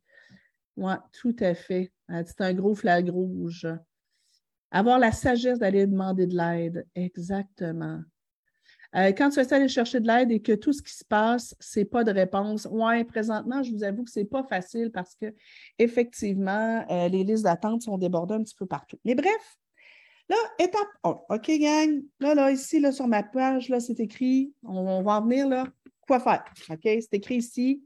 Oui, 0.77 0.93
tout 1.11 1.35
à 1.39 1.55
fait. 1.55 1.91
C'est 2.07 2.41
un 2.41 2.53
gros 2.53 2.75
flag 2.75 3.09
rouge. 3.09 3.67
Avoir 4.71 4.99
la 4.99 5.11
sagesse 5.11 5.59
d'aller 5.59 5.87
demander 5.87 6.27
de 6.27 6.35
l'aide. 6.35 6.85
Exactement. 6.95 8.01
Euh, 8.95 9.11
quand 9.11 9.29
tu 9.29 9.39
essaies 9.39 9.51
d'aller 9.51 9.67
chercher 9.67 9.99
de 9.99 10.07
l'aide 10.07 10.31
et 10.31 10.41
que 10.41 10.53
tout 10.53 10.73
ce 10.73 10.81
qui 10.81 10.93
se 10.93 11.05
passe, 11.05 11.55
ce 11.59 11.79
n'est 11.79 11.85
pas 11.85 12.03
de 12.03 12.11
réponse, 12.11 12.67
oui, 12.71 13.03
présentement, 13.03 13.61
je 13.61 13.71
vous 13.71 13.83
avoue 13.83 14.03
que 14.03 14.09
ce 14.09 14.19
n'est 14.19 14.25
pas 14.25 14.43
facile 14.43 14.91
parce 14.91 15.15
que 15.15 15.33
effectivement, 15.77 16.85
euh, 16.89 17.07
les 17.07 17.23
listes 17.23 17.43
d'attente 17.43 17.83
sont 17.83 17.97
débordées 17.97 18.35
un 18.35 18.43
petit 18.43 18.55
peu 18.55 18.65
partout. 18.65 18.97
Mais 19.05 19.13
bref, 19.13 19.57
là, 20.27 20.37
étape 20.57 20.87
1. 21.03 21.09
OK, 21.29 21.51
gang. 21.59 22.01
Là, 22.19 22.33
là, 22.33 22.51
ici, 22.51 22.79
là, 22.79 22.91
sur 22.91 23.07
ma 23.07 23.21
page, 23.21 23.69
là, 23.69 23.79
c'est 23.79 23.99
écrit, 23.99 24.53
on, 24.63 25.03
va 25.03 25.19
en 25.19 25.21
venir 25.21 25.47
là. 25.47 25.65
Quoi 26.07 26.19
faire? 26.19 26.43
OK? 26.71 26.79
C'est 26.83 27.13
écrit 27.13 27.35
ici. 27.35 27.83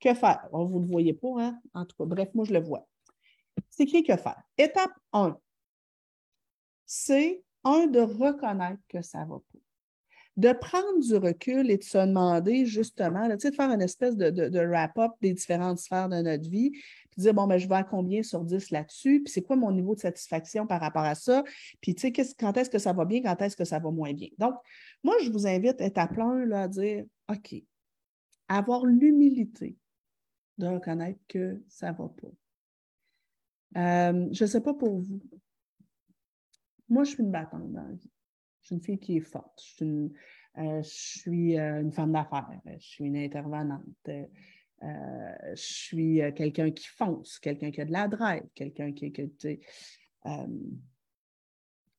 Que 0.00 0.14
faire? 0.14 0.48
vous 0.52 0.80
ne 0.80 0.84
le 0.84 0.90
voyez 0.90 1.12
pas, 1.14 1.34
hein? 1.38 1.58
En 1.74 1.84
tout 1.84 1.96
cas, 1.98 2.04
bref, 2.06 2.28
moi, 2.34 2.44
je 2.46 2.52
le 2.52 2.60
vois. 2.60 2.86
C'est 3.70 3.84
écrit 3.84 4.02
que 4.02 4.16
faire. 4.16 4.42
Étape 4.56 4.92
1 5.12 5.38
c'est 6.86 7.42
un 7.64 7.86
de 7.86 8.00
reconnaître 8.00 8.80
que 8.88 9.02
ça 9.02 9.20
va 9.20 9.36
pas. 9.36 9.58
de 10.36 10.52
prendre 10.52 10.98
du 11.00 11.14
recul 11.14 11.70
et 11.70 11.78
de 11.78 11.84
se 11.84 11.96
demander 11.96 12.66
justement, 12.66 13.28
de 13.28 13.38
faire 13.38 13.70
une 13.70 13.80
espèce 13.80 14.16
de, 14.16 14.66
wrap-up 14.66 15.12
des 15.20 15.32
différentes 15.32 15.78
sphères 15.78 16.08
de 16.08 16.20
notre 16.22 16.50
vie, 16.50 16.72
puis 16.72 17.22
dire, 17.22 17.32
bon, 17.32 17.46
ben, 17.46 17.56
je 17.56 17.68
vais 17.68 17.76
à 17.76 17.84
combien 17.84 18.24
sur 18.24 18.42
10 18.44 18.70
là-dessus, 18.72 19.22
puis 19.22 19.32
c'est 19.32 19.42
quoi 19.42 19.54
mon 19.54 19.70
niveau 19.70 19.94
de 19.94 20.00
satisfaction 20.00 20.66
par 20.66 20.80
rapport 20.80 21.04
à 21.04 21.14
ça, 21.14 21.44
puis 21.80 21.94
tu 21.94 22.12
sais, 22.12 22.34
quand 22.36 22.56
est-ce 22.56 22.68
que 22.68 22.78
ça 22.78 22.92
va 22.92 23.04
bien, 23.04 23.22
quand 23.22 23.40
est-ce 23.42 23.56
que 23.56 23.64
ça 23.64 23.78
va 23.78 23.92
moins 23.92 24.12
bien. 24.12 24.28
Donc, 24.38 24.54
moi, 25.04 25.14
je 25.22 25.30
vous 25.30 25.46
invite, 25.46 25.80
étape 25.80 26.18
1, 26.18 26.46
là, 26.46 26.62
à 26.62 26.68
dire, 26.68 27.04
OK, 27.30 27.54
avoir 28.48 28.84
l'humilité 28.84 29.76
de 30.58 30.66
reconnaître 30.66 31.20
que 31.28 31.62
ça 31.68 31.92
ne 31.92 31.96
va 31.96 32.08
pas. 32.08 32.28
Euh, 33.76 34.28
je 34.32 34.44
ne 34.44 34.48
sais 34.48 34.60
pas 34.60 34.74
pour 34.74 35.00
vous. 35.00 35.20
Moi, 36.94 37.02
je 37.02 37.10
suis 37.10 37.24
une 37.24 37.32
battante 37.32 37.72
dans 37.72 37.82
la 37.82 37.92
vie. 37.92 38.12
Je 38.60 38.66
suis 38.66 38.76
une 38.76 38.80
fille 38.80 39.00
qui 39.00 39.16
est 39.16 39.20
forte. 39.20 39.60
Je 39.60 39.66
suis 39.74 39.84
une, 39.84 41.58
euh, 41.58 41.82
euh, 41.82 41.90
femme 41.90 42.12
d'affaires. 42.12 42.60
Je 42.66 42.86
suis 42.86 43.06
une 43.06 43.16
intervenante. 43.16 43.82
je 44.80 45.54
suis 45.56 46.20
quelqu'un 46.36 46.70
qui 46.70 46.86
fonce, 46.86 47.40
quelqu'un 47.40 47.72
qui 47.72 47.80
a 47.80 47.84
de 47.84 47.90
la 47.90 48.06
drive, 48.06 48.44
quelqu'un 48.54 48.92
qui, 48.92 49.10
qui 49.10 49.22
je 49.24 49.48
ne 49.48 49.58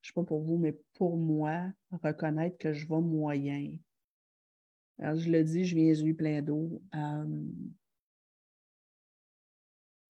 sais 0.00 0.12
pas 0.14 0.24
pour 0.24 0.40
vous, 0.40 0.56
mais 0.56 0.72
pour 0.94 1.18
moi, 1.18 1.70
reconnaître 2.02 2.56
que 2.56 2.72
je 2.72 2.88
vais 2.88 3.02
moyen. 3.02 3.76
Alors, 4.98 5.16
je 5.16 5.30
le 5.30 5.44
dis, 5.44 5.66
je 5.66 5.74
viens 5.74 5.92
les 5.92 6.14
plein 6.14 6.40
d'eau. 6.40 6.80
je 6.94 6.98
ne 6.98 7.42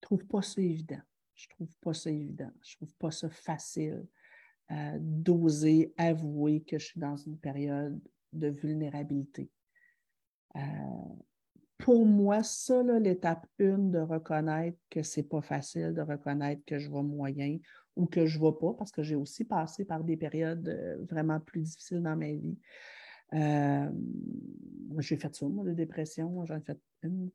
trouve 0.01 0.25
pas 0.27 0.43
ça 0.43 0.61
évident. 0.61 1.03
Je 1.35 1.49
trouve 1.49 1.75
pas 1.81 1.93
ça 1.93 2.09
évident. 2.09 2.53
Je 2.63 2.77
trouve 2.77 2.95
pas 2.95 3.11
ça 3.11 3.29
facile 3.29 4.07
euh, 4.73 4.97
d'oser 5.01 5.95
avouer 5.97 6.61
que 6.63 6.79
je 6.79 6.87
suis 6.87 7.01
dans 7.01 7.17
une 7.17 7.39
période 7.39 8.01
de 8.33 8.49
vulnérabilité. 8.49 9.49
Euh, 10.57 10.61
pour 11.79 12.05
moi, 12.05 12.43
ça, 12.43 12.83
l'étape 12.83 13.47
une 13.59 13.93
de 13.93 14.01
reconnaître 14.01 14.79
que 14.91 15.03
ce 15.03 15.21
n'est 15.21 15.27
pas 15.27 15.41
facile, 15.41 15.95
de 15.95 16.01
reconnaître 16.01 16.63
que 16.65 16.79
je 16.79 16.91
vais 16.91 17.03
moyen 17.03 17.59
ou 17.95 18.07
que 18.07 18.27
je 18.27 18.41
ne 18.41 18.45
vais 18.45 18.57
pas, 18.59 18.73
parce 18.75 18.91
que 18.91 19.05
j'ai 19.05 19.15
aussi 19.15 19.45
passé 19.45 19.85
par 19.85 20.03
des 20.03 20.17
périodes 20.17 20.69
euh, 20.69 20.97
vraiment 21.05 21.39
plus 21.39 21.63
difficiles 21.63 22.03
dans 22.03 22.17
ma 22.17 22.33
vie. 22.33 22.59
j'ai 24.99 25.17
fait 25.17 25.35
ça, 25.35 25.47
moi, 25.47 25.65
de 25.65 25.75
dépression, 25.75 26.45
j'en 26.45 26.57
ai 26.57 26.61
fait 26.61 26.81
une 27.03 27.31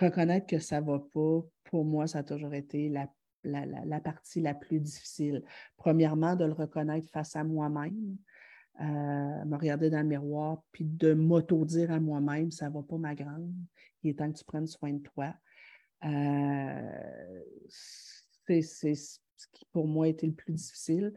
reconnaître 0.00 0.46
que 0.46 0.58
ça 0.58 0.80
ne 0.80 0.86
va 0.86 0.98
pas, 0.98 1.40
pour 1.64 1.84
moi, 1.84 2.06
ça 2.06 2.20
a 2.20 2.22
toujours 2.22 2.54
été 2.54 2.88
la, 2.88 3.08
la, 3.44 4.00
partie 4.00 4.40
la 4.40 4.54
plus 4.54 4.80
difficile. 4.80 5.42
Premièrement, 5.76 6.36
de 6.36 6.44
le 6.44 6.52
reconnaître 6.52 7.10
face 7.10 7.36
à 7.36 7.44
moi-même, 7.44 8.16
euh, 8.80 9.44
me 9.44 9.56
regarder 9.56 9.90
dans 9.90 10.00
le 10.00 10.08
miroir, 10.08 10.62
puis 10.72 10.84
de 10.84 11.12
m'auto-dire 11.12 11.90
à 11.90 12.00
moi-même, 12.00 12.50
ça 12.50 12.68
ne 12.68 12.74
va 12.74 12.82
pas, 12.82 12.96
ma 12.96 13.14
grande, 13.14 13.52
il 14.02 14.10
est 14.10 14.14
temps 14.18 14.30
que 14.30 14.38
tu 14.38 14.44
prennes 14.44 14.66
soin 14.66 14.92
de 14.92 15.02
toi. 15.02 15.34
Euh, 16.04 17.40
c'est 17.68 18.62
ce 18.62 19.18
qui, 19.52 19.64
pour 19.72 19.86
moi, 19.86 20.08
était 20.08 20.26
le 20.26 20.32
plus 20.32 20.52
difficile. 20.52 21.12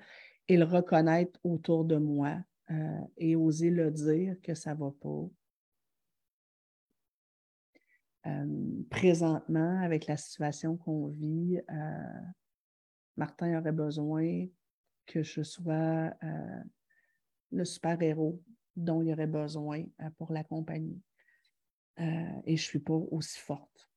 Et 0.47 0.57
le 0.57 0.65
reconnaître 0.65 1.39
autour 1.43 1.85
de 1.85 1.95
moi 1.95 2.37
euh, 2.71 2.99
et 3.17 3.35
oser 3.35 3.69
le 3.69 3.89
dire 3.91 4.35
que 4.41 4.53
ça 4.53 4.75
ne 4.75 4.79
va 4.79 4.91
pas, 4.99 5.27
présentement, 8.89 9.81
avec 9.81 10.07
la 10.07 10.17
situation 10.17 10.77
qu'on 10.77 11.07
vit, 11.07 11.59
euh, 11.69 12.21
Martin 13.17 13.59
aurait 13.59 13.71
besoin 13.71 14.45
que 15.05 15.23
je 15.23 15.43
sois 15.43 16.13
euh, 16.23 16.63
le 17.51 17.65
super-héros 17.65 18.41
dont 18.75 19.01
il 19.01 19.11
aurait 19.13 19.27
besoin 19.27 19.85
pour 20.17 20.33
la 20.33 20.43
compagnie. 20.43 21.01
et 21.97 22.43
je 22.45 22.51
ne 22.51 22.57
suis 22.57 22.79
pas 22.79 22.93
aussi 22.93 23.39
forte 23.39 23.89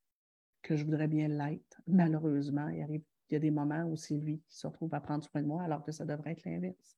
que 0.62 0.76
je 0.76 0.84
voudrais 0.84 1.08
bien 1.08 1.26
l'être. 1.26 1.80
Malheureusement, 1.88 2.68
il, 2.68 2.82
arrive, 2.82 3.02
y 3.30 3.36
a 3.36 3.40
des 3.40 3.50
moments 3.50 3.84
où 3.84 3.96
c'est 3.96 4.16
lui 4.16 4.40
qui 4.46 4.56
se 4.56 4.66
retrouve 4.68 4.94
à 4.94 5.00
prendre 5.00 5.24
soin 5.24 5.42
de 5.42 5.46
moi 5.48 5.62
alors 5.64 5.82
que 5.82 5.90
ça 5.90 6.04
devrait 6.04 6.32
être 6.32 6.44
l'inverse. 6.44 6.96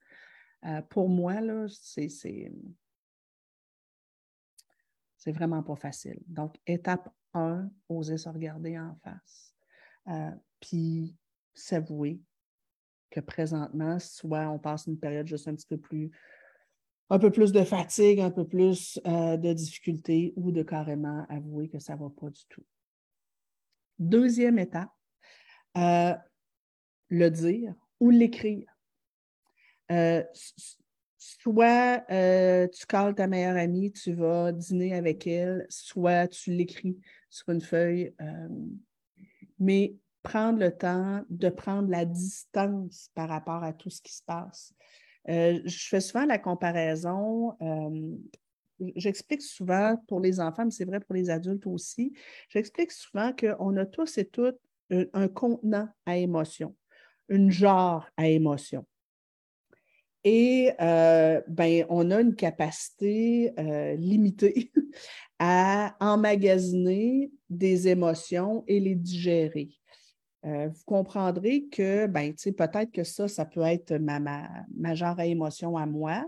pour 0.91 1.09
moi, 1.09 1.41
là, 1.41 1.67
c'est 1.69 2.09
c'est 5.21 5.33
vraiment 5.33 5.63
pas 5.63 5.77
facile. 5.77 6.19
Donc, 6.27 6.59
étape 6.67 7.11
1, 7.35 7.71
oser 7.89 8.19
se 8.19 8.29
regarder 8.29 8.79
en 8.79 8.97
face. 9.03 9.55
Euh, 10.09 10.31
puis 10.61 11.17
s'avouer 11.55 12.21
que 13.11 13.21
présentement, 13.21 13.99
soit 13.99 14.49
on 14.49 14.59
passe 14.59 14.87
une 14.87 14.99
période 14.99 15.27
juste 15.27 15.49
un 15.49 15.55
petit 15.55 15.67
peu 15.67 15.79
plus, 15.79 16.11
un 17.11 17.19
peu 17.19 17.31
plus 17.31 17.53
de 17.53 17.65
fatigue, 17.65 18.21
un 18.21 18.31
peu 18.31 18.47
plus 18.47 19.01
euh, 19.07 19.37
de 19.37 19.53
difficulté 19.53 20.33
ou 20.37 20.53
de 20.53 20.63
carrément 20.63 21.27
avouer 21.29 21.69
que 21.69 21.79
ça 21.79 21.95
ne 21.97 22.01
va 22.01 22.11
pas 22.11 22.31
du 22.31 22.43
tout. 22.49 22.65
Deuxième 23.99 24.59
étape, 24.59 24.91
euh, 25.77 26.15
le 27.09 27.29
dire 27.29 27.75
ou 27.99 28.11
l'écrire 28.11 28.67
soit 31.19 32.05
tu 32.09 32.87
calls 32.87 33.15
ta 33.15 33.27
meilleure 33.27 33.57
amie, 33.57 33.93
tu 33.93 34.15
vas 34.15 34.53
dîner 34.53 34.95
avec 34.95 35.27
elle, 35.27 35.67
soit 35.69 36.29
tu 36.29 36.53
l'écris 36.53 36.97
sur 37.31 37.49
une 37.51 37.61
feuille. 37.61 38.15
Euh, 38.21 38.49
mais 39.59 39.95
prendre 40.23 40.59
le 40.59 40.77
temps 40.77 41.23
de 41.31 41.49
prendre 41.49 41.89
la 41.89 42.05
distance 42.05 43.11
par 43.15 43.29
rapport 43.29 43.65
à 43.65 43.73
tout 43.73 43.91
ce 43.91 44.03
qui 44.03 44.13
se 44.13 44.23
passe. 44.23 44.75
Euh, 45.29 45.61
je 45.65 45.89
fais 45.89 46.01
souvent 46.01 46.27
la 46.27 46.39
comparaison. 46.39 47.57
J'explique 48.97 49.43
souvent 49.43 49.97
pour 50.09 50.21
les 50.21 50.41
enfants, 50.41 50.65
mais 50.65 50.71
c'est 50.71 50.85
vrai 50.85 51.01
pour 51.01 51.15
les 51.15 51.31
adultes 51.31 51.67
aussi. 51.67 52.13
J'explique 52.49 52.93
souvent 52.93 53.33
qu'on 53.33 53.77
a 53.77 53.87
tous 53.87 54.19
et 54.19 54.25
toutes 54.27 54.59
un, 54.91 55.05
un 55.13 55.29
contenant 55.29 55.89
à 56.07 56.17
émotion, 56.17 56.75
une 57.29 57.51
genre 57.51 58.09
à 58.17 58.29
émotion. 58.29 58.87
Et 60.25 60.71
euh, 60.81 61.41
ben, 61.49 61.87
on 61.89 62.11
a 62.11 62.21
une 62.21 62.35
capacité 62.35 63.53
euh, 63.59 63.95
limitée 63.97 64.71
à 65.39 65.97
emmagasiner 66.01 67.31
des 67.49 67.89
émotions 67.89 68.65
et 68.67 68.81
les 68.81 68.95
digérer. 68.95 69.71
Euh, 70.45 70.69
vous 70.69 70.85
comprendrez 70.87 71.67
que 71.67 72.07
ben, 72.07 72.35
peut-être 72.35 72.93
que 72.93 73.05
ça, 73.05 73.29
ça 73.29 73.45
peut 73.45 73.63
être 73.63 73.95
ma, 73.95 74.21
ma, 74.21 74.95
genre 74.95 75.19
à 75.19 75.27
émotion 75.27 75.77
à 75.77 75.87
moi. 75.87 76.25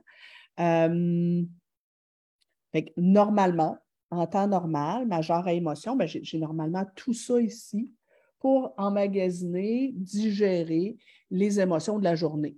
normalement, 2.97 3.78
en 4.11 4.26
temps 4.26 4.47
normal, 4.47 5.07
ma 5.07 5.20
genre 5.22 5.47
à 5.47 5.53
émotion, 5.53 5.97
ben, 5.97 6.07
j'ai 6.07 6.38
normalement 6.38 6.86
tout 6.97 7.14
ça 7.14 7.40
ici 7.40 7.90
pour 8.38 8.74
emmagasiner, 8.76 9.93
digérer 9.95 10.97
les 11.30 11.61
émotions 11.61 11.99
de 11.99 12.05
la 12.05 12.14
journée. 12.14 12.57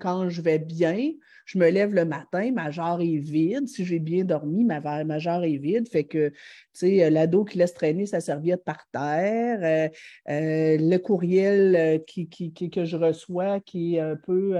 Quand 0.00 0.28
je 0.28 0.42
vais 0.42 0.58
bien, 0.58 1.12
je 1.48 1.58
me 1.58 1.70
lève 1.70 1.94
le 1.94 2.04
matin, 2.04 2.52
ma 2.52 2.70
jarre 2.70 3.00
est 3.00 3.16
vide. 3.16 3.68
Si 3.68 3.84
j'ai 3.84 3.98
bien 3.98 4.24
dormi, 4.24 4.64
ma, 4.64 5.18
jarre 5.18 5.44
est 5.44 5.56
vide. 5.56 5.88
Fait 5.88 6.04
que, 6.04 6.32
tu 6.78 7.00
euh, 7.00 7.10
l'ado 7.10 7.44
qui 7.44 7.58
laisse 7.58 7.72
traîner 7.72 8.04
sa 8.06 8.20
serviette 8.20 8.64
par 8.64 8.86
terre, 8.92 9.58
euh, 9.62 9.88
euh, 10.30 10.76
le 10.78 10.96
courriel 10.98 12.02
qui, 12.06 12.28
que 12.28 12.84
je 12.84 12.96
reçois 12.96 13.60
qui 13.60 13.96
est 13.96 14.00
un 14.00 14.16
peu 14.16 14.56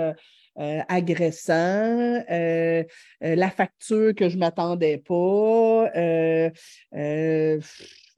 agressant, 0.57 2.23
la 2.29 3.51
facture 3.51 4.15
que 4.15 4.29
je 4.29 4.37
ne 4.37 4.41
m'attendais 4.41 4.99
pas, 4.99 5.91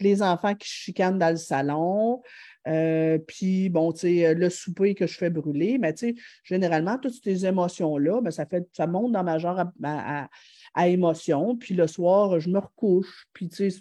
les 0.01 0.23
enfants 0.23 0.55
qui 0.55 0.69
chicanent 0.69 1.19
dans 1.19 1.31
le 1.31 1.37
salon. 1.37 2.23
Euh, 2.69 3.19
puis, 3.19 3.69
bon, 3.69 3.93
tu 3.93 4.01
sais, 4.01 4.35
le 4.35 4.51
souper 4.51 4.95
que 4.95 5.07
je 5.07 5.17
fais 5.17 5.31
brûler, 5.31 5.79
mais 5.79 5.95
tu 5.95 6.09
sais, 6.09 6.15
généralement, 6.45 6.99
toutes 6.99 7.15
ces 7.23 7.47
émotions-là, 7.47 8.21
ben, 8.21 8.31
ça, 8.31 8.47
fait, 8.47 8.69
ça 8.73 8.87
monte 8.87 9.13
dans 9.13 9.25
ma 9.25 9.39
genre 9.39 9.65
à, 9.83 10.89
émotion. 10.89 11.57
Puis 11.57 11.75
le 11.75 11.87
soir, 11.87 12.39
je 12.41 12.51
me 12.51 12.59
recouche. 12.59 13.27
Puis, 13.33 13.49
tu 13.49 13.71
sais, 13.71 13.81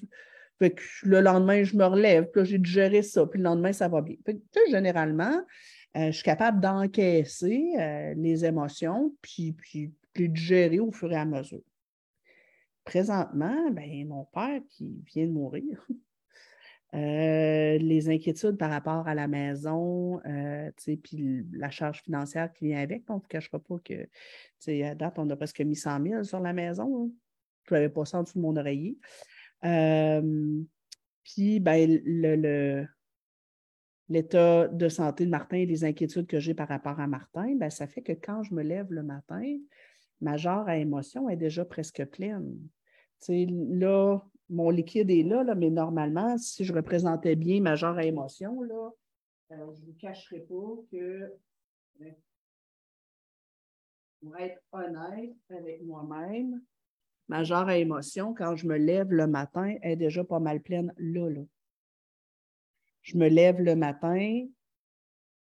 le 1.04 1.22
lendemain, 1.22 1.64
je 1.64 1.76
me 1.76 1.86
relève. 1.86 2.30
Puis 2.32 2.42
là, 2.42 2.46
j'ai 2.46 2.60
digéré 2.60 3.02
ça. 3.02 3.26
Puis 3.26 3.40
le 3.40 3.44
lendemain, 3.46 3.74
ça 3.74 3.88
va 3.88 4.02
bien. 4.02 4.16
généralement, 4.70 5.42
euh, 5.98 6.08
je 6.08 6.12
suis 6.12 6.24
capable 6.24 6.60
d'encaisser 6.60 7.74
euh, 7.80 8.14
les 8.16 8.46
émotions, 8.46 9.14
puis, 9.22 9.54
puis 9.54 9.92
les 10.16 10.28
digérer 10.28 10.80
au 10.80 10.92
fur 10.92 11.12
et 11.12 11.16
à 11.16 11.26
mesure. 11.26 11.62
Présentement, 12.84 13.72
ben, 13.72 14.08
mon 14.08 14.26
père 14.26 14.62
qui 14.70 15.04
vient 15.14 15.26
de 15.26 15.32
mourir, 15.32 15.88
Euh, 16.96 17.78
les 17.78 18.10
inquiétudes 18.10 18.58
par 18.58 18.72
rapport 18.72 19.08
à 19.08 19.14
la 19.14 19.28
maison, 19.28 20.20
euh, 20.26 20.72
puis 21.04 21.46
la 21.54 21.70
charge 21.70 22.02
financière 22.02 22.52
qui 22.52 22.66
vient 22.66 22.82
avec. 22.82 23.04
On 23.10 23.16
ne 23.16 23.20
vous 23.20 23.28
cachera 23.28 23.60
pas 23.60 23.76
que, 23.86 24.08
à 24.84 24.96
date, 24.96 25.20
on 25.20 25.30
a 25.30 25.36
presque 25.36 25.62
mis 25.62 25.76
100 25.76 26.04
000 26.04 26.24
sur 26.24 26.40
la 26.40 26.52
maison. 26.52 27.04
Hein. 27.04 27.12
Je 27.68 27.76
n'avais 27.76 27.90
pas 27.90 28.06
ça 28.06 28.18
en 28.18 28.24
dessous 28.24 28.40
de 28.40 28.42
mon 28.42 28.58
oreiller. 28.58 28.98
Euh, 29.66 30.64
puis, 31.24 31.60
ben, 31.60 32.02
l'état 34.10 34.68
de 34.68 34.90
santé 34.90 35.26
de 35.26 35.30
Martin 35.30 35.58
et 35.58 35.68
les 35.68 35.84
inquiétudes 35.84 36.26
que 36.26 36.40
j'ai 36.40 36.56
par 36.56 36.70
rapport 36.70 37.00
à 37.00 37.06
Martin, 37.06 37.56
ben, 37.56 37.70
ça 37.70 37.86
fait 37.86 38.02
que 38.02 38.14
quand 38.14 38.42
je 38.42 38.56
me 38.56 38.64
lève 38.64 38.92
le 38.92 39.04
matin, 39.04 39.44
ma 40.22 40.38
jarre 40.38 40.68
à 40.68 40.78
émotion 40.78 41.30
est 41.30 41.38
déjà 41.38 41.66
presque 41.66 42.04
pleine. 42.06 42.58
là, 43.28 44.20
mon 44.50 44.70
liquide 44.70 45.10
est 45.12 45.24
là, 45.24 45.44
là, 45.44 45.56
mais 45.56 45.70
normalement, 45.70 46.38
si 46.38 46.66
je 46.66 46.74
représentais 46.74 47.36
bien 47.36 47.62
ma 47.62 47.76
jarre 47.76 47.98
à 47.98 48.04
émotion, 48.04 48.62
là, 48.62 48.92
euh, 49.52 49.56
je 49.74 49.82
ne 49.82 49.86
vous 49.86 49.94
cacherai 50.00 50.40
pas 50.42 50.76
que 50.92 51.38
pour 54.22 54.38
être 54.38 54.62
honnête 54.72 55.36
avec 55.50 55.82
moi-même, 55.84 56.62
ma 57.28 57.44
jarre 57.44 57.70
à 57.70 57.78
émotion, 57.78 58.34
quand 58.34 58.56
je 58.56 58.68
me 58.68 58.78
lève 58.78 59.12
le 59.12 59.28
matin, 59.28 59.76
est 59.82 59.96
déjà 59.96 60.24
pas 60.24 60.40
mal 60.40 60.62
pleine 60.62 60.94
là, 60.98 61.30
là. 61.30 61.42
Je 63.02 63.18
me 63.18 63.28
lève 63.28 63.62
le 63.62 63.76
matin 63.76 64.46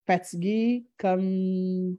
fatiguée 0.06 0.86
comme, 0.98 1.98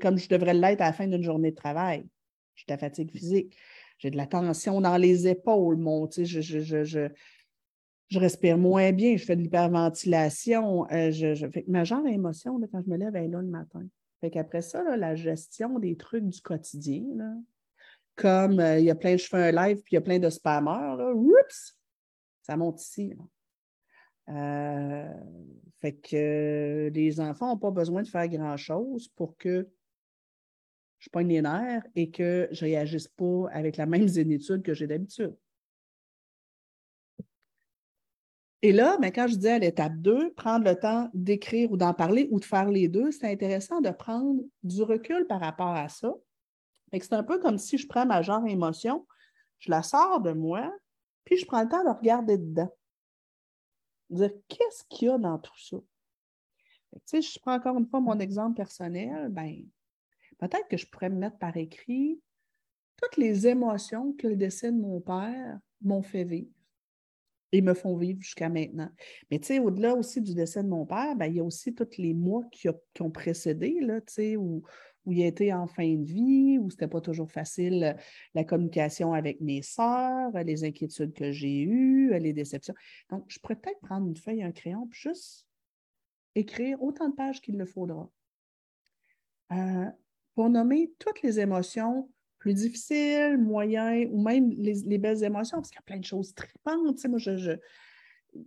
comme 0.00 0.18
je 0.18 0.28
devrais 0.28 0.54
l'être 0.54 0.80
à 0.80 0.86
la 0.86 0.92
fin 0.92 1.06
d'une 1.06 1.22
journée 1.22 1.50
de 1.50 1.56
travail. 1.56 2.06
J'ai 2.54 2.64
de 2.66 2.72
la 2.72 2.78
fatigue 2.78 3.10
physique. 3.10 3.56
J'ai 3.98 4.10
de 4.10 4.16
la 4.16 4.26
tension 4.26 4.80
dans 4.80 4.96
les 4.96 5.26
épaules. 5.28 5.76
Mon, 5.76 6.08
je, 6.10 6.24
je, 6.24 6.60
je, 6.60 6.84
je, 6.84 8.18
respire 8.18 8.56
moins 8.56 8.92
bien. 8.92 9.16
Je 9.16 9.24
fais 9.24 9.36
de 9.36 9.42
l'hyperventilation. 9.42 10.86
Euh, 10.90 11.10
je, 11.10 11.46
ma 11.66 11.84
genre 11.84 12.02
d'émotion, 12.02 12.60
quand 12.72 12.80
je 12.80 12.90
me 12.90 12.96
lève, 12.96 13.14
elle 13.16 13.24
est 13.24 13.28
là 13.28 13.42
le 13.42 13.48
matin. 13.48 13.84
Fait 14.20 14.30
qu'après 14.30 14.62
ça, 14.62 14.96
la 14.96 15.14
gestion 15.14 15.78
des 15.78 15.96
trucs 15.96 16.24
du 16.24 16.40
quotidien, 16.40 17.04
comme 18.16 18.58
euh, 18.60 18.78
il 18.78 18.84
y 18.84 18.90
a 18.90 18.94
plein 18.94 19.12
de 19.12 19.18
cheveux 19.18 19.42
un 19.42 19.52
live 19.52 19.76
puis 19.82 19.92
il 19.92 19.94
y 19.94 19.98
a 19.98 20.02
plein 20.02 20.18
de 20.18 20.28
spammers, 20.28 20.96
là, 20.96 21.12
ça 22.42 22.56
monte 22.56 22.82
ici. 22.82 23.14
Euh, 24.28 25.12
fait 25.80 25.94
que 25.94 26.90
les 26.92 27.20
enfants 27.20 27.48
n'ont 27.48 27.58
pas 27.58 27.70
besoin 27.70 28.02
de 28.02 28.08
faire 28.08 28.28
grand-chose 28.28 29.08
pour 29.08 29.36
que 29.36 29.68
je 30.98 31.10
pogne 31.10 31.28
les 31.28 31.42
nerfs 31.42 31.84
et 31.94 32.10
que 32.10 32.48
je 32.50 32.64
ne 32.64 32.70
réagisse 32.70 33.08
pas 33.08 33.48
avec 33.52 33.76
la 33.76 33.86
même 33.86 34.08
zénitude 34.08 34.62
que 34.62 34.74
j'ai 34.74 34.86
d'habitude. 34.86 35.36
Et 38.62 38.72
là, 38.72 38.98
ben, 39.00 39.12
quand 39.12 39.28
je 39.28 39.36
dis 39.36 39.48
à 39.48 39.58
l'étape 39.58 39.96
2, 39.98 40.32
prendre 40.32 40.64
le 40.64 40.74
temps 40.74 41.08
d'écrire 41.14 41.70
ou 41.70 41.76
d'en 41.76 41.94
parler 41.94 42.28
ou 42.32 42.40
de 42.40 42.44
faire 42.44 42.68
les 42.68 42.88
deux, 42.88 43.12
c'est 43.12 43.30
intéressant 43.30 43.80
de 43.80 43.90
prendre 43.90 44.40
du 44.64 44.82
recul 44.82 45.26
par 45.28 45.40
rapport 45.40 45.74
à 45.74 45.88
ça. 45.88 46.12
C'est 46.92 47.12
un 47.12 47.22
peu 47.22 47.38
comme 47.38 47.58
si 47.58 47.78
je 47.78 47.86
prends 47.86 48.06
ma 48.06 48.22
genre 48.22 48.44
émotion, 48.46 49.06
je 49.60 49.70
la 49.70 49.82
sors 49.82 50.20
de 50.20 50.32
moi, 50.32 50.72
puis 51.24 51.36
je 51.36 51.46
prends 51.46 51.62
le 51.62 51.68
temps 51.68 51.84
de 51.84 51.96
regarder 51.96 52.38
dedans 52.38 52.72
dire 54.10 54.30
qu'est-ce 54.48 54.84
qu'il 54.88 55.08
y 55.08 55.10
a 55.10 55.18
dans 55.18 55.38
tout 55.38 55.58
ça? 55.58 55.76
Si 57.04 57.22
je 57.22 57.38
prends 57.40 57.54
encore 57.54 57.76
une 57.76 57.86
fois 57.86 58.00
mon 58.00 58.18
exemple 58.18 58.56
personnel, 58.56 59.28
ben, 59.30 59.64
peut-être 60.38 60.68
que 60.68 60.76
je 60.76 60.86
pourrais 60.86 61.10
me 61.10 61.18
mettre 61.18 61.38
par 61.38 61.56
écrit 61.56 62.20
toutes 63.00 63.16
les 63.16 63.46
émotions 63.46 64.12
que 64.12 64.26
le 64.26 64.36
décès 64.36 64.72
de 64.72 64.78
mon 64.78 65.00
père 65.00 65.58
m'ont 65.82 66.02
fait 66.02 66.24
vivre 66.24 66.50
et 67.52 67.62
me 67.62 67.74
font 67.74 67.96
vivre 67.96 68.20
jusqu'à 68.20 68.48
maintenant. 68.48 68.90
Mais 69.30 69.38
tu 69.38 69.46
sais, 69.46 69.58
au-delà 69.58 69.94
aussi 69.94 70.20
du 70.20 70.34
décès 70.34 70.62
de 70.62 70.68
mon 70.68 70.84
père, 70.84 71.16
ben, 71.16 71.26
il 71.26 71.36
y 71.36 71.40
a 71.40 71.44
aussi 71.44 71.74
tous 71.74 71.96
les 71.96 72.12
mois 72.12 72.44
qui, 72.52 72.68
ont 72.68 73.10
précédé, 73.10 73.80
là, 73.80 74.00
tu 74.00 74.12
sais, 74.12 74.36
où, 74.36 74.62
il 75.06 75.22
était 75.22 75.54
en 75.54 75.66
fin 75.66 75.88
de 75.94 76.04
vie, 76.04 76.58
où 76.58 76.68
ce 76.68 76.74
n'était 76.74 76.88
pas 76.88 77.00
toujours 77.00 77.30
facile 77.30 77.82
euh, 77.82 77.94
la 78.34 78.44
communication 78.44 79.14
avec 79.14 79.40
mes 79.40 79.62
sœurs, 79.62 80.36
euh, 80.36 80.42
les 80.42 80.64
inquiétudes 80.64 81.14
que 81.14 81.32
j'ai 81.32 81.62
eues, 81.62 82.12
euh, 82.12 82.18
les 82.18 82.34
déceptions. 82.34 82.74
Donc, 83.08 83.24
je 83.28 83.38
pourrais 83.38 83.56
peut-être 83.56 83.80
prendre 83.80 84.06
une 84.06 84.16
feuille, 84.16 84.42
un 84.42 84.52
crayon, 84.52 84.86
puis 84.86 85.00
juste 85.00 85.46
écrire 86.34 86.82
autant 86.82 87.08
de 87.08 87.14
pages 87.14 87.40
qu'il 87.40 87.56
le 87.56 87.64
faudra. 87.64 88.10
Pour 90.38 90.50
nommer 90.50 90.92
toutes 91.00 91.22
les 91.22 91.40
émotions 91.40 92.08
plus 92.38 92.54
difficiles, 92.54 93.38
moyennes, 93.38 94.08
ou 94.12 94.22
même 94.22 94.50
les, 94.50 94.96
belles 94.96 95.24
émotions, 95.24 95.56
parce 95.56 95.68
qu'il 95.68 95.80
y 95.80 95.80
a 95.80 95.82
plein 95.82 95.98
de 95.98 96.04
choses 96.04 96.32
tripantes. 96.32 97.04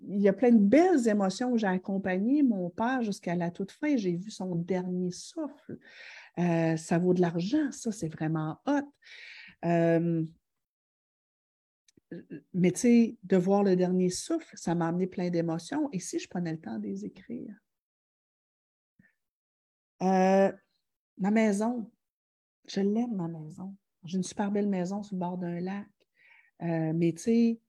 Il 0.07 0.21
y 0.21 0.29
a 0.29 0.31
plein 0.31 0.53
de 0.53 0.63
belles 0.63 1.05
émotions. 1.09 1.57
J'ai 1.57 1.67
accompagné 1.67 2.43
mon 2.43 2.69
père 2.69 3.01
jusqu'à 3.01 3.35
la 3.35 3.51
toute 3.51 3.73
fin. 3.73 3.97
J'ai 3.97 4.15
vu 4.15 4.31
son 4.31 4.55
dernier 4.55 5.11
souffle. 5.11 5.77
Euh, 6.39 6.77
ça 6.77 6.97
vaut 6.97 7.13
de 7.13 7.19
l'argent, 7.19 7.69
ça, 7.73 7.91
c'est 7.91 8.07
vraiment 8.07 8.61
hot. 8.65 8.89
Euh, 9.65 10.23
mais 12.53 12.71
tu 12.71 12.79
sais, 12.79 13.17
de 13.21 13.35
voir 13.35 13.63
le 13.63 13.75
dernier 13.75 14.09
souffle, 14.09 14.55
ça 14.55 14.75
m'a 14.75 14.87
amené 14.87 15.07
plein 15.07 15.29
d'émotions. 15.29 15.89
Et 15.91 15.99
si 15.99 16.19
je 16.19 16.29
prenais 16.29 16.53
le 16.53 16.61
temps 16.61 16.79
de 16.79 16.87
les 16.87 17.03
écrire? 17.03 17.53
Euh, 20.03 20.53
ma 21.21 21.31
maison, 21.31 21.89
je 22.67 22.81
l'aime, 22.81 23.15
ma 23.15 23.27
maison. 23.27 23.75
J'ai 24.03 24.17
une 24.17 24.23
super 24.23 24.51
belle 24.51 24.67
maison 24.67 25.03
sur 25.03 25.15
le 25.15 25.19
bord 25.19 25.37
d'un 25.37 25.59
lac. 25.61 25.87
mais 26.59 27.13
tu 27.13 27.21
sais, 27.21 27.59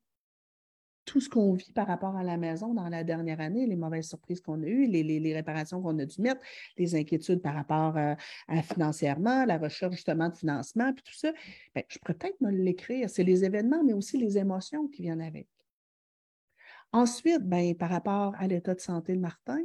tout 1.04 1.20
ce 1.20 1.28
qu'on 1.28 1.52
vit 1.54 1.72
par 1.72 1.86
rapport 1.86 2.16
à 2.16 2.22
la 2.22 2.36
maison 2.36 2.74
dans 2.74 2.88
la 2.88 3.04
dernière 3.04 3.40
année, 3.40 3.66
les 3.66 3.76
mauvaises 3.76 4.08
surprises 4.08 4.40
qu'on 4.40 4.62
a 4.62 4.66
eues, 4.66 4.86
les, 4.86 5.34
réparations 5.34 5.82
qu'on 5.82 5.98
a 5.98 6.06
dû 6.06 6.20
mettre, 6.20 6.40
les 6.76 6.94
inquiétudes 6.94 7.42
par 7.42 7.54
rapport 7.54 7.96
euh, 7.96 8.14
à 8.48 8.62
financièrement, 8.62 9.44
la 9.44 9.58
recherche 9.58 9.94
justement 9.94 10.28
de 10.28 10.34
financement, 10.34 10.92
puis 10.92 11.02
tout 11.02 11.14
ça, 11.14 11.32
bien, 11.74 11.82
je 11.88 11.98
pourrais 11.98 12.14
peut-être 12.14 12.40
me 12.40 12.50
l'écrire. 12.50 13.10
C'est 13.10 13.24
les 13.24 13.44
événements, 13.44 13.82
mais 13.84 13.92
aussi 13.92 14.16
les 14.16 14.38
émotions 14.38 14.86
qui 14.88 15.02
viennent 15.02 15.22
avec. 15.22 15.48
Ensuite, 16.92 17.42
bien, 17.42 17.74
par 17.74 17.90
rapport 17.90 18.34
à 18.38 18.46
l'état 18.46 18.74
de 18.74 18.80
santé 18.80 19.14
de 19.14 19.20
Martin, 19.20 19.62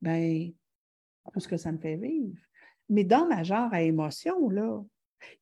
bien, 0.00 0.50
tout 1.32 1.40
ce 1.40 1.48
que 1.48 1.56
ça 1.56 1.72
me 1.72 1.78
fait 1.78 1.96
vivre. 1.96 2.38
Mais 2.88 3.04
dans 3.04 3.26
ma 3.26 3.42
genre 3.42 3.72
à 3.72 3.82
émotion, 3.82 4.48
là, 4.50 4.82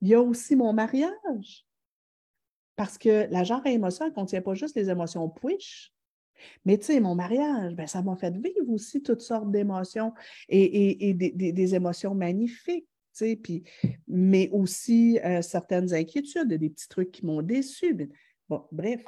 il 0.00 0.08
y 0.08 0.14
a 0.14 0.20
aussi 0.20 0.56
mon 0.56 0.72
mariage. 0.72 1.66
Parce 2.76 2.98
que 2.98 3.26
la 3.30 3.44
genre 3.44 3.62
à 3.64 3.70
émotion, 3.70 4.04
elle 4.06 4.12
ne 4.12 4.14
contient 4.14 4.42
pas 4.42 4.54
juste 4.54 4.76
les 4.76 4.88
émotions 4.88 5.28
push, 5.28 5.92
mais 6.64 6.78
tu 6.78 6.86
sais, 6.86 7.00
mon 7.00 7.14
mariage, 7.14 7.74
ben, 7.74 7.86
ça 7.86 8.02
m'a 8.02 8.16
fait 8.16 8.34
vivre 8.36 8.68
aussi 8.68 9.02
toutes 9.02 9.20
sortes 9.20 9.50
d'émotions 9.50 10.12
et, 10.48 11.14
des, 11.14 11.74
émotions 11.74 12.14
magnifiques. 12.14 12.86
Mais 14.08 14.48
aussi 14.52 15.18
euh, 15.22 15.42
certaines 15.42 15.92
inquiétudes, 15.92 16.48
des 16.48 16.70
petits 16.70 16.88
trucs 16.88 17.10
qui 17.10 17.26
m'ont 17.26 17.42
déçu. 17.42 18.10
Bref. 18.70 19.04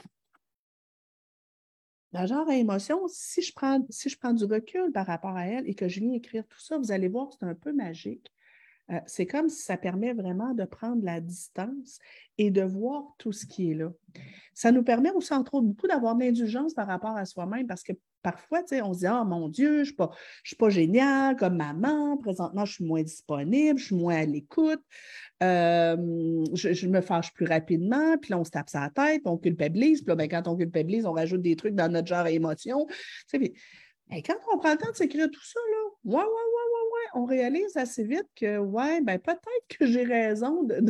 La 2.14 2.24
genre 2.26 2.48
à 2.48 2.56
émotion, 2.56 3.06
si 3.08 3.42
je, 3.42 3.52
prends, 3.52 3.84
si 3.90 4.08
je 4.08 4.18
prends 4.18 4.32
du 4.32 4.44
recul 4.46 4.90
par 4.92 5.06
rapport 5.06 5.36
à 5.36 5.46
elle 5.46 5.68
et 5.68 5.74
que 5.74 5.88
je 5.88 6.00
viens 6.00 6.14
écrire 6.14 6.46
tout 6.48 6.60
ça, 6.60 6.78
vous 6.78 6.92
allez 6.92 7.08
voir, 7.08 7.28
c'est 7.32 7.44
un 7.44 7.54
peu 7.54 7.74
magique. 7.74 8.33
Euh, 8.90 9.00
c'est 9.06 9.26
comme 9.26 9.48
si 9.48 9.62
ça 9.62 9.76
permet 9.76 10.12
vraiment 10.12 10.52
de 10.52 10.64
prendre 10.64 11.02
la 11.04 11.20
distance 11.20 11.98
et 12.36 12.50
de 12.50 12.62
voir 12.62 13.14
tout 13.18 13.32
ce 13.32 13.46
qui 13.46 13.70
est 13.70 13.74
là. 13.74 13.90
Ça 14.52 14.72
nous 14.72 14.82
permet 14.82 15.10
aussi, 15.12 15.32
entre 15.32 15.54
autres, 15.54 15.66
beaucoup 15.66 15.86
d'avoir 15.86 16.14
de 16.14 16.24
l'indulgence 16.24 16.74
par 16.74 16.86
rapport 16.86 17.16
à 17.16 17.24
soi-même 17.24 17.66
parce 17.66 17.82
que 17.82 17.92
parfois, 18.22 18.62
on 18.82 18.92
se 18.92 18.98
dit 19.00 19.06
Ah, 19.06 19.24
mon 19.24 19.48
Dieu, 19.48 19.76
je 19.76 19.78
ne 19.78 19.84
suis, 19.84 19.94
pas, 19.94 20.10
pas 20.58 20.68
génial 20.70 21.36
comme 21.36 21.56
maman, 21.56 22.16
présentement, 22.16 22.64
je 22.64 22.74
suis 22.74 22.84
moins 22.84 23.02
disponible, 23.02 23.78
je 23.78 23.86
suis 23.86 23.94
moins 23.94 24.16
à 24.16 24.24
l'écoute, 24.24 24.82
euh, 25.42 26.44
je, 26.54 26.86
me 26.88 27.00
fâche 27.00 27.32
plus 27.32 27.46
rapidement, 27.46 28.16
puis 28.18 28.30
là, 28.30 28.38
on 28.38 28.44
se 28.44 28.50
tape 28.50 28.68
sa 28.68 28.90
tête, 28.90 29.22
on 29.26 29.36
culpabilise, 29.36 30.02
puis 30.02 30.08
là, 30.08 30.16
ben, 30.16 30.28
quand 30.28 30.48
on 30.48 30.56
culpabilise, 30.56 31.06
on 31.06 31.12
rajoute 31.12 31.42
des 31.42 31.54
trucs 31.54 31.74
dans 31.74 31.90
notre 31.90 32.08
genre 32.08 32.26
émotion. 32.26 32.86
Puis, 33.32 33.54
ben, 34.10 34.22
quand 34.22 34.36
on 34.52 34.58
prend 34.58 34.72
le 34.72 34.78
temps 34.78 34.90
de 34.90 34.96
s'écrire 34.96 35.30
tout 35.30 35.44
ça, 35.44 35.60
là, 35.70 35.78
ouais, 36.04 36.24
ouais, 36.24 36.24
ouais, 36.24 37.08
on 37.14 37.24
réalise 37.24 37.76
assez 37.76 38.04
vite 38.04 38.28
que, 38.36 38.58
ouais, 38.58 39.00
ben 39.00 39.18
peut-être 39.18 39.66
que 39.68 39.86
j'ai 39.86 40.04
raison 40.04 40.62
de, 40.62 40.80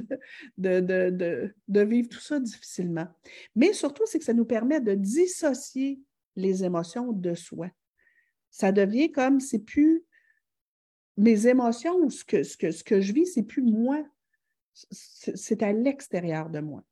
de, 0.58 1.80
vivre 1.80 2.08
tout 2.08 2.20
ça 2.20 2.40
difficilement. 2.40 3.06
Mais 3.54 3.72
surtout, 3.72 4.04
c'est 4.06 4.18
que 4.18 4.24
ça 4.24 4.32
nous 4.32 4.44
permet 4.44 4.80
de 4.80 4.94
dissocier 4.94 6.00
les 6.36 6.64
émotions 6.64 7.12
de 7.12 7.34
soi. 7.34 7.68
Ça 8.50 8.72
devient 8.72 9.12
comme, 9.12 9.40
c'est 9.40 9.64
plus 9.64 10.04
mes 11.16 11.46
émotions 11.46 11.96
ou 11.96 12.10
ce 12.10 12.24
que, 12.24 12.42
ce 12.42 12.56
que, 12.56 12.70
ce 12.70 12.82
que 12.82 13.00
je 13.00 13.12
vis, 13.12 13.26
c'est 13.26 13.42
plus 13.42 13.62
moi. 13.62 14.04
C'est 14.72 15.62
à 15.62 15.72
l'extérieur 15.72 16.50
de 16.50 16.58
moi. 16.58 16.82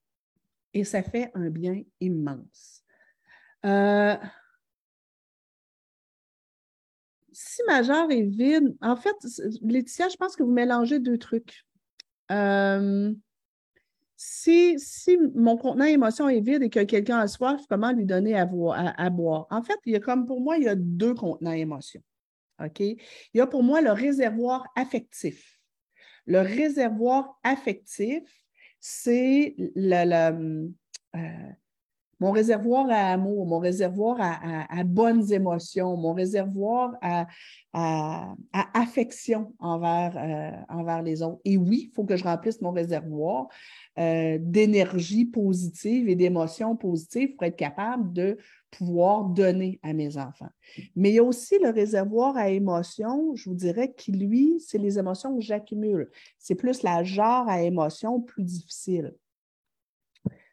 Et 0.74 0.84
ça 0.84 1.02
fait 1.02 1.30
un 1.34 1.50
bien 1.50 1.82
immense. 2.00 2.84
Euh, 3.64 4.16
si 7.32 7.62
ma 7.66 7.82
jarre 7.82 8.10
est 8.10 8.22
vide, 8.22 8.76
en 8.80 8.96
fait, 8.96 9.16
Laetitia, 9.62 10.08
je 10.08 10.16
pense 10.16 10.36
que 10.36 10.42
vous 10.42 10.52
mélangez 10.52 10.98
deux 10.98 11.18
trucs. 11.18 11.64
Euh, 12.30 13.12
si, 14.16 14.78
mon 15.34 15.56
contenant 15.56 15.84
émotion 15.84 16.28
est 16.28 16.40
vide 16.40 16.62
et 16.62 16.70
que 16.70 16.84
quelqu'un 16.84 17.18
a 17.18 17.26
soif, 17.26 17.62
comment 17.68 17.92
lui 17.92 18.04
donner 18.04 18.36
à, 18.36 18.46
boire? 18.46 19.46
En 19.50 19.62
fait, 19.62 19.78
il 19.84 19.92
y 19.92 19.96
a 19.96 20.00
comme 20.00 20.26
pour 20.26 20.40
moi, 20.40 20.58
il 20.58 20.64
y 20.64 20.68
a 20.68 20.76
deux 20.76 21.14
contenants 21.14 21.52
émotion. 21.52 22.02
OK? 22.62 22.80
Il 22.80 22.98
y 23.34 23.40
a 23.40 23.46
pour 23.46 23.62
moi 23.62 23.80
le 23.80 23.90
réservoir 23.90 24.66
affectif. 24.76 25.58
Le 26.26 26.40
réservoir 26.40 27.38
affectif, 27.42 28.22
c'est 28.78 29.56
le, 29.58 30.70
euh, 31.16 31.52
mon 32.22 32.30
réservoir 32.30 32.86
à 32.88 33.14
amour, 33.14 33.46
mon 33.46 33.58
réservoir 33.58 34.16
à, 34.20 34.84
bonnes 34.84 35.32
émotions, 35.32 35.96
mon 35.96 36.14
réservoir 36.14 36.94
à, 37.02 37.26
affection 38.52 39.52
envers, 39.58 40.16
euh, 40.16 40.52
envers 40.68 41.02
les 41.02 41.20
autres. 41.20 41.40
Et 41.44 41.56
oui, 41.56 41.88
il 41.90 41.94
faut 41.94 42.04
que 42.04 42.16
je 42.16 42.22
remplisse 42.22 42.60
mon 42.60 42.70
réservoir 42.70 43.48
euh, 43.98 44.38
d'énergie 44.40 45.24
positive 45.24 46.08
et 46.08 46.14
d'émotions 46.14 46.76
positives 46.76 47.34
pour 47.34 47.44
être 47.44 47.56
capable 47.56 48.12
de 48.12 48.38
pouvoir 48.70 49.24
donner 49.24 49.80
à 49.82 49.92
mes 49.92 50.16
enfants. 50.16 50.50
Mais 50.94 51.10
il 51.10 51.14
y 51.16 51.18
a 51.18 51.24
aussi 51.24 51.58
le 51.58 51.70
réservoir 51.70 52.36
à 52.36 52.50
émotions, 52.50 53.34
je 53.34 53.50
vous 53.50 53.56
dirais, 53.56 53.92
qui, 53.96 54.12
lui, 54.12 54.60
c'est 54.60 54.78
les 54.78 54.96
émotions 54.96 55.34
que 55.34 55.42
j'accumule. 55.42 56.08
C'est 56.38 56.54
plus 56.54 56.84
la 56.84 57.02
genre 57.02 57.48
à 57.48 57.62
émotions 57.62 58.20
plus 58.20 58.44
difficile. 58.44 59.12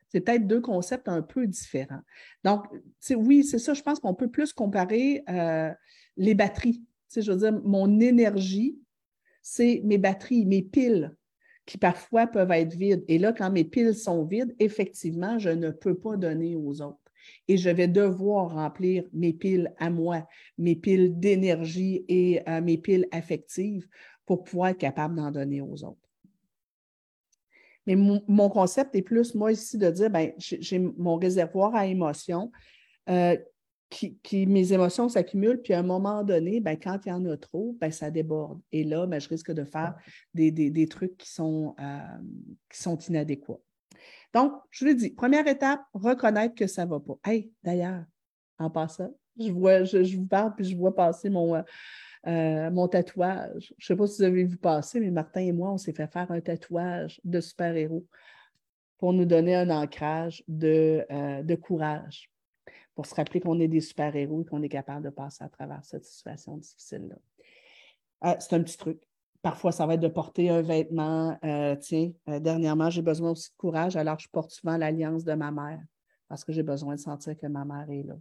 C'est 0.09 0.21
peut-être 0.21 0.47
deux 0.47 0.61
concepts 0.61 1.07
un 1.07 1.21
peu 1.21 1.47
différents. 1.47 2.01
Donc, 2.43 2.65
oui, 3.15 3.43
c'est 3.43 3.59
ça, 3.59 3.73
je 3.73 3.81
pense 3.81 3.99
qu'on 3.99 4.15
peut 4.15 4.29
plus 4.29 4.53
comparer 4.53 5.23
euh, 5.29 5.71
les 6.17 6.33
batteries. 6.33 6.83
je 7.15 7.31
veux 7.31 7.37
dire, 7.37 7.61
mon 7.63 7.99
énergie, 7.99 8.79
c'est 9.41 9.81
mes 9.83 9.97
batteries, 9.97 10.45
mes 10.45 10.63
piles 10.63 11.15
qui 11.65 11.77
parfois 11.77 12.25
peuvent 12.25 12.51
être 12.51 12.73
vides. 12.73 13.05
Et 13.07 13.19
là, 13.19 13.31
quand 13.31 13.51
mes 13.51 13.63
piles 13.63 13.93
sont 13.93 14.25
vides, 14.25 14.55
effectivement, 14.57 15.37
je 15.37 15.49
ne 15.49 15.69
peux 15.69 15.93
pas 15.93 16.17
donner 16.17 16.55
aux 16.55 16.81
autres. 16.81 16.97
Et 17.47 17.57
je 17.57 17.69
vais 17.69 17.87
devoir 17.87 18.53
remplir 18.53 19.03
mes 19.13 19.33
piles 19.33 19.71
à 19.77 19.91
moi, 19.91 20.27
mes 20.57 20.75
piles 20.75 21.19
d'énergie 21.19 22.05
et 22.07 22.41
euh, 22.49 22.61
mes 22.61 22.79
piles 22.79 23.07
affectives 23.11 23.87
pour 24.25 24.43
pouvoir 24.43 24.69
être 24.69 24.79
capable 24.79 25.15
d'en 25.15 25.29
donner 25.29 25.61
aux 25.61 25.83
autres. 25.83 26.08
Mais 27.89 27.95
mon, 27.95 28.49
concept 28.49 28.95
est 28.95 29.01
plus, 29.01 29.33
moi, 29.33 29.51
ici, 29.51 29.75
de 29.75 29.89
dire, 29.89 30.11
ben, 30.11 30.31
j'ai 30.37 30.77
mon 30.77 31.15
réservoir 31.15 31.73
à 31.73 31.87
émotions, 31.87 32.51
euh, 33.09 33.35
qui, 33.89 34.45
mes 34.45 34.71
émotions 34.71 35.09
s'accumulent, 35.09 35.59
puis 35.59 35.73
à 35.73 35.79
un 35.79 35.83
moment 35.83 36.23
donné, 36.23 36.59
ben, 36.59 36.77
quand 36.77 36.99
il 37.07 37.09
y 37.09 37.11
en 37.11 37.25
a 37.25 37.35
trop, 37.35 37.75
ben, 37.81 37.89
ça 37.89 38.11
déborde. 38.11 38.61
Et 38.71 38.83
là, 38.83 39.07
ben, 39.07 39.19
je 39.19 39.27
risque 39.27 39.51
de 39.51 39.63
faire 39.63 39.95
des, 40.35 40.87
trucs 40.87 41.17
qui 41.17 41.31
sont, 41.31 41.73
euh, 41.79 41.97
qui 42.71 42.79
sont 42.79 42.99
inadéquats. 42.99 43.59
Donc, 44.35 44.53
je 44.69 44.85
vous 44.85 44.89
l'ai 44.91 44.95
dit, 44.95 45.09
première 45.09 45.47
étape, 45.47 45.81
reconnaître 45.95 46.53
que 46.53 46.67
ça 46.67 46.85
ne 46.85 46.91
va 46.91 46.99
pas. 46.99 47.17
Hey, 47.25 47.51
d'ailleurs, 47.63 48.03
en 48.59 48.69
passant, 48.69 49.11
je, 49.39 49.49
vois, 49.49 49.83
je, 49.83 50.15
vous 50.15 50.27
parle, 50.27 50.53
puis 50.53 50.65
je 50.65 50.77
vois 50.77 50.93
passer 50.93 51.31
mon, 51.31 51.55
euh, 52.29 52.69
mon 52.69 52.87
tatouage. 52.87 53.73
Je 53.77 53.83
ne 53.83 53.87
sais 53.87 53.95
pas 53.95 54.07
si 54.07 54.17
vous 54.17 54.23
avez 54.23 54.43
vu 54.43 54.57
passer, 54.57 54.99
mais 54.99 55.09
Martin 55.09 55.41
et 55.41 55.51
moi, 55.51 55.71
on 55.71 55.77
s'est 55.77 55.93
fait 55.93 56.07
faire 56.07 56.31
un 56.31 56.39
tatouage 56.39 57.19
de 57.23 57.41
super-héros 57.41 58.05
pour 58.99 59.13
nous 59.13 59.25
donner 59.25 59.55
un 59.55 59.69
ancrage 59.69 60.43
de, 60.47 61.05
euh, 61.11 61.57
courage, 61.57 62.29
pour 62.93 63.05
se 63.05 63.15
rappeler 63.15 63.39
qu'on 63.39 63.59
est 63.59 63.67
des 63.67 63.81
super-héros 63.81 64.41
et 64.41 64.45
qu'on 64.45 64.61
est 64.61 64.69
capable 64.69 65.05
de 65.05 65.09
passer 65.09 65.43
à 65.43 65.49
travers 65.49 65.83
cette 65.83 66.05
situation 66.05 66.57
difficile-là. 66.57 67.15
Euh, 68.25 68.35
c'est 68.39 68.53
un 68.55 68.61
petit 68.61 68.77
truc. 68.77 69.01
Parfois, 69.41 69.71
ça 69.71 69.87
va 69.87 69.95
être 69.95 70.01
de 70.01 70.09
porter 70.09 70.49
un 70.49 70.61
vêtement. 70.61 71.37
tiens, 71.79 72.11
dernièrement, 72.27 72.89
j'ai 72.89 73.01
besoin 73.01 73.31
aussi 73.31 73.51
de 73.51 73.55
courage, 73.57 73.95
alors 73.95 74.19
je 74.19 74.27
porte 74.27 74.51
souvent 74.51 74.75
l'alliance 74.75 75.23
de 75.23 75.33
ma 75.33 75.49
mère 75.49 75.81
parce 76.27 76.43
que 76.43 76.51
j'ai 76.51 76.63
besoin 76.63 76.95
de 76.95 76.99
sentir 76.99 77.37
que 77.37 77.47
ma 77.47 77.65
mère 77.65 77.89
est 77.89 78.03
là. 78.03 78.15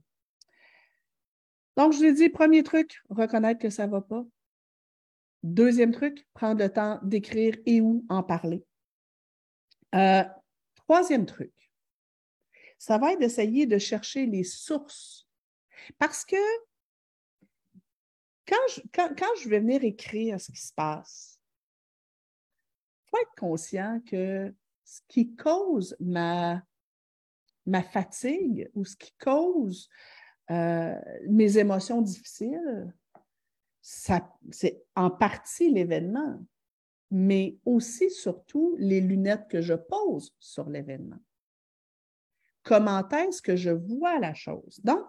Donc, 1.79 1.93
je 1.93 1.99
vous 1.99 2.05
ai 2.07 2.12
dit, 2.12 2.29
premier 2.29 2.64
truc, 2.64 3.01
reconnaître 3.09 3.61
que 3.61 3.70
ça 3.70 3.87
ne 3.87 3.93
va 3.93 4.01
pas. 4.01 4.26
Deuxième 5.45 5.93
truc, 5.93 6.26
prendre 6.35 6.61
le 6.61 6.72
temps 6.72 6.99
d'écrire 7.05 7.55
et 7.66 7.81
où 7.81 8.05
en 8.09 8.24
parler. 8.24 8.64
Euh, 9.95 10.24
troisième 10.74 11.24
truc, 11.24 11.53
ça 12.79 12.99
va 12.99 13.12
être 13.12 13.20
d'essayer 13.20 13.64
de 13.64 13.79
chercher 13.79 14.26
les 14.26 14.43
sources. 14.43 15.29
Parce 16.01 16.24
que 16.24 16.35
quand 18.49 18.57
je, 18.74 18.81
quand, 18.93 19.37
je 19.41 19.49
vais 19.49 19.61
venir 19.61 19.85
écrire 19.85 20.41
ce 20.41 20.51
qui 20.51 20.61
se 20.61 20.74
passe, 20.74 21.41
il 23.07 23.11
faut 23.11 23.22
être 23.22 23.39
conscient 23.39 24.01
que 24.05 24.53
ce 24.85 25.01
qui 25.07 25.37
cause 25.37 25.97
ma 26.01 26.61
fatigue 27.93 28.68
ou 28.74 28.85
ce 28.85 28.97
qui 28.97 29.12
cause 29.12 29.89
euh, 30.51 30.94
mes 31.28 31.59
émotions 31.59 32.01
difficiles, 32.01 32.92
c'est 33.80 34.82
en 34.94 35.11
partie 35.11 35.70
l'événement, 35.70 36.42
mais 37.11 37.57
aussi, 37.64 38.11
surtout, 38.11 38.76
les 38.78 39.01
lunettes 39.01 39.49
que 39.49 39.61
je 39.61 39.74
pose 39.74 40.34
sur 40.38 40.68
l'événement. 40.68 41.18
Comment 42.62 43.09
est-ce 43.09 43.40
que 43.40 43.57
je 43.57 43.70
vois 43.70 44.18
la 44.18 44.34
chose? 44.34 44.80
Donc, 44.84 45.05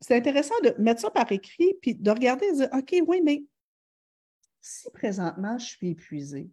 c'est 0.00 0.16
intéressant 0.16 0.54
de 0.62 0.74
mettre 0.78 1.00
ça 1.00 1.10
par 1.10 1.30
écrit, 1.32 1.74
puis 1.80 1.94
de 1.94 2.10
regarder 2.10 2.46
et 2.46 2.52
de 2.52 2.56
dire, 2.56 2.68
OK, 2.72 2.94
oui, 3.06 3.22
mais 3.22 3.44
si 4.60 4.90
présentement 4.90 5.58
je 5.58 5.66
suis 5.66 5.90
épuisée, 5.90 6.50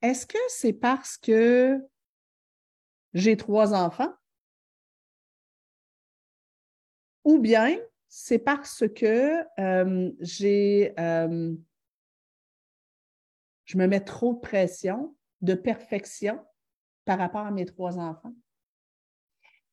est-ce 0.00 0.26
que 0.26 0.38
c'est 0.48 0.72
parce 0.72 1.16
que 1.16 1.80
j'ai 3.14 3.36
trois 3.36 3.74
enfants? 3.74 4.12
Ou 7.24 7.38
bien 7.38 7.78
c'est 8.08 8.38
parce 8.38 8.84
que 8.88 9.42
euh, 9.58 10.12
j'ai, 10.20 10.92
euh, 10.98 11.54
je 13.64 13.78
me 13.78 13.86
mets 13.86 14.04
trop 14.04 14.34
de 14.34 14.40
pression, 14.40 15.16
de 15.40 15.54
perfection 15.54 16.38
par 17.04 17.18
rapport 17.18 17.46
à 17.46 17.50
mes 17.50 17.64
trois 17.64 17.98
enfants. 17.98 18.34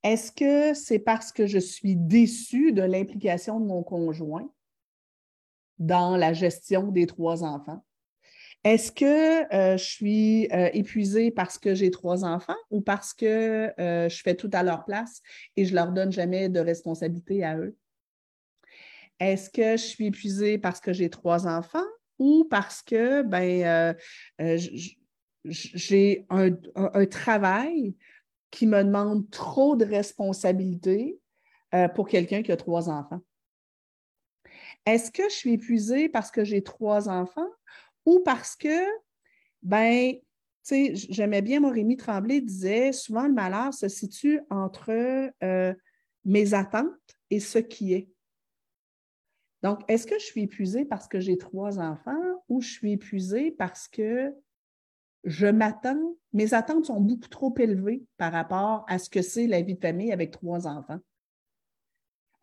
Est-ce 0.03 0.31
que 0.31 0.73
c'est 0.73 0.99
parce 0.99 1.31
que 1.33 1.45
je 1.45 1.59
suis 1.59 1.95
déçue 1.95 2.71
de 2.71 2.81
l'implication 2.81 3.59
de 3.59 3.65
mon 3.65 3.83
conjoint 3.83 4.49
dans 5.77 6.15
la 6.15 6.31
gestion 6.31 6.87
des 6.87 7.07
trois 7.07 7.43
enfants? 7.43 7.83
Est-ce 8.63 8.91
que 8.91 9.53
euh, 9.53 9.77
je 9.77 9.83
suis 9.83 10.47
épuisée 10.51 11.31
parce 11.31 11.57
que 11.57 11.73
j'ai 11.73 11.91
trois 11.91 12.25
enfants 12.25 12.57
ou 12.69 12.81
parce 12.81 13.13
que 13.13 13.71
je 13.77 14.21
fais 14.21 14.35
tout 14.35 14.49
à 14.53 14.63
leur 14.63 14.83
place 14.85 15.21
et 15.55 15.65
je 15.65 15.73
leur 15.73 15.91
donne 15.91 16.11
jamais 16.11 16.49
de 16.49 16.59
responsabilité 16.59 17.43
à 17.43 17.57
eux? 17.57 17.77
Est-ce 19.19 19.49
que 19.49 19.71
je 19.71 19.83
suis 19.83 20.07
épuisée 20.07 20.57
parce 20.57 20.79
que 20.79 20.93
j'ai 20.93 21.09
trois 21.09 21.45
enfants 21.45 21.85
ou 22.19 22.45
parce 22.49 22.81
que 22.81 23.21
ben, 23.21 23.63
euh, 23.63 23.93
euh, 24.41 24.57
j'ai 25.45 26.25
un, 26.29 26.51
travail 27.05 27.95
qui 28.51 28.65
me 28.65 28.83
demande 28.83 29.29
trop 29.29 29.75
de 29.75 29.85
responsabilités 29.85 31.19
euh, 31.73 31.87
pour 31.89 32.07
quelqu'un 32.07 32.43
qui 32.43 32.51
a 32.51 32.57
trois 32.57 32.89
enfants? 32.89 33.21
Est-ce 34.85 35.11
que 35.11 35.23
je 35.23 35.35
suis 35.35 35.53
épuisée 35.53 36.07
parce 36.07 36.31
que 36.31 36.45
j'ai 36.45 36.63
trois 36.63 37.09
enfants 37.09 37.49
ou 38.09 38.21
parce 38.21 38.55
que, 38.55 38.85
ben, 39.61 40.13
tu 40.13 40.19
sais, 40.63 40.95
j'aimais 40.95 41.43
bien, 41.43 41.59
mon 41.59 41.69
Rémi 41.69 41.95
Tremblay 41.95 42.41
disait 42.41 42.91
souvent 42.91 43.27
le 43.27 43.33
malheur 43.33 43.71
se 43.71 43.87
situe 43.87 44.41
entre 44.49 45.31
mes 46.25 46.53
attentes 46.55 46.87
et 47.29 47.39
ce 47.39 47.59
qui 47.59 47.93
est. 47.93 48.09
Donc, 49.61 49.81
est-ce 49.87 50.07
que 50.07 50.17
je 50.17 50.25
suis 50.25 50.41
épuisée 50.41 50.85
parce 50.85 51.07
que 51.07 51.19
j'ai 51.19 51.37
trois 51.37 51.79
enfants 51.79 52.43
ou 52.47 52.61
je 52.61 52.69
suis 52.69 52.93
épuisée 52.93 53.51
parce 53.51 53.87
que 53.87 54.33
je 55.23 55.45
m'attends, 55.45 56.15
mes 56.33 56.53
attentes 56.55 56.85
sont 56.85 57.01
beaucoup 57.01 57.27
trop 57.27 57.53
élevées 57.59 58.03
par 58.17 58.31
rapport 58.31 58.85
à 58.87 58.97
ce 58.97 59.09
que 59.09 59.21
c'est 59.21 59.45
la 59.45 59.61
vie 59.61 59.75
de 59.75 59.81
famille 59.81 60.11
avec 60.11 60.31
trois 60.31 60.65
enfants. 60.65 60.99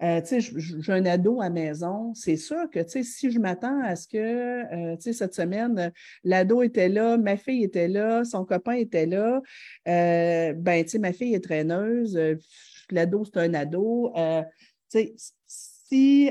Euh, 0.02 0.20
j'ai 0.30 0.92
un 0.92 1.06
ado 1.06 1.40
à 1.40 1.48
maison, 1.48 2.12
c'est 2.14 2.36
sûr 2.36 2.68
que, 2.70 2.80
si 2.86 3.30
je 3.30 3.38
m'attends 3.38 3.80
à 3.82 3.96
ce 3.96 4.06
que, 4.06 4.18
euh, 4.18 4.96
cette 4.98 5.34
semaine, 5.34 5.90
l'ado 6.22 6.62
était 6.62 6.90
là, 6.90 7.16
ma 7.16 7.36
fille 7.36 7.64
était 7.64 7.88
là, 7.88 8.22
son 8.24 8.44
copain 8.44 8.74
était 8.74 9.06
là, 9.06 9.40
euh, 9.88 10.52
ben, 10.52 10.84
ma 11.00 11.12
fille 11.12 11.34
est 11.34 11.40
traîneuse, 11.44 12.18
l'ado, 12.90 13.24
c'est 13.24 13.38
un 13.38 13.54
ado. 13.54 14.12
sais, 14.88 15.14
si 15.46 16.30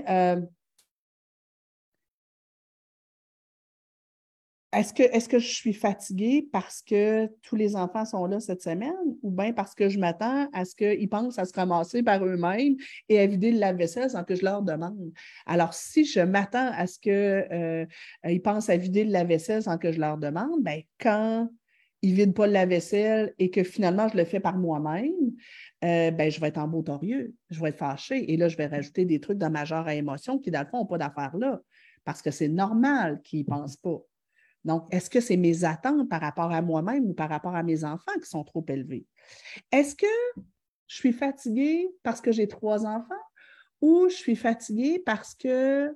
Est-ce 4.76 5.30
que, 5.30 5.40
je 5.40 5.48
suis 5.48 5.74
fatiguée 5.74 6.50
parce 6.52 6.82
que 6.82 7.28
tous 7.42 7.56
les 7.56 7.78
enfants 7.78 8.04
sont 8.04 8.26
là 8.26 8.42
cette 8.42 8.62
semaine 8.62 8.94
ou 9.22 9.32
bien 9.32 9.54
parce 9.54 9.74
que 9.74 9.88
je 9.88 9.98
m'attends 9.98 10.50
à 10.52 10.66
ce 10.66 10.76
qu'ils 10.76 11.08
pensent 11.08 11.40
à 11.40 11.46
se 11.46 11.54
ramasser 11.54 12.04
par 12.04 12.26
eux-mêmes 12.26 12.76
et 13.08 13.20
à 13.20 13.26
vider 13.26 13.52
le 13.52 13.60
lave-vaisselle 13.60 14.10
sans 14.10 14.26
que 14.26 14.36
je 14.36 14.44
leur 14.44 14.64
demande? 14.64 15.14
Alors, 15.46 15.74
si 15.74 16.04
je 16.04 16.20
m'attends 16.20 16.72
à 16.74 16.88
ce 16.88 17.00
qu'ils 17.00 17.12
euh, 17.14 17.86
pensent 18.44 18.70
à 18.70 18.76
vider 18.76 19.06
le 19.06 19.12
lave-vaisselle 19.12 19.64
sans 19.64 19.78
que 19.78 19.94
je 19.94 20.00
leur 20.00 20.18
demande, 20.18 20.62
bien, 20.62 20.82
quand 21.00 21.50
ils 22.02 22.12
ne 22.12 22.18
vident 22.18 22.34
pas 22.34 22.48
le 22.48 22.54
lave-vaisselle 22.54 23.34
et 23.40 23.50
que 23.52 23.64
finalement 23.64 24.10
je 24.10 24.18
le 24.18 24.26
fais 24.26 24.42
par 24.42 24.58
moi-même, 24.58 25.14
euh, 25.86 26.12
ben, 26.12 26.30
je 26.30 26.42
vais 26.42 26.50
être 26.50 26.58
en 26.58 26.68
beau 26.68 26.82
torieux, 26.82 27.34
je 27.50 27.62
vais 27.62 27.70
être 27.70 27.78
fâchée 27.78 28.30
et 28.30 28.36
là, 28.36 28.50
je 28.50 28.58
vais 28.58 28.68
rajouter 28.68 29.06
des 29.06 29.22
trucs 29.22 29.38
dans 29.38 29.50
ma 29.50 29.64
genre 29.64 29.88
à 29.88 29.96
émotion 29.96 30.38
qui, 30.38 30.52
dans 30.52 30.62
le 30.62 30.68
fond, 30.68 30.80
n'ont 30.80 30.86
pas 30.86 30.98
d'affaire 30.98 31.38
là 31.38 31.62
parce 32.04 32.22
que 32.22 32.30
c'est 32.30 32.50
normal 32.50 33.22
qu'ils 33.24 33.40
n'y 33.40 33.46
pensent 33.46 33.78
pas. 33.78 34.02
Donc, 34.66 34.88
est-ce 34.92 35.12
que 35.12 35.22
c'est 35.22 35.38
mes 35.38 35.64
attentes 35.64 36.10
par 36.10 36.20
rapport 36.20 36.52
à 36.52 36.62
moi-même 36.62 37.06
ou 37.06 37.14
par 37.14 37.30
rapport 37.30 37.56
à 37.56 37.62
mes 37.62 37.84
enfants 37.84 38.20
qui 38.22 38.28
sont 38.28 38.44
trop 38.44 38.66
élevées? 38.68 39.06
Est-ce 39.72 39.96
que 39.96 40.08
je 40.88 40.96
suis 40.96 41.14
fatiguée 41.14 41.88
parce 42.02 42.20
que 42.20 42.32
j'ai 42.32 42.48
trois 42.48 42.86
enfants 42.86 43.14
ou 43.80 44.08
je 44.10 44.16
suis 44.16 44.36
fatiguée 44.36 45.02
parce 45.06 45.36
que 45.36 45.96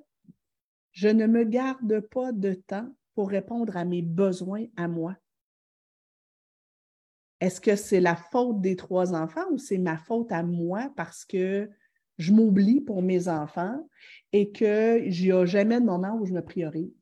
je 0.92 1.08
ne 1.08 1.26
me 1.26 1.44
garde 1.44 2.00
pas 2.00 2.32
de 2.32 2.54
temps 2.54 2.88
pour 3.14 3.28
répondre 3.30 3.76
à 3.76 3.84
mes 3.84 4.02
besoins 4.02 4.66
à 4.76 4.86
moi? 4.86 5.16
Est-ce 7.40 7.60
que 7.60 7.74
c'est 7.74 8.00
la 8.00 8.14
faute 8.16 8.60
des 8.60 8.76
trois 8.76 9.14
enfants 9.14 9.50
ou 9.50 9.58
c'est 9.58 9.78
ma 9.78 9.96
faute 9.96 10.30
à 10.30 10.44
moi 10.44 10.92
parce 10.96 11.24
que 11.24 11.68
je 12.18 12.32
m'oublie 12.32 12.80
pour 12.80 13.02
mes 13.02 13.28
enfants 13.28 13.88
et 14.32 14.52
qu'il 14.52 15.08
n'y 15.10 15.32
a 15.32 15.44
jamais 15.44 15.80
de 15.80 15.86
moment 15.86 16.16
où 16.20 16.26
je 16.26 16.34
me 16.34 16.42
priorise? 16.42 16.99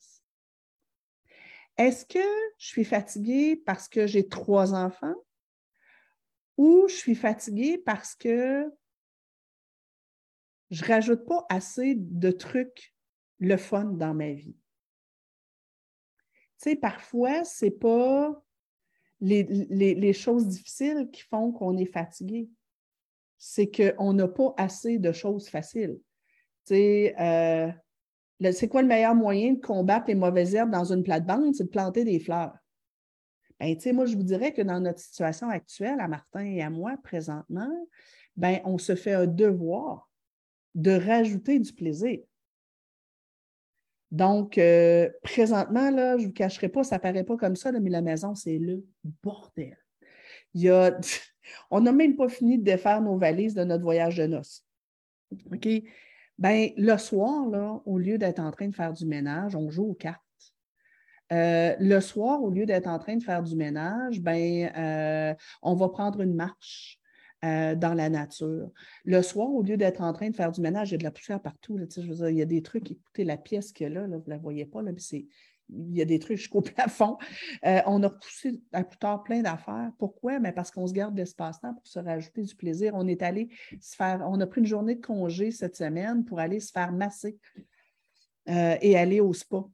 Est-ce 1.79 2.05
que 2.05 2.19
je 2.59 2.67
suis 2.67 2.85
fatiguée 2.85 3.57
parce 3.57 3.89
que 3.89 4.07
j'ai 4.07 4.29
trois 4.29 4.75
enfants 4.75 5.15
ou 6.57 6.89
je 6.89 6.95
suis 6.95 7.15
fatiguée 7.15 7.79
parce 7.79 8.17
que 8.17 8.69
je 10.71 10.83
ne 10.83 10.89
rajoute 10.89 11.25
pas 11.25 11.47
assez 11.49 11.95
de 11.97 12.33
trucs 12.33 12.95
le 13.39 13.57
fun 13.57 13.85
dans 13.85 14.13
ma 14.13 14.33
vie? 14.33 14.57
Tu 16.59 16.71
sais, 16.71 16.77
parfois, 16.77 17.45
ce 17.45 17.67
n'est 17.67 17.71
pas 17.71 18.45
les, 19.21 20.13
choses 20.13 20.49
difficiles 20.49 21.09
qui 21.13 21.23
font 21.23 21.53
qu'on 21.53 21.77
est 21.77 21.87
fatigué. 21.87 22.51
C'est 23.39 23.71
qu'on 23.71 24.13
n'a 24.13 24.27
pas 24.27 24.53
assez 24.57 24.99
de 24.99 25.13
choses 25.13 25.49
faciles. 25.49 26.01
Euh, 26.73 27.71
c'est 28.53 28.69
quoi 28.69 28.83
le 28.83 28.89
meilleur 28.89 29.15
moyen 29.15 29.55
de 29.55 29.61
combattre 29.61 30.07
les 30.09 30.15
mauvaises 30.15 30.55
herbes 30.55 30.71
dans 30.71 30.93
une 30.93 31.03
plate-bande? 31.03 31.55
C'est 31.55 31.65
de 31.65 31.69
planter 31.69 32.05
des 32.05 32.21
fleurs. 32.21 32.55
Ben, 33.61 33.77
moi, 33.93 34.07
je 34.07 34.17
vous 34.17 34.23
dirais 34.23 34.53
que 34.53 34.63
dans 34.63 34.81
notre 34.81 35.01
situation 35.01 35.49
actuelle, 35.51 35.99
à 36.01 36.07
Martin 36.07 36.45
et 36.45 36.63
à 36.63 36.71
moi, 36.71 36.97
présentement, 37.03 37.71
ben, 38.37 38.61
on 38.65 38.79
se 38.79 38.95
fait 38.95 39.15
un 39.15 39.27
devoir 39.27 40.09
de 40.75 40.93
rajouter 40.93 41.59
du 41.59 41.73
plaisir. 41.73 42.21
Donc, 44.11 44.57
euh, 44.57 45.11
présentement, 45.23 45.91
là, 45.91 46.17
je 46.17 46.23
ne 46.23 46.27
vous 46.29 46.33
cacherai 46.33 46.69
pas, 46.69 46.85
ça 46.85 46.97
ne 46.97 47.01
paraît 47.01 47.25
pas 47.25 47.37
comme 47.37 47.57
ça, 47.57 47.73
mais 47.73 47.91
la 47.91 48.01
maison, 48.01 48.35
c'est 48.35 48.59
le 48.59 48.87
bordel. 49.23 49.77
Il 50.55 50.63
y 50.63 50.71
a, 50.71 50.99
on 51.71 51.81
n'a 51.81 51.93
même 51.93 52.17
pas 52.17 52.29
fini 52.29 52.59
de 52.59 52.65
défaire 52.65 53.03
nos 53.03 53.19
valises 53.19 53.55
de 53.55 53.65
notre 53.65 53.83
voyage 53.83 54.17
de 54.17 54.27
noces. 54.27 54.65
OK? 55.53 55.69
Bien, 56.39 56.69
le 56.77 56.97
soir, 56.99 57.47
au 57.85 57.99
lieu 57.99 58.17
d'être 58.17 58.39
en 58.39 58.51
train 58.51 58.69
de 58.69 58.75
faire 58.75 58.93
du 58.93 59.07
ménage, 59.07 59.57
on 59.57 59.71
joue 59.71 59.91
aux 59.91 59.95
cartes. 59.95 60.23
Euh, 61.33 61.75
le 61.79 62.01
soir, 62.01 62.43
au 62.43 62.51
lieu 62.51 62.65
d'être 62.65 62.87
en 62.87 62.99
train 62.99 63.17
de 63.17 63.23
faire 63.23 63.43
du 63.43 63.57
ménage, 63.57 64.21
ben, 64.21 64.71
euh, 64.77 65.35
on 65.63 65.75
va 65.75 65.89
prendre 65.89 66.21
une 66.21 66.35
marche. 66.35 66.99
Euh, 67.45 67.77
dans 67.77 67.95
la 67.95 68.09
nature. 68.09 68.69
Le 69.05 69.23
soir, 69.23 69.49
au 69.49 69.63
lieu 69.63 69.77
d'être 69.77 70.01
en 70.01 70.13
train 70.13 70.29
de 70.29 70.35
faire 70.35 70.51
du 70.51 70.61
ménage, 70.61 70.89
il 70.89 70.93
y 70.93 70.95
a 70.97 70.99
de 70.99 71.05
la 71.05 71.13
poussière 71.13 71.41
partout. 71.41 71.79
il 71.79 72.35
y 72.37 72.43
a 72.43 72.45
des 72.45 72.63
trucs, 72.63 72.91
écoutez, 72.91 73.23
la 73.23 73.37
pièce 73.37 73.71
qu'il 73.71 73.85
y 73.85 73.87
a 73.87 73.91
là, 73.91 74.09
vous 74.09 74.25
ne 74.27 74.31
la 74.31 74.39
voyez 74.39 74.67
pas, 74.67 74.83
là, 74.83 74.91
il 75.71 75.97
y 75.97 76.03
a 76.03 76.05
des 76.05 76.19
trucs 76.19 76.39
jusqu'au 76.39 76.61
plafond. 76.63 77.19
Euh, 77.65 77.81
on 77.87 78.03
a 78.03 78.09
repoussé 78.09 78.61
à 78.73 78.85
plus 78.85 78.99
tard 78.99 79.23
plein 79.23 79.43
d'affaires. 79.43 79.91
Pourquoi? 79.99 80.39
Mais 80.39 80.53
parce 80.53 80.71
qu'on 80.71 80.87
se 80.87 80.93
garde 80.93 81.17
l'espace-temps 81.17 81.75
pour 81.75 81.87
se 81.87 81.99
rajouter 81.99 82.43
du 82.43 82.55
plaisir. 82.55 82.93
On 82.95 83.07
est 83.07 83.23
allé 83.23 83.49
se 83.81 83.97
faire, 83.97 84.27
on 84.29 84.41
a 84.41 84.47
pris 84.47 84.61
une 84.61 84.67
journée 84.67 84.95
de 84.95 85.05
congé 85.05 85.51
cette 85.51 85.77
semaine 85.77 86.25
pour 86.25 86.39
aller 86.41 86.61
se 86.61 86.73
faire 86.73 86.93
masser 86.93 87.39
euh, 88.49 88.77
et 88.81 88.97
aller 88.97 89.21
au 89.21 89.33
spa. 89.33 89.65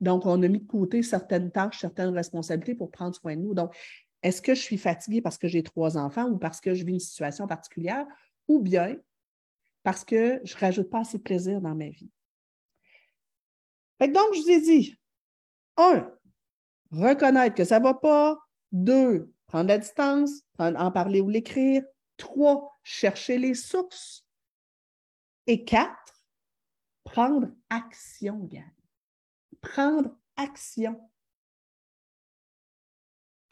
Donc, 0.00 0.26
on 0.26 0.42
a 0.42 0.48
mis 0.48 0.60
de 0.60 0.66
côté 0.66 1.02
certaines 1.02 1.50
tâches, 1.50 1.80
certaines 1.80 2.12
responsabilités 2.14 2.74
pour 2.74 2.90
prendre 2.90 3.14
soin 3.14 3.36
de 3.36 3.40
nous. 3.40 3.54
Donc, 3.54 3.74
est-ce 4.22 4.42
que 4.42 4.54
je 4.54 4.60
suis 4.60 4.78
fatiguée 4.78 5.20
parce 5.20 5.38
que 5.38 5.48
j'ai 5.48 5.62
trois 5.62 5.96
enfants 5.96 6.28
ou 6.28 6.38
parce 6.38 6.60
que 6.60 6.74
je 6.74 6.84
vis 6.84 6.94
une 6.94 7.00
situation 7.00 7.46
particulière? 7.46 8.06
Ou 8.48 8.60
bien 8.60 8.96
parce 9.82 10.04
que 10.04 10.40
je 10.44 10.54
ne 10.54 10.60
rajoute 10.60 10.90
pas 10.90 11.00
assez 11.00 11.18
de 11.18 11.22
plaisir 11.22 11.60
dans 11.60 11.74
ma 11.74 11.88
vie? 11.88 12.10
Donc, 14.00 14.34
je 14.34 14.40
vous 14.40 14.50
ai 14.50 14.60
dit, 14.60 14.98
un, 15.76 16.10
reconnaître 16.92 17.54
que 17.54 17.64
ça 17.64 17.78
ne 17.78 17.84
va 17.84 17.94
pas. 17.94 18.38
Deux, 18.72 19.32
prendre 19.46 19.68
la 19.68 19.78
distance, 19.78 20.42
en 20.58 20.90
parler 20.90 21.20
ou 21.20 21.28
l'écrire. 21.28 21.84
Trois, 22.16 22.78
chercher 22.82 23.38
les 23.38 23.54
sources. 23.54 24.26
Et 25.46 25.64
quatre, 25.64 26.24
prendre 27.04 27.48
action, 27.70 28.38
gang. 28.44 28.72
Prendre 29.60 30.10
action. 30.36 30.98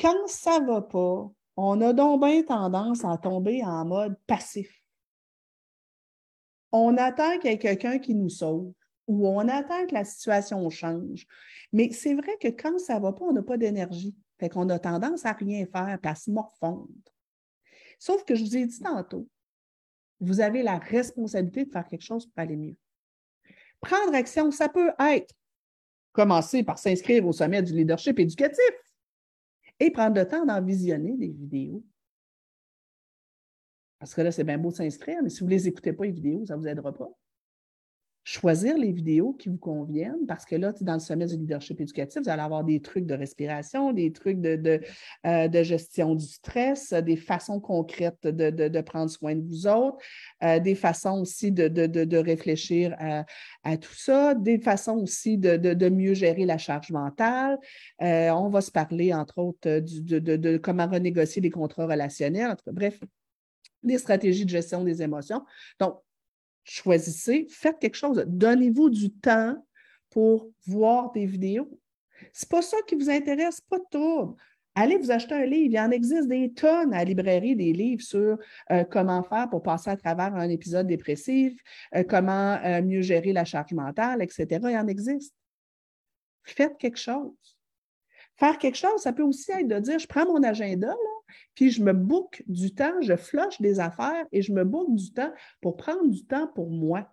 Quand 0.01 0.26
ça 0.26 0.59
ne 0.59 0.66
va 0.66 0.82
pas, 0.82 1.30
on 1.57 1.80
a 1.80 1.93
donc 1.93 2.24
bien 2.24 2.43
tendance 2.43 3.05
à 3.05 3.18
tomber 3.18 3.62
en 3.64 3.84
mode 3.84 4.18
passif. 4.26 4.82
On 6.72 6.97
attend 6.97 7.38
qu'il 7.38 7.51
y 7.51 7.55
ait 7.55 7.59
quelqu'un 7.59 7.99
qui 7.99 8.14
nous 8.14 8.30
sauve 8.30 8.72
ou 9.07 9.26
on 9.26 9.48
attend 9.48 9.86
que 9.86 9.94
la 9.94 10.05
situation 10.05 10.68
change. 10.70 11.26
Mais 11.72 11.90
c'est 11.92 12.14
vrai 12.14 12.36
que 12.40 12.48
quand 12.48 12.78
ça 12.78 12.96
ne 12.96 13.03
va 13.03 13.12
pas, 13.12 13.24
on 13.24 13.32
n'a 13.32 13.42
pas 13.42 13.57
d'énergie. 13.57 14.14
Fait 14.38 14.48
qu'on 14.48 14.68
a 14.68 14.78
tendance 14.78 15.24
à 15.24 15.32
rien 15.32 15.66
faire, 15.66 15.98
à 16.03 16.14
se 16.14 16.30
morfondre. 16.30 16.88
Sauf 17.98 18.24
que 18.24 18.34
je 18.34 18.44
vous 18.44 18.57
ai 18.57 18.66
dit 18.66 18.80
tantôt, 18.80 19.28
vous 20.20 20.40
avez 20.40 20.62
la 20.62 20.78
responsabilité 20.78 21.64
de 21.64 21.70
faire 21.70 21.86
quelque 21.86 22.03
chose 22.03 22.26
pour 22.26 22.38
aller 22.38 22.57
mieux. 22.57 22.76
Prendre 23.80 24.14
action, 24.14 24.50
ça 24.50 24.68
peut 24.68 24.92
être 24.98 25.34
commencer 26.12 26.62
par 26.62 26.78
s'inscrire 26.78 27.26
au 27.26 27.32
sommet 27.32 27.62
du 27.62 27.72
leadership 27.72 28.18
éducatif 28.18 28.72
et 29.80 29.90
prendre 29.90 30.16
le 30.16 30.26
temps 30.26 30.44
d'en 30.44 30.62
visionner 30.62 31.16
des 31.16 31.28
vidéos. 31.28 31.82
Parce 33.98 34.14
que 34.14 34.20
là, 34.20 34.32
c'est 34.32 34.44
bien 34.44 34.59
beau 34.59 34.70
s'inscrire, 34.70 35.22
mais 35.22 35.30
si 35.30 35.40
vous 35.40 35.46
ne 35.46 35.50
les 35.50 35.68
écoutez 35.68 35.92
pas, 35.92 36.05
les 36.05 36.11
vidéos, 36.11 36.44
ça 36.46 36.57
ne 36.57 36.61
vous 36.61 36.68
aidera 36.68 36.92
pas 36.92 37.11
choisir 38.25 38.77
les 38.79 38.93
vidéos 38.93 39.33
qui 39.33 39.49
vous 39.49 39.59
conviennent 39.59 40.27
parce 40.29 40.45
que 40.45 40.55
là, 40.55 40.73
dans 40.81 40.95
le 40.95 41.01
sommet 41.01 41.27
du 41.27 41.37
leadership 41.37 41.81
éducatif, 41.81 42.23
vous 42.23 42.29
allez 42.29 42.43
avoir 42.43 42.62
des 42.62 42.81
trucs 42.81 43.07
de 43.07 43.14
respiration, 43.14 43.93
des 43.93 44.12
trucs 44.12 44.41
de, 44.41 44.81
euh, 45.27 45.62
gestion 45.64 46.14
du 46.14 46.25
stress, 46.25 46.93
des 46.93 47.16
façons 47.16 47.59
concrètes 47.59 48.27
de, 48.27 48.81
prendre 48.83 49.11
soin 49.11 49.35
de 49.35 49.43
vous 49.43 49.66
autres, 49.66 49.99
euh, 50.45 50.61
des 50.61 50.75
façons 50.75 51.20
aussi 51.20 51.51
de, 51.51 52.16
réfléchir 52.18 52.95
à, 52.99 53.77
tout 53.77 53.95
ça, 53.95 54.35
des 54.35 54.59
façons 54.59 54.99
aussi 54.99 55.37
de, 55.37 55.89
mieux 55.89 56.14
gérer 56.14 56.45
la 56.45 56.59
charge 56.59 56.91
mentale. 56.91 57.59
Euh, 58.03 58.31
on 58.31 58.49
va 58.49 58.61
se 58.61 58.70
parler, 58.70 59.12
entre 59.12 59.39
autres, 59.39 59.81
de, 59.81 60.57
comment 60.59 60.87
renégocier 60.87 61.43
les 61.43 61.51
contrats 61.51 61.87
relationnels. 61.87 62.57
bref, 62.66 63.01
des 63.83 63.99
stratégies 63.99 64.45
de 64.45 64.51
gestion 64.51 64.85
des 64.85 65.03
émotions. 65.03 65.43
Donc, 65.81 65.99
choisissez, 66.64 67.46
faites 67.50 67.78
quelque 67.78 67.96
chose. 67.96 68.24
Donnez-vous 68.26 68.90
du 68.90 69.12
temps 69.12 69.56
pour 70.10 70.50
voir 70.66 71.12
des 71.12 71.26
vidéos. 71.26 71.68
Ce 72.32 72.44
n'est 72.44 72.48
pas 72.48 72.62
ça 72.62 72.76
qui 72.86 72.94
vous 72.94 73.10
intéresse, 73.10 73.60
pas 73.60 73.78
tout. 73.90 74.36
Allez 74.74 74.96
vous 74.96 75.10
acheter 75.10 75.34
un 75.34 75.44
livre. 75.44 75.66
Il 75.66 75.72
y 75.72 75.80
en 75.80 75.90
existe 75.90 76.28
des 76.28 76.52
tonnes 76.52 76.94
à 76.94 76.98
la 76.98 77.04
librairie, 77.04 77.56
des 77.56 77.72
livres 77.72 78.02
sur 78.02 78.38
euh, 78.70 78.84
comment 78.84 79.22
faire 79.22 79.50
pour 79.50 79.62
passer 79.62 79.90
à 79.90 79.96
travers 79.96 80.34
un 80.34 80.48
épisode 80.48 80.86
dépressif, 80.86 81.60
euh, 81.94 82.04
comment 82.04 82.58
euh, 82.64 82.80
mieux 82.82 83.02
gérer 83.02 83.32
la 83.32 83.44
charge 83.44 83.72
mentale, 83.72 84.22
etc. 84.22 84.46
Il 84.50 84.76
en 84.76 84.86
existe. 84.86 85.34
Faites 86.44 86.78
quelque 86.78 86.98
chose. 86.98 87.51
Faire 88.37 88.59
quelque 88.59 88.76
chose, 88.76 89.01
ça 89.01 89.12
peut 89.12 89.22
aussi 89.22 89.53
être 89.53 89.68
de 89.68 89.78
dire, 89.78 89.99
je 89.99 90.07
prends 90.07 90.24
mon 90.24 90.43
agenda, 90.43 90.89
là, 90.89 91.37
puis 91.55 91.70
je 91.70 91.83
me 91.83 91.93
boucle 91.93 92.43
du 92.47 92.74
temps, 92.74 93.01
je 93.01 93.16
flush 93.16 93.61
des 93.61 93.80
affaires 93.80 94.26
et 94.33 94.43
je 94.43 94.53
me 94.53 94.64
boucle 94.64 94.95
du 94.95 95.12
temps 95.12 95.33
pour 95.61 95.76
prendre 95.76 96.09
du 96.09 96.24
temps 96.24 96.49
pour 96.49 96.70
moi. 96.70 97.09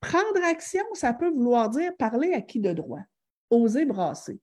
Prendre 0.00 0.44
action, 0.44 0.84
ça 0.94 1.12
peut 1.12 1.30
vouloir 1.30 1.70
dire 1.70 1.96
parler 1.96 2.32
à 2.32 2.40
qui 2.40 2.60
de 2.60 2.72
droit, 2.72 3.00
oser 3.50 3.84
brasser 3.84 4.40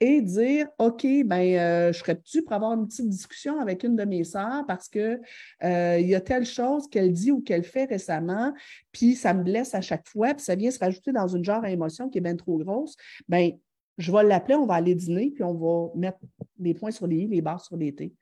et 0.00 0.22
dire 0.22 0.68
OK, 0.78 1.06
ben, 1.24 1.58
euh, 1.58 1.92
je 1.92 1.98
serais 1.98 2.18
dû 2.24 2.42
pour 2.42 2.54
avoir 2.54 2.72
une 2.72 2.88
petite 2.88 3.08
discussion 3.08 3.60
avec 3.60 3.84
une 3.84 3.96
de 3.96 4.04
mes 4.04 4.24
sœurs 4.24 4.64
parce 4.66 4.88
qu'il 4.88 5.20
euh, 5.62 5.98
y 6.00 6.14
a 6.14 6.20
telle 6.20 6.46
chose 6.46 6.88
qu'elle 6.88 7.12
dit 7.12 7.30
ou 7.30 7.42
qu'elle 7.42 7.64
fait 7.64 7.84
récemment, 7.84 8.54
puis 8.92 9.14
ça 9.14 9.34
me 9.34 9.44
blesse 9.44 9.74
à 9.74 9.82
chaque 9.82 10.08
fois, 10.08 10.34
puis 10.34 10.42
ça 10.42 10.54
vient 10.54 10.70
se 10.70 10.78
rajouter 10.78 11.12
dans 11.12 11.28
une 11.28 11.44
genre 11.44 11.60
d'émotion 11.60 12.08
qui 12.08 12.18
est 12.18 12.22
bien 12.22 12.36
trop 12.36 12.56
grosse. 12.58 12.96
Ben, 13.28 13.52
je 13.98 14.12
vais 14.12 14.22
l'appeler, 14.22 14.54
on 14.54 14.66
va 14.66 14.74
aller 14.74 14.94
dîner, 14.94 15.30
puis 15.30 15.44
on 15.44 15.54
va 15.54 15.92
mettre 15.94 16.18
les 16.58 16.74
points 16.74 16.90
sur 16.90 17.06
les 17.06 17.16
i, 17.16 17.26
les 17.26 17.40
barres 17.40 17.64
sur 17.64 17.76
les 17.76 17.94
t. 17.94 18.14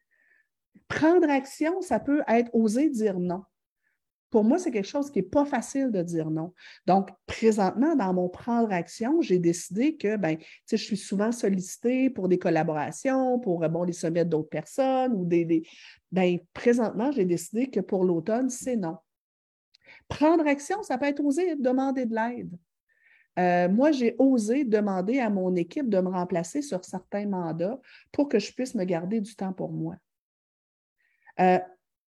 Prendre 0.89 1.29
action, 1.29 1.81
ça 1.81 2.01
peut 2.01 2.23
être 2.29 2.51
oser 2.55 2.89
dire 2.91 3.19
non. 3.19 3.43
Pour 4.31 4.45
moi, 4.45 4.59
c'est 4.59 4.71
quelque 4.71 4.89
chose 4.89 5.11
qui 5.11 5.21
n'est 5.21 5.29
pas 5.29 5.47
facile 5.47 5.91
de 5.91 6.03
dire 6.03 6.31
non. 6.31 6.53
Donc, 6.87 7.09
présentement, 7.27 7.97
dans 7.97 8.13
mon 8.13 8.29
prendre 8.29 8.71
action, 8.73 9.23
j'ai 9.23 9.39
décidé 9.39 9.97
que 9.97 10.17
ben, 10.17 10.37
je 10.71 10.77
suis 10.77 10.99
souvent 10.99 11.33
sollicitée 11.33 12.11
pour 12.11 12.29
des 12.29 12.39
collaborations, 12.39 13.39
pour 13.39 13.67
bon, 13.69 13.85
les 13.85 13.95
sommets 13.95 14.27
d'autres 14.27 14.51
personnes 14.51 15.15
ou 15.15 15.25
des. 15.25 15.45
des 15.47 15.63
ben, 16.13 16.39
présentement, 16.53 17.11
j'ai 17.11 17.25
décidé 17.25 17.71
que 17.71 17.81
pour 17.81 18.05
l'automne, 18.05 18.51
c'est 18.51 18.77
non. 18.77 18.99
Prendre 20.09 20.47
action, 20.47 20.83
ça 20.83 20.99
peut 20.99 21.07
être 21.07 21.25
oser 21.25 21.57
demander 21.57 22.05
de 22.05 22.15
l'aide. 22.15 22.51
Euh, 23.39 23.69
moi, 23.69 23.93
j'ai 23.93 24.17
osé 24.19 24.65
demander 24.65 25.21
à 25.21 25.31
mon 25.31 25.55
équipe 25.55 25.89
de 25.89 26.01
me 26.01 26.09
remplacer 26.09 26.61
sur 26.63 26.85
certains 26.85 27.27
mandats 27.27 27.81
pour 28.13 28.29
que 28.29 28.39
je 28.39 28.53
puisse 28.53 28.75
me 28.75 28.85
garder 28.85 29.21
du 29.21 29.35
temps 29.37 29.53
pour 29.53 29.71
moi. 29.71 29.97
Euh, 31.41 31.59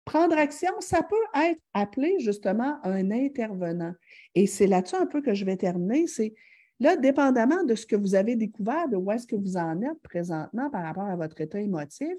prendre 0.05 0.37
action, 0.37 0.73
ça 0.81 1.03
peut 1.03 1.41
être 1.47 1.61
appelé 1.75 2.17
justement 2.19 2.79
un 2.85 3.11
intervenant. 3.13 3.95
Et 4.35 4.47
c'est 4.47 4.67
là-dessus 4.67 4.97
un 4.97 5.07
peu 5.07 5.23
que 5.23 5.33
je 5.33 5.45
vais 5.45 5.57
terminer. 5.57 6.09
C'est 6.09 6.35
là, 6.81 6.97
dépendamment 6.97 7.63
de 7.63 7.77
ce 7.77 7.87
que 7.87 7.95
vous 7.95 8.17
avez 8.17 8.35
découvert, 8.35 8.89
de 8.89 8.97
où 8.97 9.13
est-ce 9.13 9.27
que 9.27 9.37
vous 9.37 9.57
en 9.57 9.81
êtes 9.81 10.03
présentement 10.03 10.71
par 10.71 10.83
rapport 10.83 11.05
à 11.07 11.15
votre 11.15 11.41
état 11.41 11.61
émotif, 11.61 12.17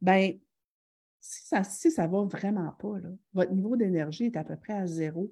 bien, 0.00 0.32
si 1.20 1.46
ça 1.46 1.64
si 1.64 1.90
ça 1.90 2.06
va 2.06 2.22
vraiment 2.24 2.72
pas, 2.78 2.96
votre 3.32 3.52
niveau 3.52 3.76
d'énergie 3.76 4.26
est 4.26 4.36
à 4.36 4.44
peu 4.44 4.56
près 4.56 4.74
à 4.74 4.86
zéro, 4.86 5.30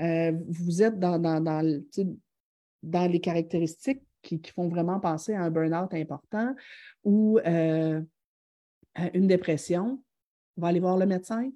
euh, 0.00 0.32
vous 0.48 0.82
êtes 0.82 0.98
dans, 0.98 1.18
dans, 1.18 1.40
dans, 1.40 1.60
les 3.08 3.20
caractéristiques 3.20 4.02
qui, 4.22 4.40
font 4.54 4.68
vraiment 4.68 5.00
penser 5.00 5.34
à 5.34 5.42
un 5.42 5.50
burn-out 5.50 5.92
important 5.94 6.54
ou 7.04 7.38
euh, 7.46 8.00
une 9.12 9.26
dépression, 9.26 10.02
on 10.56 10.62
va 10.62 10.68
aller 10.68 10.80
voir 10.80 10.96
le 10.96 11.06
médecin. 11.06 11.50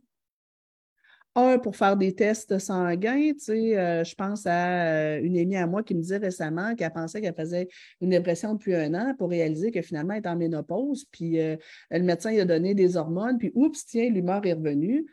Un, 1.35 1.59
pour 1.59 1.76
faire 1.76 1.97
des 1.97 2.14
tests 2.14 2.59
sanguins, 2.59 3.33
tu 3.33 3.39
sais, 3.39 3.79
euh, 3.79 4.03
je 4.03 4.14
pense 4.14 4.45
à 4.45 5.16
euh, 5.16 5.20
une 5.22 5.39
amie 5.39 5.57
à 5.57 5.68
moi 5.68 5.85
qui 5.85 5.95
me 5.95 6.01
disait 6.01 6.16
récemment 6.16 6.74
qu'elle 6.74 6.93
pensait 6.93 7.20
qu'elle 7.20 7.35
faisait 7.35 7.68
une 8.01 8.11
dépression 8.11 8.55
depuis 8.55 8.74
un 8.74 8.93
an 8.95 9.14
pour 9.16 9.31
réaliser 9.31 9.70
que 9.70 9.81
finalement 9.81 10.14
elle 10.14 10.24
est 10.24 10.29
en 10.29 10.37
ménopause, 10.37 11.05
puis 11.12 11.37
le 11.37 12.03
médecin 12.03 12.31
lui 12.31 12.41
a 12.41 12.45
donné 12.45 12.74
des 12.74 12.97
hormones, 12.97 13.39
puis 13.39 13.53
oups, 13.55 13.87
tiens, 13.87 14.11
l'humeur 14.11 14.45
est 14.47 14.55
revenue. 14.55 15.07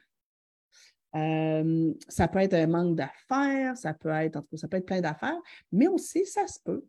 Ça 2.08 2.28
peut 2.28 2.40
être 2.40 2.54
un 2.54 2.68
manque 2.68 2.96
d'affaires, 2.96 3.78
ça 3.78 3.94
peut 3.94 4.10
être, 4.10 4.36
en 4.36 4.42
tout 4.42 4.50
cas, 4.52 4.58
ça 4.58 4.68
peut 4.68 4.78
être 4.78 4.86
plein 4.86 5.02
d'affaires, 5.02 5.40
mais 5.72 5.88
aussi, 5.88 6.26
ça 6.26 6.46
se 6.48 6.60
peut 6.60 6.86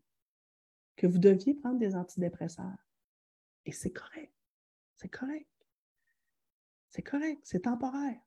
que 0.96 1.06
vous 1.06 1.18
deviez 1.18 1.54
prendre 1.54 1.78
des 1.78 1.94
antidépresseurs. 1.94 2.86
Et 3.64 3.72
c'est 3.72 3.90
correct. 3.90 4.32
C'est 4.96 5.08
correct. 5.08 5.46
C'est 6.88 7.02
correct. 7.02 7.40
C'est 7.42 7.60
temporaire. 7.60 8.20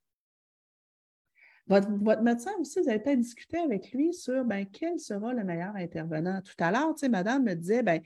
Votre, 1.70 2.24
médecin 2.24 2.52
aussi, 2.60 2.82
vous 2.82 2.90
avez 2.90 2.98
peut-être 2.98 3.20
discuté 3.20 3.60
avec 3.60 3.92
lui 3.92 4.12
sur 4.12 4.44
ben, 4.44 4.66
quel 4.66 5.00
sera 5.00 5.34
le 5.34 5.44
meilleur 5.44 5.76
intervenant. 5.76 6.42
Tout 6.42 6.56
à 6.58 6.72
l'heure, 6.72 6.96
madame 7.10 7.44
me 7.44 7.54
disait 7.54 7.84
ben, 7.84 8.02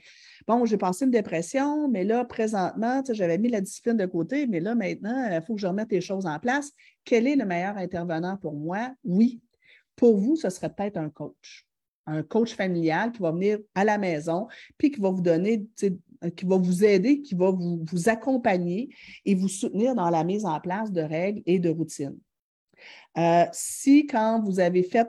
Bon, 0.46 0.66
j'ai 0.66 0.76
passé 0.76 1.06
une 1.06 1.10
dépression, 1.10 1.88
mais 1.88 2.04
là, 2.04 2.26
présentement, 2.26 3.02
j'avais 3.10 3.38
mis 3.38 3.48
la 3.48 3.62
discipline 3.62 3.96
de 3.96 4.04
côté, 4.04 4.46
mais 4.46 4.60
là, 4.60 4.74
maintenant, 4.74 5.30
il 5.32 5.40
faut 5.40 5.54
que 5.54 5.60
je 5.62 5.66
remette 5.66 5.90
les 5.90 6.02
choses 6.02 6.26
en 6.26 6.38
place. 6.38 6.72
Quel 7.04 7.26
est 7.26 7.36
le 7.36 7.44
meilleur 7.44 7.76
intervenant 7.76 8.36
pour 8.36 8.54
moi? 8.54 8.94
Oui. 9.04 9.40
Pour 9.96 10.16
vous, 10.16 10.36
ce 10.36 10.50
serait 10.50 10.72
peut-être 10.72 10.96
un 10.96 11.10
coach 11.10 11.66
un 12.06 12.22
coach 12.22 12.54
familial 12.54 13.12
qui 13.12 13.20
va 13.20 13.32
venir 13.32 13.58
à 13.74 13.84
la 13.84 13.98
maison, 13.98 14.46
puis 14.76 14.90
qui 14.90 15.00
va 15.00 15.10
vous 15.10 15.22
donner, 15.22 15.66
qui 15.76 16.44
va 16.44 16.56
vous 16.56 16.84
aider, 16.84 17.22
qui 17.22 17.34
va 17.34 17.50
vous, 17.50 17.84
vous, 17.90 18.08
accompagner 18.08 18.94
et 19.24 19.34
vous 19.34 19.48
soutenir 19.48 19.94
dans 19.94 20.10
la 20.10 20.24
mise 20.24 20.44
en 20.44 20.60
place 20.60 20.92
de 20.92 21.00
règles 21.00 21.42
et 21.46 21.58
de 21.58 21.70
routines. 21.70 22.18
Euh, 23.16 23.44
si 23.52 24.06
quand 24.06 24.42
vous 24.42 24.60
avez 24.60 24.82
fait 24.82 25.08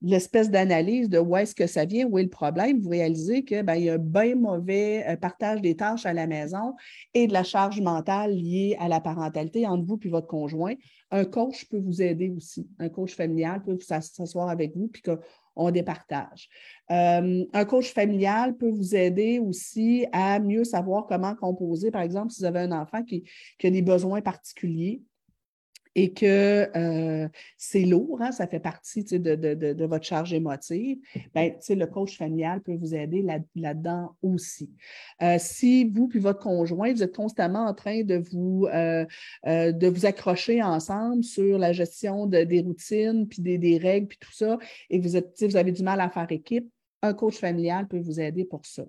l'espèce 0.00 0.50
d'analyse 0.50 1.08
de 1.08 1.18
où 1.18 1.36
est-ce 1.36 1.54
que 1.54 1.66
ça 1.66 1.84
vient, 1.84 2.06
où 2.06 2.18
est 2.18 2.22
le 2.22 2.28
problème, 2.28 2.80
vous 2.80 2.90
réalisez 2.90 3.44
qu'il 3.44 3.62
ben, 3.62 3.74
y 3.74 3.90
a 3.90 3.94
un 3.94 3.98
bien 3.98 4.36
mauvais 4.36 5.04
euh, 5.08 5.16
partage 5.16 5.60
des 5.60 5.76
tâches 5.76 6.06
à 6.06 6.12
la 6.12 6.26
maison 6.26 6.74
et 7.14 7.26
de 7.26 7.32
la 7.32 7.42
charge 7.42 7.80
mentale 7.80 8.34
liée 8.34 8.76
à 8.78 8.88
la 8.88 9.00
parentalité 9.00 9.66
entre 9.66 9.84
vous 9.84 9.98
et 10.04 10.08
votre 10.08 10.28
conjoint. 10.28 10.74
Un 11.10 11.24
coach 11.24 11.66
peut 11.68 11.80
vous 11.80 12.00
aider 12.02 12.30
aussi. 12.30 12.68
Un 12.78 12.88
coach 12.88 13.14
familial 13.14 13.62
peut 13.62 13.78
s'asseoir 13.80 14.48
avec 14.48 14.76
vous 14.76 14.88
puis 14.88 15.02
qu'on 15.02 15.70
départage. 15.70 16.48
Euh, 16.90 17.44
un 17.52 17.64
coach 17.64 17.92
familial 17.92 18.56
peut 18.56 18.70
vous 18.70 18.94
aider 18.94 19.40
aussi 19.40 20.06
à 20.12 20.38
mieux 20.38 20.64
savoir 20.64 21.06
comment 21.06 21.34
composer. 21.34 21.90
Par 21.90 22.02
exemple, 22.02 22.30
si 22.30 22.40
vous 22.40 22.46
avez 22.46 22.60
un 22.60 22.72
enfant 22.72 23.02
qui 23.02 23.24
a 23.64 23.70
des 23.70 23.82
besoins 23.82 24.20
particuliers, 24.20 25.02
et 25.98 26.12
que 26.12 26.68
euh, 26.76 27.28
c'est 27.56 27.84
lourd, 27.84 28.22
hein, 28.22 28.30
ça 28.30 28.46
fait 28.46 28.60
partie 28.60 29.02
de, 29.02 29.84
votre 29.84 30.04
charge 30.04 30.32
émotive, 30.32 30.98
ben, 31.34 31.54
le 31.68 31.84
coach 31.86 32.16
familial 32.16 32.60
peut 32.60 32.76
vous 32.76 32.94
aider 32.94 33.26
là-dedans 33.56 34.14
aussi. 34.22 34.70
Euh, 35.22 35.38
si 35.40 35.86
vous 35.88 36.06
puis 36.06 36.20
votre 36.20 36.38
conjoint, 36.38 36.92
vous 36.92 37.02
êtes 37.02 37.16
constamment 37.16 37.66
en 37.66 37.74
train 37.74 38.04
de 38.04 38.22
vous, 38.30 38.68
euh, 38.72 39.04
accrocher 40.04 40.62
ensemble 40.62 41.24
sur 41.24 41.58
la 41.58 41.72
gestion 41.72 42.26
des 42.26 42.60
routines, 42.60 43.26
puis 43.26 43.42
des, 43.42 43.78
règles, 43.78 44.06
puis 44.06 44.18
tout 44.20 44.32
ça, 44.32 44.56
et 44.90 45.00
vous, 45.00 45.18
vous 45.40 45.56
avez 45.56 45.72
du 45.72 45.82
mal 45.82 46.00
à 46.00 46.08
faire 46.10 46.30
équipe, 46.30 46.70
un 47.02 47.12
coach 47.12 47.38
familial 47.38 47.88
peut 47.88 47.98
vous 47.98 48.20
aider 48.20 48.44
pour 48.44 48.64
ça. 48.64 48.84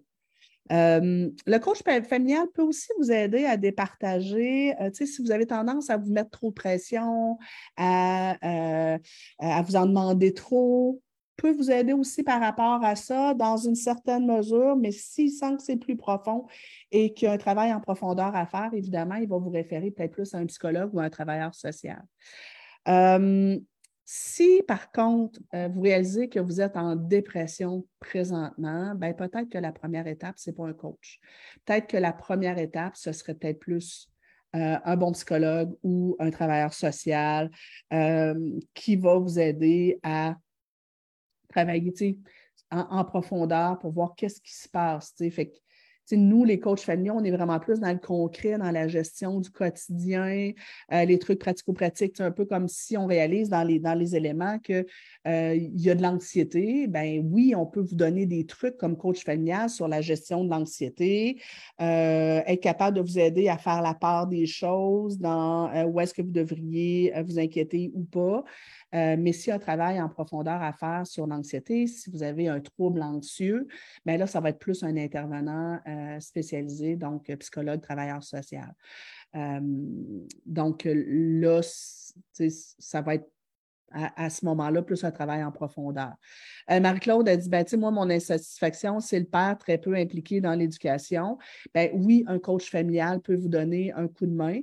Euh, 0.71 1.29
le 1.45 1.57
coach 1.57 1.81
familial 2.07 2.47
peut 2.53 2.61
aussi 2.61 2.89
vous 2.99 3.11
aider 3.11 3.45
à 3.45 3.57
départager, 3.57 4.75
euh, 4.79 4.89
si 4.93 5.21
vous 5.21 5.31
avez 5.31 5.47
tendance 5.47 5.89
à 5.89 5.97
vous 5.97 6.11
mettre 6.11 6.29
trop 6.29 6.49
de 6.49 6.53
pression, 6.53 7.37
à, 7.75 8.37
euh, 8.43 8.97
à 9.39 9.61
vous 9.61 9.75
en 9.75 9.85
demander 9.87 10.33
trop, 10.33 11.01
peut 11.37 11.51
vous 11.53 11.71
aider 11.71 11.93
aussi 11.93 12.21
par 12.21 12.41
rapport 12.41 12.83
à 12.83 12.95
ça 12.95 13.33
dans 13.33 13.57
une 13.57 13.75
certaine 13.75 14.27
mesure, 14.27 14.75
mais 14.75 14.91
s'il 14.91 15.31
sent 15.31 15.55
que 15.55 15.63
c'est 15.63 15.77
plus 15.77 15.95
profond 15.95 16.45
et 16.91 17.13
qu'il 17.13 17.27
y 17.27 17.29
a 17.29 17.33
un 17.33 17.37
travail 17.37 17.73
en 17.73 17.79
profondeur 17.79 18.35
à 18.35 18.45
faire, 18.45 18.69
évidemment, 18.73 19.15
il 19.15 19.27
va 19.27 19.37
vous 19.37 19.49
référer 19.49 19.89
peut-être 19.89 20.11
plus 20.11 20.33
à 20.35 20.37
un 20.37 20.45
psychologue 20.45 20.93
ou 20.93 20.99
à 20.99 21.03
un 21.03 21.09
travailleur 21.09 21.55
social. 21.55 22.03
Si, 24.11 24.63
par 24.67 24.91
contre, 24.91 25.39
euh, 25.53 25.67
vous 25.67 25.81
réalisez 25.81 26.29
que 26.29 26.39
vous 26.39 26.61
êtes 26.61 26.75
en 26.77 26.95
dépression 26.95 27.85
présentement, 27.99 28.95
ben, 28.95 29.13
peut-être 29.13 29.49
que 29.49 29.59
la 29.59 29.71
première 29.71 30.07
étape, 30.07 30.39
ce 30.39 30.49
n'est 30.49 30.55
pas 30.55 30.65
un 30.65 30.73
coach. 30.73 31.19
Peut-être 31.63 31.85
que 31.85 31.97
la 31.97 32.11
première 32.11 32.57
étape, 32.57 32.95
ce 32.95 33.11
serait 33.11 33.35
peut-être 33.35 33.59
plus 33.59 34.09
euh, 34.55 34.79
un 34.83 34.97
bon 34.97 35.11
psychologue 35.11 35.77
ou 35.83 36.15
un 36.17 36.31
travailleur 36.31 36.73
social 36.73 37.51
euh, 37.93 38.33
qui 38.73 38.95
va 38.95 39.19
vous 39.19 39.37
aider 39.37 39.99
à 40.01 40.37
travailler 41.49 42.17
en, 42.71 42.79
en, 42.79 43.05
profondeur 43.05 43.77
pour 43.77 43.91
voir 43.91 44.15
qu'est-ce 44.17 44.41
qui 44.41 44.55
se 44.55 44.67
passe. 44.67 45.13
Fait 45.29 45.53
nous, 46.15 46.43
les 46.43 46.59
coachs 46.59 46.79
familiaux, 46.79 47.15
on 47.17 47.23
est 47.23 47.31
vraiment 47.31 47.59
plus 47.59 47.79
dans 47.79 47.91
le 47.91 47.99
concret, 47.99 48.57
dans 48.57 48.71
la 48.71 48.87
gestion 48.87 49.39
du 49.39 49.49
quotidien, 49.49 50.51
euh, 50.91 51.05
les 51.05 51.19
trucs 51.19 51.39
pratico-pratiques. 51.39 52.13
C'est 52.17 52.23
un 52.23 52.31
peu 52.31 52.45
comme 52.45 52.67
si 52.67 52.97
on 52.97 53.05
réalise 53.05 53.49
dans 53.49 53.63
les, 53.63 53.79
dans 53.79 53.93
les 53.93 54.15
éléments 54.15 54.59
qu'il 54.59 54.85
euh, 55.27 55.55
y 55.55 55.89
a 55.89 55.95
de 55.95 56.01
l'anxiété. 56.01 56.87
Ben 56.87 57.21
oui, 57.31 57.53
on 57.55 57.65
peut 57.65 57.81
vous 57.81 57.95
donner 57.95 58.25
des 58.25 58.45
trucs 58.45 58.77
comme 58.77 58.97
coach 58.97 59.23
familial 59.23 59.69
sur 59.69 59.87
la 59.87 60.01
gestion 60.01 60.43
de 60.43 60.49
l'anxiété, 60.49 61.41
euh, 61.81 62.41
être 62.45 62.61
capable 62.61 62.97
de 62.97 63.01
vous 63.01 63.19
aider 63.19 63.49
à 63.49 63.57
faire 63.57 63.81
la 63.81 63.93
part 63.93 64.27
des 64.27 64.45
choses 64.45 65.19
dans 65.19 65.69
où 65.85 65.99
est-ce 65.99 66.13
que 66.13 66.21
vous 66.21 66.31
devriez 66.31 67.13
vous 67.25 67.39
inquiéter 67.39 67.91
ou 67.93 68.03
pas. 68.03 68.43
Euh, 68.95 69.15
mais 69.17 69.33
s'il 69.33 69.49
y 69.49 69.51
a 69.51 69.55
un 69.55 69.59
travail 69.59 70.01
en 70.01 70.09
profondeur 70.09 70.61
à 70.61 70.73
faire 70.73 71.05
sur 71.05 71.27
l'anxiété, 71.27 71.87
si 71.87 72.09
vous 72.09 72.23
avez 72.23 72.47
un 72.47 72.59
trouble 72.59 73.01
anxieux, 73.01 73.67
bien 74.05 74.17
là, 74.17 74.27
ça 74.27 74.39
va 74.39 74.49
être 74.49 74.59
plus 74.59 74.83
un 74.83 74.97
intervenant 74.97 75.79
euh, 75.87 76.19
spécialisé, 76.19 76.95
donc 76.95 77.31
psychologue, 77.37 77.81
travailleur 77.81 78.23
social. 78.23 78.73
Euh, 79.35 79.59
donc 80.45 80.87
là, 80.91 81.61
ça 81.61 83.01
va 83.01 83.15
être 83.15 83.29
à, 83.91 84.29
ce 84.29 84.45
moment-là, 84.45 84.81
plus 84.81 85.03
un 85.03 85.11
travail 85.11 85.43
en 85.43 85.51
profondeur. 85.51 86.13
Euh, 86.69 86.79
Marie-Claude 86.79 87.27
a 87.27 87.35
dit, 87.35 87.49
ben, 87.49 87.65
moi, 87.77 87.91
mon 87.91 88.09
insatisfaction, 88.09 88.99
c'est 88.99 89.19
le 89.19 89.25
père 89.25 89.57
très 89.57 89.77
peu 89.77 89.95
impliqué 89.95 90.41
dans 90.41 90.53
l'éducation. 90.53 91.37
Ben, 91.73 91.89
oui, 91.93 92.23
un 92.27 92.39
coach 92.39 92.69
familial 92.69 93.21
peut 93.21 93.35
vous 93.35 93.49
donner 93.49 93.91
un 93.93 94.07
coup 94.07 94.25
de 94.25 94.33
main. 94.33 94.59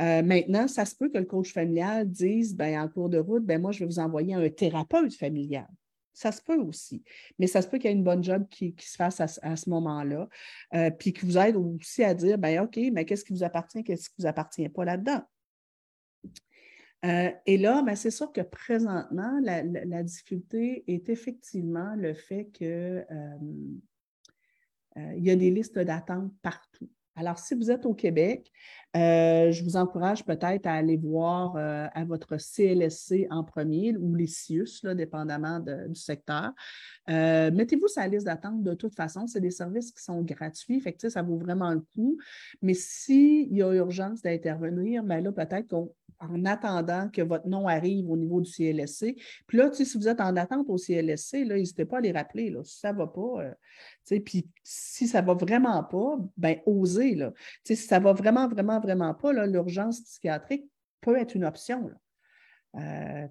Euh, 0.00 0.22
maintenant, 0.22 0.68
ça 0.68 0.84
se 0.84 0.94
peut 0.94 1.08
que 1.08 1.18
le 1.18 1.24
coach 1.24 1.52
familial 1.52 2.08
dise, 2.08 2.54
ben, 2.54 2.80
en 2.80 2.88
cours 2.88 3.08
de 3.08 3.18
route, 3.18 3.44
ben, 3.44 3.60
moi, 3.60 3.72
je 3.72 3.80
vais 3.80 3.86
vous 3.86 3.98
envoyer 3.98 4.34
un 4.34 4.48
thérapeute 4.48 5.14
familial. 5.14 5.68
Ça 6.12 6.32
se 6.32 6.42
peut 6.42 6.58
aussi. 6.58 7.04
Mais 7.38 7.46
ça 7.46 7.62
se 7.62 7.68
peut 7.68 7.78
qu'il 7.78 7.90
y 7.90 7.92
ait 7.92 7.96
une 7.96 8.02
bonne 8.02 8.24
job 8.24 8.44
qui, 8.50 8.74
se 8.80 8.96
fasse 8.96 9.20
à, 9.20 9.56
ce 9.56 9.70
moment-là. 9.70 10.28
Euh, 10.74 10.90
puis 10.90 11.12
qui 11.12 11.24
vous 11.24 11.38
aide 11.38 11.54
aussi 11.54 12.02
à 12.02 12.12
dire, 12.12 12.38
ben, 12.38 12.64
OK, 12.64 12.78
mais 12.92 13.04
qu'est-ce 13.04 13.24
qui 13.24 13.32
vous 13.32 13.44
appartient, 13.44 13.84
qu'est-ce 13.84 14.08
qui 14.10 14.16
ne 14.18 14.24
vous 14.24 14.28
appartient 14.28 14.68
pas 14.68 14.84
là-dedans? 14.84 15.22
Euh, 17.04 17.30
et 17.46 17.58
là, 17.58 17.82
ben, 17.82 17.94
c'est 17.94 18.10
sûr 18.10 18.32
que 18.32 18.40
présentement, 18.40 19.38
la, 19.42 20.02
difficulté 20.02 20.84
est 20.88 21.08
effectivement 21.08 21.94
le 21.96 22.14
fait 22.14 22.46
qu'il 22.52 22.66
euh, 22.66 23.02
euh, 24.96 25.14
y 25.16 25.30
a 25.30 25.36
des 25.36 25.50
listes 25.50 25.78
d'attente 25.78 26.32
partout. 26.42 26.88
Alors, 27.14 27.38
si 27.38 27.54
vous 27.54 27.68
êtes 27.70 27.84
au 27.84 27.94
Québec, 27.94 28.48
je 28.94 29.64
vous 29.64 29.76
encourage 29.76 30.24
peut-être 30.24 30.66
à 30.66 30.74
aller 30.74 30.96
voir 30.96 31.56
à 31.56 32.04
votre 32.04 32.36
CLSC 32.36 33.26
en 33.30 33.42
premier 33.42 33.96
ou 33.96 34.14
les 34.14 34.28
CIUS, 34.28 34.84
dépendamment 34.94 35.58
du 35.58 35.96
secteur. 35.96 36.52
Mettez-vous 37.08 37.88
sur 37.88 38.02
la 38.02 38.06
liste 38.06 38.26
d'attente 38.26 38.62
de 38.62 38.72
toute 38.72 38.94
façon. 38.94 39.26
C'est 39.26 39.40
des 39.40 39.50
services 39.50 39.90
qui 39.90 40.00
sont 40.00 40.22
gratuits, 40.22 40.80
fait 40.80 41.10
ça 41.10 41.22
vaut 41.22 41.38
vraiment 41.38 41.72
le 41.72 41.80
coup. 41.92 42.18
Mais 42.62 42.74
s'il 42.74 43.52
y 43.52 43.64
a 43.64 43.72
urgence 43.72 44.22
d'intervenir, 44.22 45.02
ben 45.02 45.20
là, 45.20 45.32
peut-être 45.32 45.66
qu'on 45.66 45.92
en 46.20 46.44
attendant 46.44 47.08
que 47.08 47.22
votre 47.22 47.46
nom 47.46 47.68
arrive 47.68 48.10
au 48.10 48.16
niveau 48.16 48.40
du 48.40 48.50
CLSC. 48.50 49.16
Puis 49.46 49.58
là, 49.58 49.70
si 49.72 49.96
vous 49.96 50.08
êtes 50.08 50.20
en 50.20 50.36
attente 50.36 50.68
au 50.68 50.76
CLSC, 50.76 51.44
n'hésitez 51.44 51.84
pas 51.84 51.98
à 51.98 52.00
les 52.00 52.12
rappeler. 52.12 52.50
Là, 52.50 52.62
si 52.64 52.78
ça 52.78 52.92
ne 52.92 52.98
va 52.98 53.06
pas, 53.06 53.54
euh, 54.10 54.20
puis 54.20 54.48
si 54.62 55.06
ça 55.06 55.22
ne 55.22 55.26
va 55.26 55.34
vraiment 55.34 55.84
pas, 55.84 56.16
ben 56.36 56.56
osez. 56.66 57.14
Là. 57.14 57.32
Si 57.64 57.76
ça 57.76 57.98
ne 57.98 58.04
va 58.04 58.12
vraiment, 58.12 58.48
vraiment, 58.48 58.80
vraiment 58.80 59.14
pas, 59.14 59.32
l'urgence 59.46 60.00
psychiatrique, 60.00 60.68
peut 61.00 61.16
être 61.16 61.34
une 61.34 61.44
option. 61.44 61.90
Euh, 62.74 63.26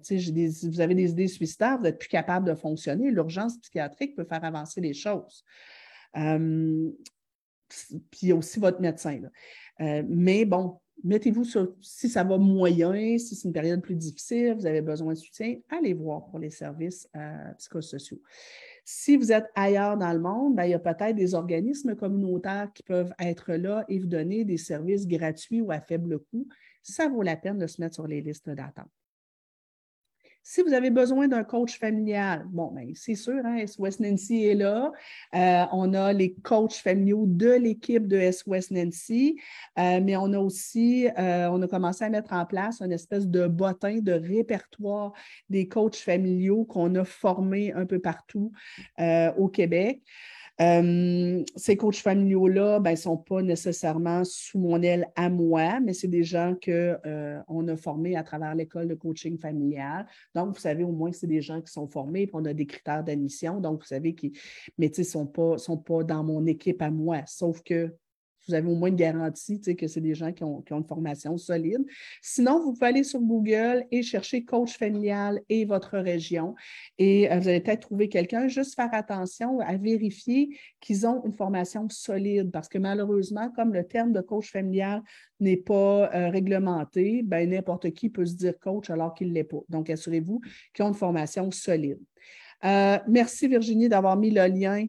vous 0.62 0.80
avez 0.80 0.94
des 0.94 1.10
idées 1.10 1.28
suicidaires, 1.28 1.78
vous 1.78 1.84
n'êtes 1.84 1.98
plus 1.98 2.08
capable 2.08 2.46
de 2.46 2.54
fonctionner. 2.54 3.10
L'urgence 3.10 3.58
psychiatrique 3.58 4.16
peut 4.16 4.24
faire 4.24 4.44
avancer 4.44 4.80
les 4.80 4.94
choses. 4.94 5.44
Euh, 6.16 6.90
puis 8.10 8.32
aussi 8.32 8.58
votre 8.58 8.80
médecin. 8.80 9.20
Euh, 9.80 10.02
mais 10.08 10.44
bon, 10.44 10.80
mettez-vous 11.04 11.44
sur, 11.44 11.74
si 11.80 12.08
ça 12.08 12.24
va 12.24 12.38
moyen, 12.38 13.18
si 13.18 13.34
c'est 13.34 13.46
une 13.46 13.52
période 13.52 13.80
plus 13.80 13.94
difficile, 13.94 14.54
vous 14.54 14.66
avez 14.66 14.82
besoin 14.82 15.12
de 15.12 15.18
soutien, 15.18 15.56
allez 15.68 15.94
voir 15.94 16.26
pour 16.26 16.38
les 16.38 16.50
services 16.50 17.08
psychosociaux. 17.58 18.20
Si 18.84 19.16
vous 19.16 19.32
êtes 19.32 19.46
ailleurs 19.54 19.98
dans 19.98 20.12
le 20.12 20.18
monde, 20.18 20.56
ben, 20.56 20.64
il 20.64 20.70
y 20.70 20.74
a 20.74 20.78
peut-être 20.78 21.14
des 21.14 21.34
organismes 21.34 21.94
communautaires 21.94 22.70
qui 22.74 22.82
peuvent 22.82 23.12
être 23.20 23.52
là 23.52 23.84
et 23.88 23.98
vous 23.98 24.06
donner 24.06 24.44
des 24.44 24.56
services 24.56 25.06
gratuits 25.06 25.60
ou 25.60 25.70
à 25.70 25.80
faible 25.80 26.18
coût. 26.18 26.48
Ça 26.82 27.06
vaut 27.08 27.22
la 27.22 27.36
peine 27.36 27.58
de 27.58 27.66
se 27.66 27.80
mettre 27.82 27.96
sur 27.96 28.06
les 28.06 28.22
listes 28.22 28.48
d'attente. 28.48 28.88
Si 30.50 30.62
vous 30.62 30.72
avez 30.72 30.88
besoin 30.88 31.28
d'un 31.28 31.44
coach 31.44 31.78
familial, 31.78 32.46
bon, 32.48 32.72
bien, 32.72 32.86
c'est 32.94 33.16
sûr, 33.16 33.38
hein, 33.44 33.56
S-West 33.56 34.00
Nancy 34.00 34.46
est 34.46 34.54
là. 34.54 34.92
Euh, 35.34 35.64
on 35.72 35.92
a 35.92 36.14
les 36.14 36.32
coachs 36.36 36.76
familiaux 36.76 37.24
de 37.26 37.50
l'équipe 37.50 38.08
de 38.08 38.16
S-West 38.16 38.70
Nancy, 38.70 39.38
euh, 39.78 40.00
mais 40.02 40.16
on 40.16 40.32
a 40.32 40.38
aussi, 40.38 41.06
euh, 41.18 41.50
on 41.50 41.60
a 41.60 41.68
commencé 41.68 42.02
à 42.06 42.08
mettre 42.08 42.32
en 42.32 42.46
place 42.46 42.80
une 42.80 42.92
espèce 42.92 43.28
de 43.28 43.46
bottin 43.46 43.98
de 43.98 44.12
répertoire 44.12 45.12
des 45.50 45.68
coachs 45.68 45.96
familiaux 45.96 46.64
qu'on 46.64 46.94
a 46.94 47.04
formés 47.04 47.74
un 47.74 47.84
peu 47.84 47.98
partout 47.98 48.50
au 49.36 49.48
Québec. 49.48 50.00
Euh, 50.60 51.44
ces 51.54 51.76
coachs 51.76 51.96
familiaux-là, 51.96 52.80
ben, 52.80 52.92
ne 52.92 52.96
sont 52.96 53.16
pas 53.16 53.42
nécessairement 53.42 54.24
sous 54.24 54.58
mon 54.58 54.82
aile 54.82 55.06
à 55.14 55.30
moi, 55.30 55.78
mais 55.80 55.92
c'est 55.92 56.08
des 56.08 56.24
gens 56.24 56.54
qu'on 56.54 56.70
euh, 57.06 57.42
a 57.46 57.76
formés 57.76 58.16
à 58.16 58.24
travers 58.24 58.54
l'école 58.54 58.88
de 58.88 58.94
coaching 58.94 59.38
familial. 59.38 60.06
Donc, 60.34 60.54
vous 60.54 60.60
savez 60.60 60.82
au 60.82 60.90
moins 60.90 61.10
que 61.10 61.16
c'est 61.16 61.28
des 61.28 61.42
gens 61.42 61.60
qui 61.60 61.72
sont 61.72 61.86
formés, 61.86 62.26
puis 62.26 62.34
on 62.34 62.44
a 62.44 62.52
des 62.52 62.66
critères 62.66 63.04
d'admission. 63.04 63.60
Donc, 63.60 63.82
vous 63.82 63.86
savez 63.86 64.14
qu'ils, 64.14 64.32
ne 64.78 64.88
sont 65.04 65.26
pas, 65.26 65.58
sont 65.58 65.78
pas 65.78 66.02
dans 66.02 66.24
mon 66.24 66.44
équipe 66.46 66.82
à 66.82 66.90
moi, 66.90 67.22
sauf 67.26 67.62
que 67.62 67.94
vous 68.48 68.54
avez 68.54 68.68
au 68.68 68.74
moins 68.74 68.88
une 68.88 68.96
garantie 68.96 69.60
que 69.60 69.86
c'est 69.86 70.00
des 70.00 70.14
gens 70.14 70.32
qui 70.32 70.44
ont, 70.44 70.64
une 70.70 70.84
formation 70.84 71.36
solide. 71.36 71.84
Sinon, 72.22 72.62
vous 72.62 72.72
pouvez 72.72 72.86
aller 72.86 73.04
sur 73.04 73.20
Google 73.20 73.84
et 73.90 74.02
chercher 74.02 74.44
coach 74.44 74.76
familial 74.76 75.40
et 75.48 75.64
votre 75.64 75.98
région. 75.98 76.54
Et 76.98 77.30
euh, 77.30 77.38
vous 77.38 77.48
allez 77.48 77.60
peut-être 77.60 77.82
trouver 77.82 78.08
quelqu'un. 78.08 78.48
Juste 78.48 78.74
faire 78.74 78.90
attention 78.92 79.60
à 79.60 79.76
vérifier 79.76 80.58
qu'ils 80.80 81.06
ont 81.06 81.22
une 81.24 81.32
formation 81.32 81.88
solide 81.88 82.50
parce 82.50 82.68
que 82.68 82.78
malheureusement, 82.78 83.50
comme 83.50 83.72
le 83.72 83.84
terme 83.84 84.12
de 84.12 84.20
coach 84.20 84.50
familial 84.50 85.02
n'est 85.40 85.56
pas 85.56 86.10
euh, 86.14 86.30
réglementé, 86.30 87.22
ben, 87.22 87.48
n'importe 87.48 87.90
qui 87.90 88.10
peut 88.10 88.26
se 88.26 88.34
dire 88.34 88.58
coach 88.58 88.90
alors 88.90 89.14
qu'il 89.14 89.28
ne 89.28 89.34
l'est 89.34 89.44
pas. 89.44 89.60
Donc, 89.68 89.90
assurez-vous 89.90 90.40
qu'ils 90.72 90.84
ont 90.84 90.88
une 90.88 90.94
formation 90.94 91.50
solide. 91.50 91.98
Euh, 92.64 92.98
merci 93.06 93.46
Virginie 93.46 93.88
d'avoir 93.88 94.16
mis 94.16 94.30
le 94.30 94.46
lien. 94.46 94.84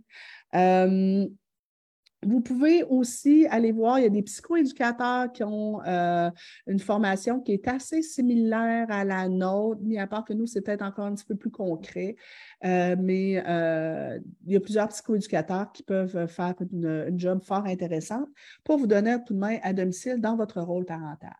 Vous 2.25 2.41
pouvez 2.41 2.83
aussi 2.83 3.47
aller 3.49 3.71
voir, 3.71 3.99
il 3.99 4.03
y 4.03 4.05
a 4.05 4.09
des 4.09 4.21
psychoéducateurs 4.21 5.31
qui 5.31 5.43
ont 5.43 5.81
euh, 5.85 6.29
une 6.67 6.79
formation 6.79 7.39
qui 7.39 7.53
est 7.53 7.67
assez 7.67 8.01
similaire 8.01 8.87
à 8.89 9.05
la 9.05 9.29
nôtre, 9.29 9.79
mais 9.83 9.97
à 9.97 10.07
part 10.07 10.25
que 10.25 10.33
nous, 10.33 10.45
c'est 10.45 10.61
peut-être 10.61 10.81
encore 10.81 11.05
un 11.05 11.15
petit 11.15 11.23
peu 11.23 11.35
plus 11.35 11.49
concret. 11.49 12.17
Euh, 12.65 12.97
mais 12.99 13.41
euh, 13.47 14.19
il 14.45 14.53
y 14.53 14.57
a 14.57 14.59
plusieurs 14.59 14.89
psychoéducateurs 14.89 15.71
qui 15.71 15.83
peuvent 15.83 16.27
faire 16.27 16.55
une, 16.71 17.05
une 17.07 17.19
job 17.19 17.41
fort 17.41 17.65
intéressante 17.65 18.27
pour 18.65 18.77
vous 18.77 18.87
donner 18.87 19.11
un 19.11 19.19
coup 19.19 19.33
de 19.33 19.39
main 19.39 19.57
à 19.63 19.71
domicile 19.71 20.19
dans 20.19 20.35
votre 20.35 20.59
rôle 20.59 20.85
parental. 20.85 21.35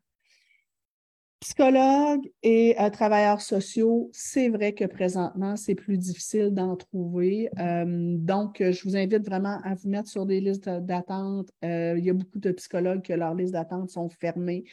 Psychologues 1.42 2.30
et 2.44 2.76
euh, 2.82 2.90
travailleurs 2.90 3.40
sociaux, 3.40 4.10
c'est 4.12 4.50
vrai 4.50 4.74
que 4.74 4.84
présentement, 4.84 5.56
c'est 5.56 5.74
plus 5.74 5.98
difficile 5.98 6.50
d'en 6.50 6.76
trouver. 6.76 7.50
Euh, 7.60 8.18
donc, 8.18 8.58
je 8.60 8.84
vous 8.84 8.98
invite 8.98 9.26
vraiment 9.26 9.58
à 9.64 9.74
vous 9.76 9.88
mettre 9.88 10.10
sur 10.10 10.26
des 10.26 10.42
listes 10.42 10.68
d'attente. 10.68 11.50
Euh, 11.64 11.96
il 11.98 12.04
y 12.04 12.10
a 12.10 12.14
beaucoup 12.14 12.40
de 12.40 12.52
psychologues 12.52 13.04
que 13.04 13.14
leurs 13.14 13.36
listes 13.36 13.54
d'attente 13.54 13.90
sont 13.90 14.10
fermées. 14.10 14.66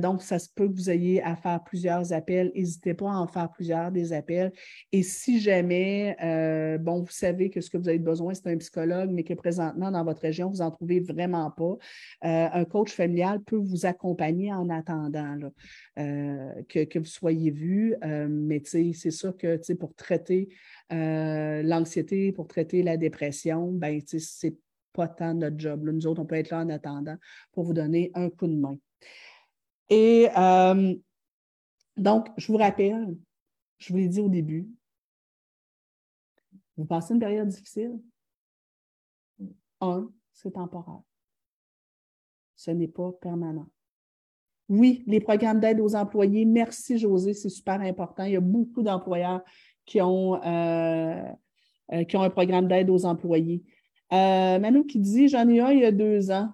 donc, 0.00 0.20
ça 0.20 0.38
se 0.38 0.50
peut 0.54 0.68
que 0.68 0.74
vous 0.74 0.90
ayez 0.90 1.22
à 1.22 1.34
faire 1.34 1.64
plusieurs 1.64 2.12
appels. 2.12 2.52
N'hésitez 2.54 2.92
pas 2.92 3.10
à 3.10 3.16
en 3.16 3.26
faire 3.26 3.50
plusieurs 3.50 3.90
des 3.90 4.12
appels. 4.12 4.52
Et 4.92 5.02
si 5.02 5.40
jamais, 5.40 6.14
bon, 6.78 7.00
vous 7.00 7.10
savez 7.10 7.48
que 7.48 7.62
ce 7.62 7.70
que 7.70 7.78
vous 7.78 7.88
avez 7.88 7.98
besoin, 7.98 8.34
c'est 8.34 8.48
un 8.48 8.58
psychologue, 8.58 9.10
mais 9.10 9.24
que 9.24 9.32
présentement, 9.32 9.90
dans 9.90 10.04
votre 10.04 10.20
région, 10.20 10.50
vous 10.50 10.58
n'en 10.58 10.70
trouvez 10.70 11.00
vraiment 11.00 11.50
pas, 11.50 11.76
un 12.20 12.64
coach 12.66 12.92
familial 12.92 13.40
peut 13.40 13.56
vous 13.56 13.86
accompagner 13.86 14.52
en 14.52 14.68
attendant. 14.68 15.38
Euh, 16.02 16.62
que, 16.68 16.98
vous 16.98 17.04
soyez 17.04 17.50
vu. 17.50 17.94
Euh, 18.04 18.28
mais 18.28 18.62
c'est 18.64 19.10
sûr 19.10 19.36
que 19.36 19.72
pour 19.74 19.94
traiter 19.94 20.48
euh, 20.92 21.62
l'anxiété, 21.62 22.32
pour 22.32 22.48
traiter 22.48 22.82
la 22.82 22.96
dépression, 22.96 23.72
ben, 23.72 24.00
c'est 24.06 24.56
pas 24.92 25.08
tant 25.08 25.34
notre 25.34 25.58
job. 25.58 25.84
Nous 25.84 26.06
autres, 26.06 26.20
on 26.20 26.26
peut 26.26 26.36
être 26.36 26.50
là 26.50 26.60
en 26.60 26.68
attendant 26.68 27.16
pour 27.52 27.64
vous 27.64 27.74
donner 27.74 28.10
un 28.14 28.30
coup 28.30 28.46
de 28.46 28.56
main. 28.56 28.76
Et 29.88 30.28
donc, 31.96 32.28
je 32.36 32.46
vous 32.46 32.58
rappelle, 32.58 33.16
je 33.78 33.92
vous 33.92 33.98
l'ai 33.98 34.08
dit 34.08 34.20
au 34.20 34.28
début, 34.28 34.68
vous 36.76 36.86
passez 36.86 37.12
une 37.14 37.20
période 37.20 37.48
difficile. 37.48 38.00
Un, 39.80 40.10
c'est 40.32 40.52
temporaire. 40.52 41.02
Ce 42.56 42.70
n'est 42.70 42.88
pas 42.88 43.12
permanent. 43.12 43.68
Oui, 44.68 45.02
les 45.06 45.20
programmes 45.20 45.60
d'aide 45.60 45.80
aux 45.80 45.94
employés. 45.94 46.44
Merci, 46.44 46.98
José, 46.98 47.34
c'est 47.34 47.48
super 47.48 47.80
important. 47.80 48.24
Il 48.24 48.32
y 48.32 48.36
a 48.36 48.40
beaucoup 48.40 48.82
d'employeurs 48.82 49.42
qui, 49.84 50.00
ont, 50.00 50.42
euh, 50.42 51.22
euh, 51.92 52.04
un 52.14 52.30
programme 52.30 52.68
d'aide 52.68 52.90
aux 52.90 53.04
employés. 53.04 53.62
Euh, 54.12 54.82
qui 54.84 54.98
dit 54.98 55.28
J'en 55.28 55.48
ai 55.48 55.60
un 55.60 55.70
il 55.70 55.80
y 55.80 55.84
a 55.84 55.92
deux 55.92 56.30
ans. 56.30 56.50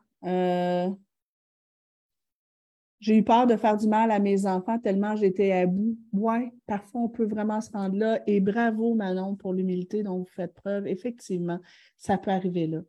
J'ai 3.00 3.16
eu 3.16 3.22
peur 3.22 3.46
de 3.46 3.56
faire 3.56 3.76
du 3.76 3.86
mal 3.86 4.10
à 4.10 4.18
mes 4.18 4.46
enfants 4.46 4.78
tellement 4.78 5.14
j'étais 5.14 5.52
à 5.52 5.66
bout. 5.66 5.96
Oui, 6.12 6.50
parfois 6.66 7.02
on 7.02 7.08
peut 7.08 7.26
vraiment 7.26 7.60
se 7.60 7.70
rendre 7.70 7.96
là. 7.96 8.20
Et 8.26 8.40
bravo, 8.40 8.94
Manon, 8.94 9.36
pour 9.36 9.52
l'humilité 9.52 10.02
dont 10.02 10.18
vous 10.18 10.28
faites 10.34 10.54
preuve. 10.54 10.86
Effectivement, 10.86 11.60
ça 11.96 12.18
peut 12.18 12.30
arriver 12.30 12.66
là. 12.66 12.80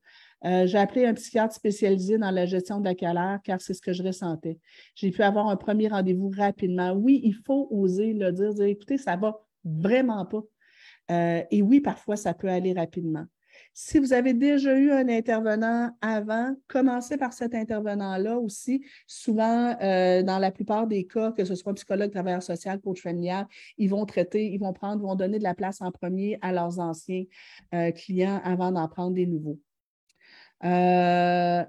Euh, 0.46 0.66
j'ai 0.66 0.78
appelé 0.78 1.06
un 1.06 1.14
psychiatre 1.14 1.54
spécialisé 1.54 2.18
dans 2.18 2.32
la 2.32 2.46
gestion 2.46 2.80
de 2.80 2.86
la 2.86 2.96
colère 2.96 3.40
car 3.44 3.62
c'est 3.62 3.74
ce 3.74 3.82
que 3.82 3.94
je 3.94 4.02
ressentais. 4.02 4.58
J'ai 4.96 5.12
pu 5.12 5.22
avoir 5.22 5.48
un 5.48 5.58
premier 5.58 5.90
rendez-vous 5.90 6.32
rapidement. 6.36 6.92
Oui, 6.94 7.22
il 7.24 7.36
faut 7.46 7.68
oser 7.70 8.14
le 8.14 8.32
dire, 8.32 8.54
dire 8.54 8.66
écoutez, 8.66 8.98
ça 8.98 9.16
va 9.16 9.40
vraiment 9.64 10.26
pas. 10.26 10.42
Euh, 11.12 11.44
et 11.52 11.62
oui, 11.62 11.82
parfois, 11.82 12.16
ça 12.16 12.34
peut 12.34 12.48
aller 12.48 12.74
rapidement. 12.74 13.26
Si 13.74 13.98
vous 14.00 14.12
avez 14.12 14.34
déjà 14.34 14.78
eu 14.78 14.92
un 14.92 15.08
intervenant 15.08 15.92
avant, 16.02 16.54
commencez 16.68 17.18
par 17.18 17.32
cet 17.32 17.56
intervenant-là 17.56 18.38
aussi. 18.38 18.84
Souvent, 19.08 19.76
euh, 19.82 20.22
dans 20.22 20.38
la 20.38 20.52
plupart 20.52 20.86
des 20.86 21.06
cas, 21.08 21.32
que 21.32 21.46
ce 21.46 21.56
soit 21.56 21.72
un 21.72 21.76
psychologue, 21.76 22.12
travailleur 22.12 22.44
social, 22.44 22.82
coach 22.82 23.02
familial, 23.02 23.48
ils 23.78 23.90
vont 23.90 24.06
traiter, 24.06 24.48
ils 24.52 24.60
vont 24.60 24.74
prendre, 24.74 25.02
vont 25.02 25.16
donner 25.16 25.40
de 25.40 25.44
la 25.44 25.56
place 25.56 25.82
en 25.82 25.92
premier 25.92 26.38
à 26.42 26.52
leurs 26.52 26.80
anciens 26.80 27.24
clients 27.96 28.42
avant 28.44 28.72
d'en 28.72 28.88
prendre 28.88 29.14
des 29.14 29.26
nouveaux. 29.26 29.60
Euh, 30.64 31.64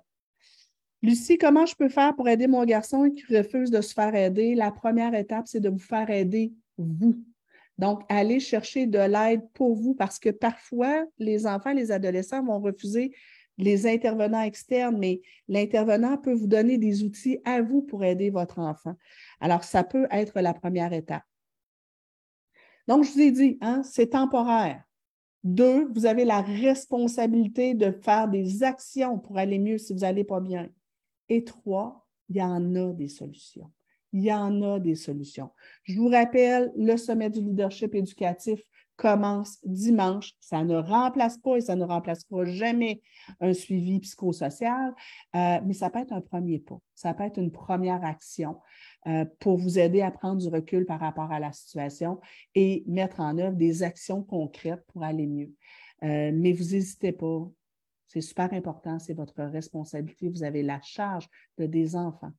Lucie, 1.03 1.39
comment 1.39 1.67
je 1.67 1.75
peux 1.75 1.89
faire 1.89 2.15
pour 2.15 2.29
aider 2.29 2.47
mon 2.47 2.65
garçon 2.65 3.11
qui 3.11 3.37
refuse 3.37 3.71
de 3.71 3.81
se 3.81 3.95
faire 3.95 4.15
aider? 4.15 4.55
La 4.55 4.71
première 4.71 5.15
étape, 5.15 5.47
c'est 5.47 5.61
de 5.61 5.71
vous 5.71 5.79
faire 5.79 6.11
aider 6.11 6.53
vous. 6.77 7.17
Donc, 7.81 8.03
allez 8.11 8.41
chercher 8.41 8.87
de 8.87 8.99
l'aide 8.99 9.41
pour 9.55 9.75
vous 9.75 9.95
parce 9.95 10.19
que 10.19 10.29
parfois, 10.29 11.07
les 11.19 11.47
enfants, 11.47 11.73
les 11.73 11.91
adolescents 11.91 12.45
vont 12.45 12.61
refuser 12.61 13.15
les 13.57 13.87
intervenants 13.87 14.43
externes, 14.43 14.99
mais 14.99 15.23
l'intervenant 15.49 16.19
peut 16.19 16.35
vous 16.35 16.47
donner 16.47 16.77
des 16.77 17.03
outils 17.05 17.39
à 17.47 17.63
vous 17.63 17.81
pour 17.81 18.05
aider 18.05 18.29
votre 18.29 18.59
enfant. 18.59 18.97
Alors, 19.41 19.65
ça 19.65 19.83
peut 19.83 20.07
être 20.11 20.41
la 20.43 20.53
première 20.53 20.93
étape. 20.93 21.23
Donc, 22.87 23.05
je 23.05 23.13
vous 23.13 23.21
ai 23.21 23.31
dit, 23.31 23.57
hein, 23.63 23.83
c'est 23.83 24.09
temporaire. 24.09 24.85
Deux, 25.43 25.89
vous 25.95 26.05
avez 26.05 26.27
la 26.27 26.43
responsabilité 26.43 27.73
de 27.73 27.93
faire 27.93 28.29
des 28.29 28.63
actions 28.63 29.19
pour 29.19 29.39
aller 29.39 29.59
mieux 29.59 29.79
si 29.79 29.95
vous 29.95 30.01
n'allez 30.01 30.25
pas 30.25 30.41
bien. 30.41 30.69
Et 31.31 31.45
trois, 31.45 32.07
il 32.29 32.37
y 32.37 32.43
en 32.43 32.75
a 32.75 32.93
des 32.93 33.09
solutions. 33.09 33.71
Il 34.13 34.23
y 34.23 34.33
en 34.33 34.63
a 34.63 34.79
des 34.79 34.97
solutions. 34.97 35.51
Je 35.85 35.97
vous 35.99 36.09
rappelle, 36.09 36.73
le 36.77 36.97
sommet 36.97 37.31
du 37.31 37.41
leadership 37.41 37.95
éducatif 37.95 38.61
commence 38.97 39.59
dimanche. 39.65 40.33
Ça 40.41 40.63
ne 40.63 40.77
remplace 40.77 41.39
pas 41.39 41.57
et 41.57 41.63
ça 41.63 41.75
ne 41.75 41.85
remplacera 41.85 42.45
jamais 42.45 43.01
un 43.41 43.55
suivi 43.55 43.99
psychosocial, 44.01 44.95
euh, 45.35 45.59
mais 45.65 45.73
ça 45.73 45.89
peut 45.89 46.01
être 46.01 46.13
un 46.13 46.21
premier 46.21 46.59
pas. 46.59 46.79
Ça 46.95 47.15
peut 47.15 47.25
être 47.25 47.39
une 47.39 47.51
première 47.51 48.05
action. 48.05 48.57
Euh, 49.07 49.25
pour 49.39 49.57
vous 49.57 49.79
aider 49.79 50.03
à 50.03 50.11
prendre 50.11 50.43
du 50.43 50.49
recul 50.49 50.85
par 50.85 51.01
rapport 51.01 51.33
à 51.33 51.41
la 51.41 51.53
situation 51.53 52.21
et 52.55 52.85
mettre 52.87 53.21
en 53.21 53.39
œuvre 53.39 53.57
des 53.57 53.83
actions 53.83 54.23
concrètes 54.23 54.85
pour 54.89 55.03
aller 55.03 55.27
mieux. 55.27 55.55
Euh, 56.03 56.31
mais 56.35 56.53
vous 56.53 56.75
n'hésitez 56.75 57.13
pas. 57.13 57.49
C'est 58.09 58.21
super 58.21 58.53
important, 58.53 58.99
c'est 58.99 59.15
votre 59.15 59.43
responsabilité. 59.43 60.29
Vous 60.29 60.43
avez 60.43 60.63
la 60.63 60.83
charge 60.83 61.29
de 61.57 61.65
des 61.65 61.97
enfants. 61.97 62.33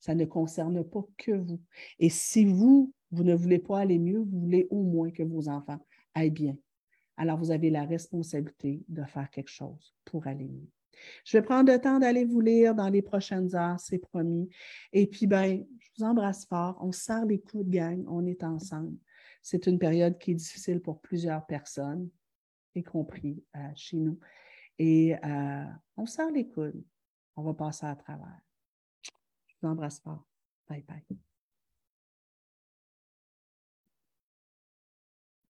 Ça 0.00 0.14
ne 0.14 0.24
concerne 0.24 0.84
pas 0.84 1.04
que 1.16 1.32
vous. 1.32 1.60
Et 1.98 2.08
si 2.08 2.44
vous, 2.44 2.92
vous 3.10 3.24
ne 3.24 3.34
voulez 3.34 3.58
pas 3.58 3.80
aller 3.80 3.98
mieux, 3.98 4.18
vous 4.18 4.40
voulez 4.40 4.66
au 4.70 4.82
moins 4.82 5.10
que 5.10 5.22
vos 5.22 5.48
enfants 5.48 5.80
aillent 6.14 6.30
bien. 6.30 6.56
Alors, 7.16 7.38
vous 7.38 7.50
avez 7.50 7.70
la 7.70 7.84
responsabilité 7.84 8.84
de 8.88 9.02
faire 9.04 9.28
quelque 9.30 9.50
chose 9.50 9.94
pour 10.04 10.26
aller 10.26 10.46
mieux. 10.46 10.68
Je 11.24 11.36
vais 11.36 11.42
prendre 11.42 11.72
le 11.72 11.80
temps 11.80 11.98
d'aller 11.98 12.24
vous 12.24 12.40
lire 12.40 12.74
dans 12.74 12.88
les 12.88 13.02
prochaines 13.02 13.54
heures, 13.54 13.78
c'est 13.78 13.98
promis. 13.98 14.48
Et 14.92 15.06
puis, 15.06 15.26
ben, 15.26 15.64
je 15.78 15.88
vous 15.96 16.04
embrasse 16.04 16.46
fort. 16.46 16.76
On 16.80 16.92
serre 16.92 17.26
les 17.26 17.40
coups 17.40 17.64
de 17.66 17.70
gang, 17.70 18.04
on 18.08 18.26
est 18.26 18.42
ensemble. 18.44 18.96
C'est 19.42 19.66
une 19.66 19.78
période 19.78 20.18
qui 20.18 20.32
est 20.32 20.34
difficile 20.34 20.80
pour 20.80 21.00
plusieurs 21.00 21.44
personnes, 21.46 22.08
y 22.74 22.82
compris 22.82 23.42
euh, 23.56 23.70
chez 23.74 23.96
nous. 23.96 24.18
Et 24.78 25.16
euh, 25.24 25.64
on 25.96 26.06
serre 26.06 26.30
les 26.30 26.48
coudes. 26.48 26.82
On 27.36 27.42
va 27.42 27.54
passer 27.54 27.86
à 27.86 27.96
travers. 27.96 28.40
Je 29.62 29.66
vous 29.66 29.72
embrasse 29.72 30.00
fort. 30.00 30.24
Bye 30.68 30.82
bye. 30.88 31.18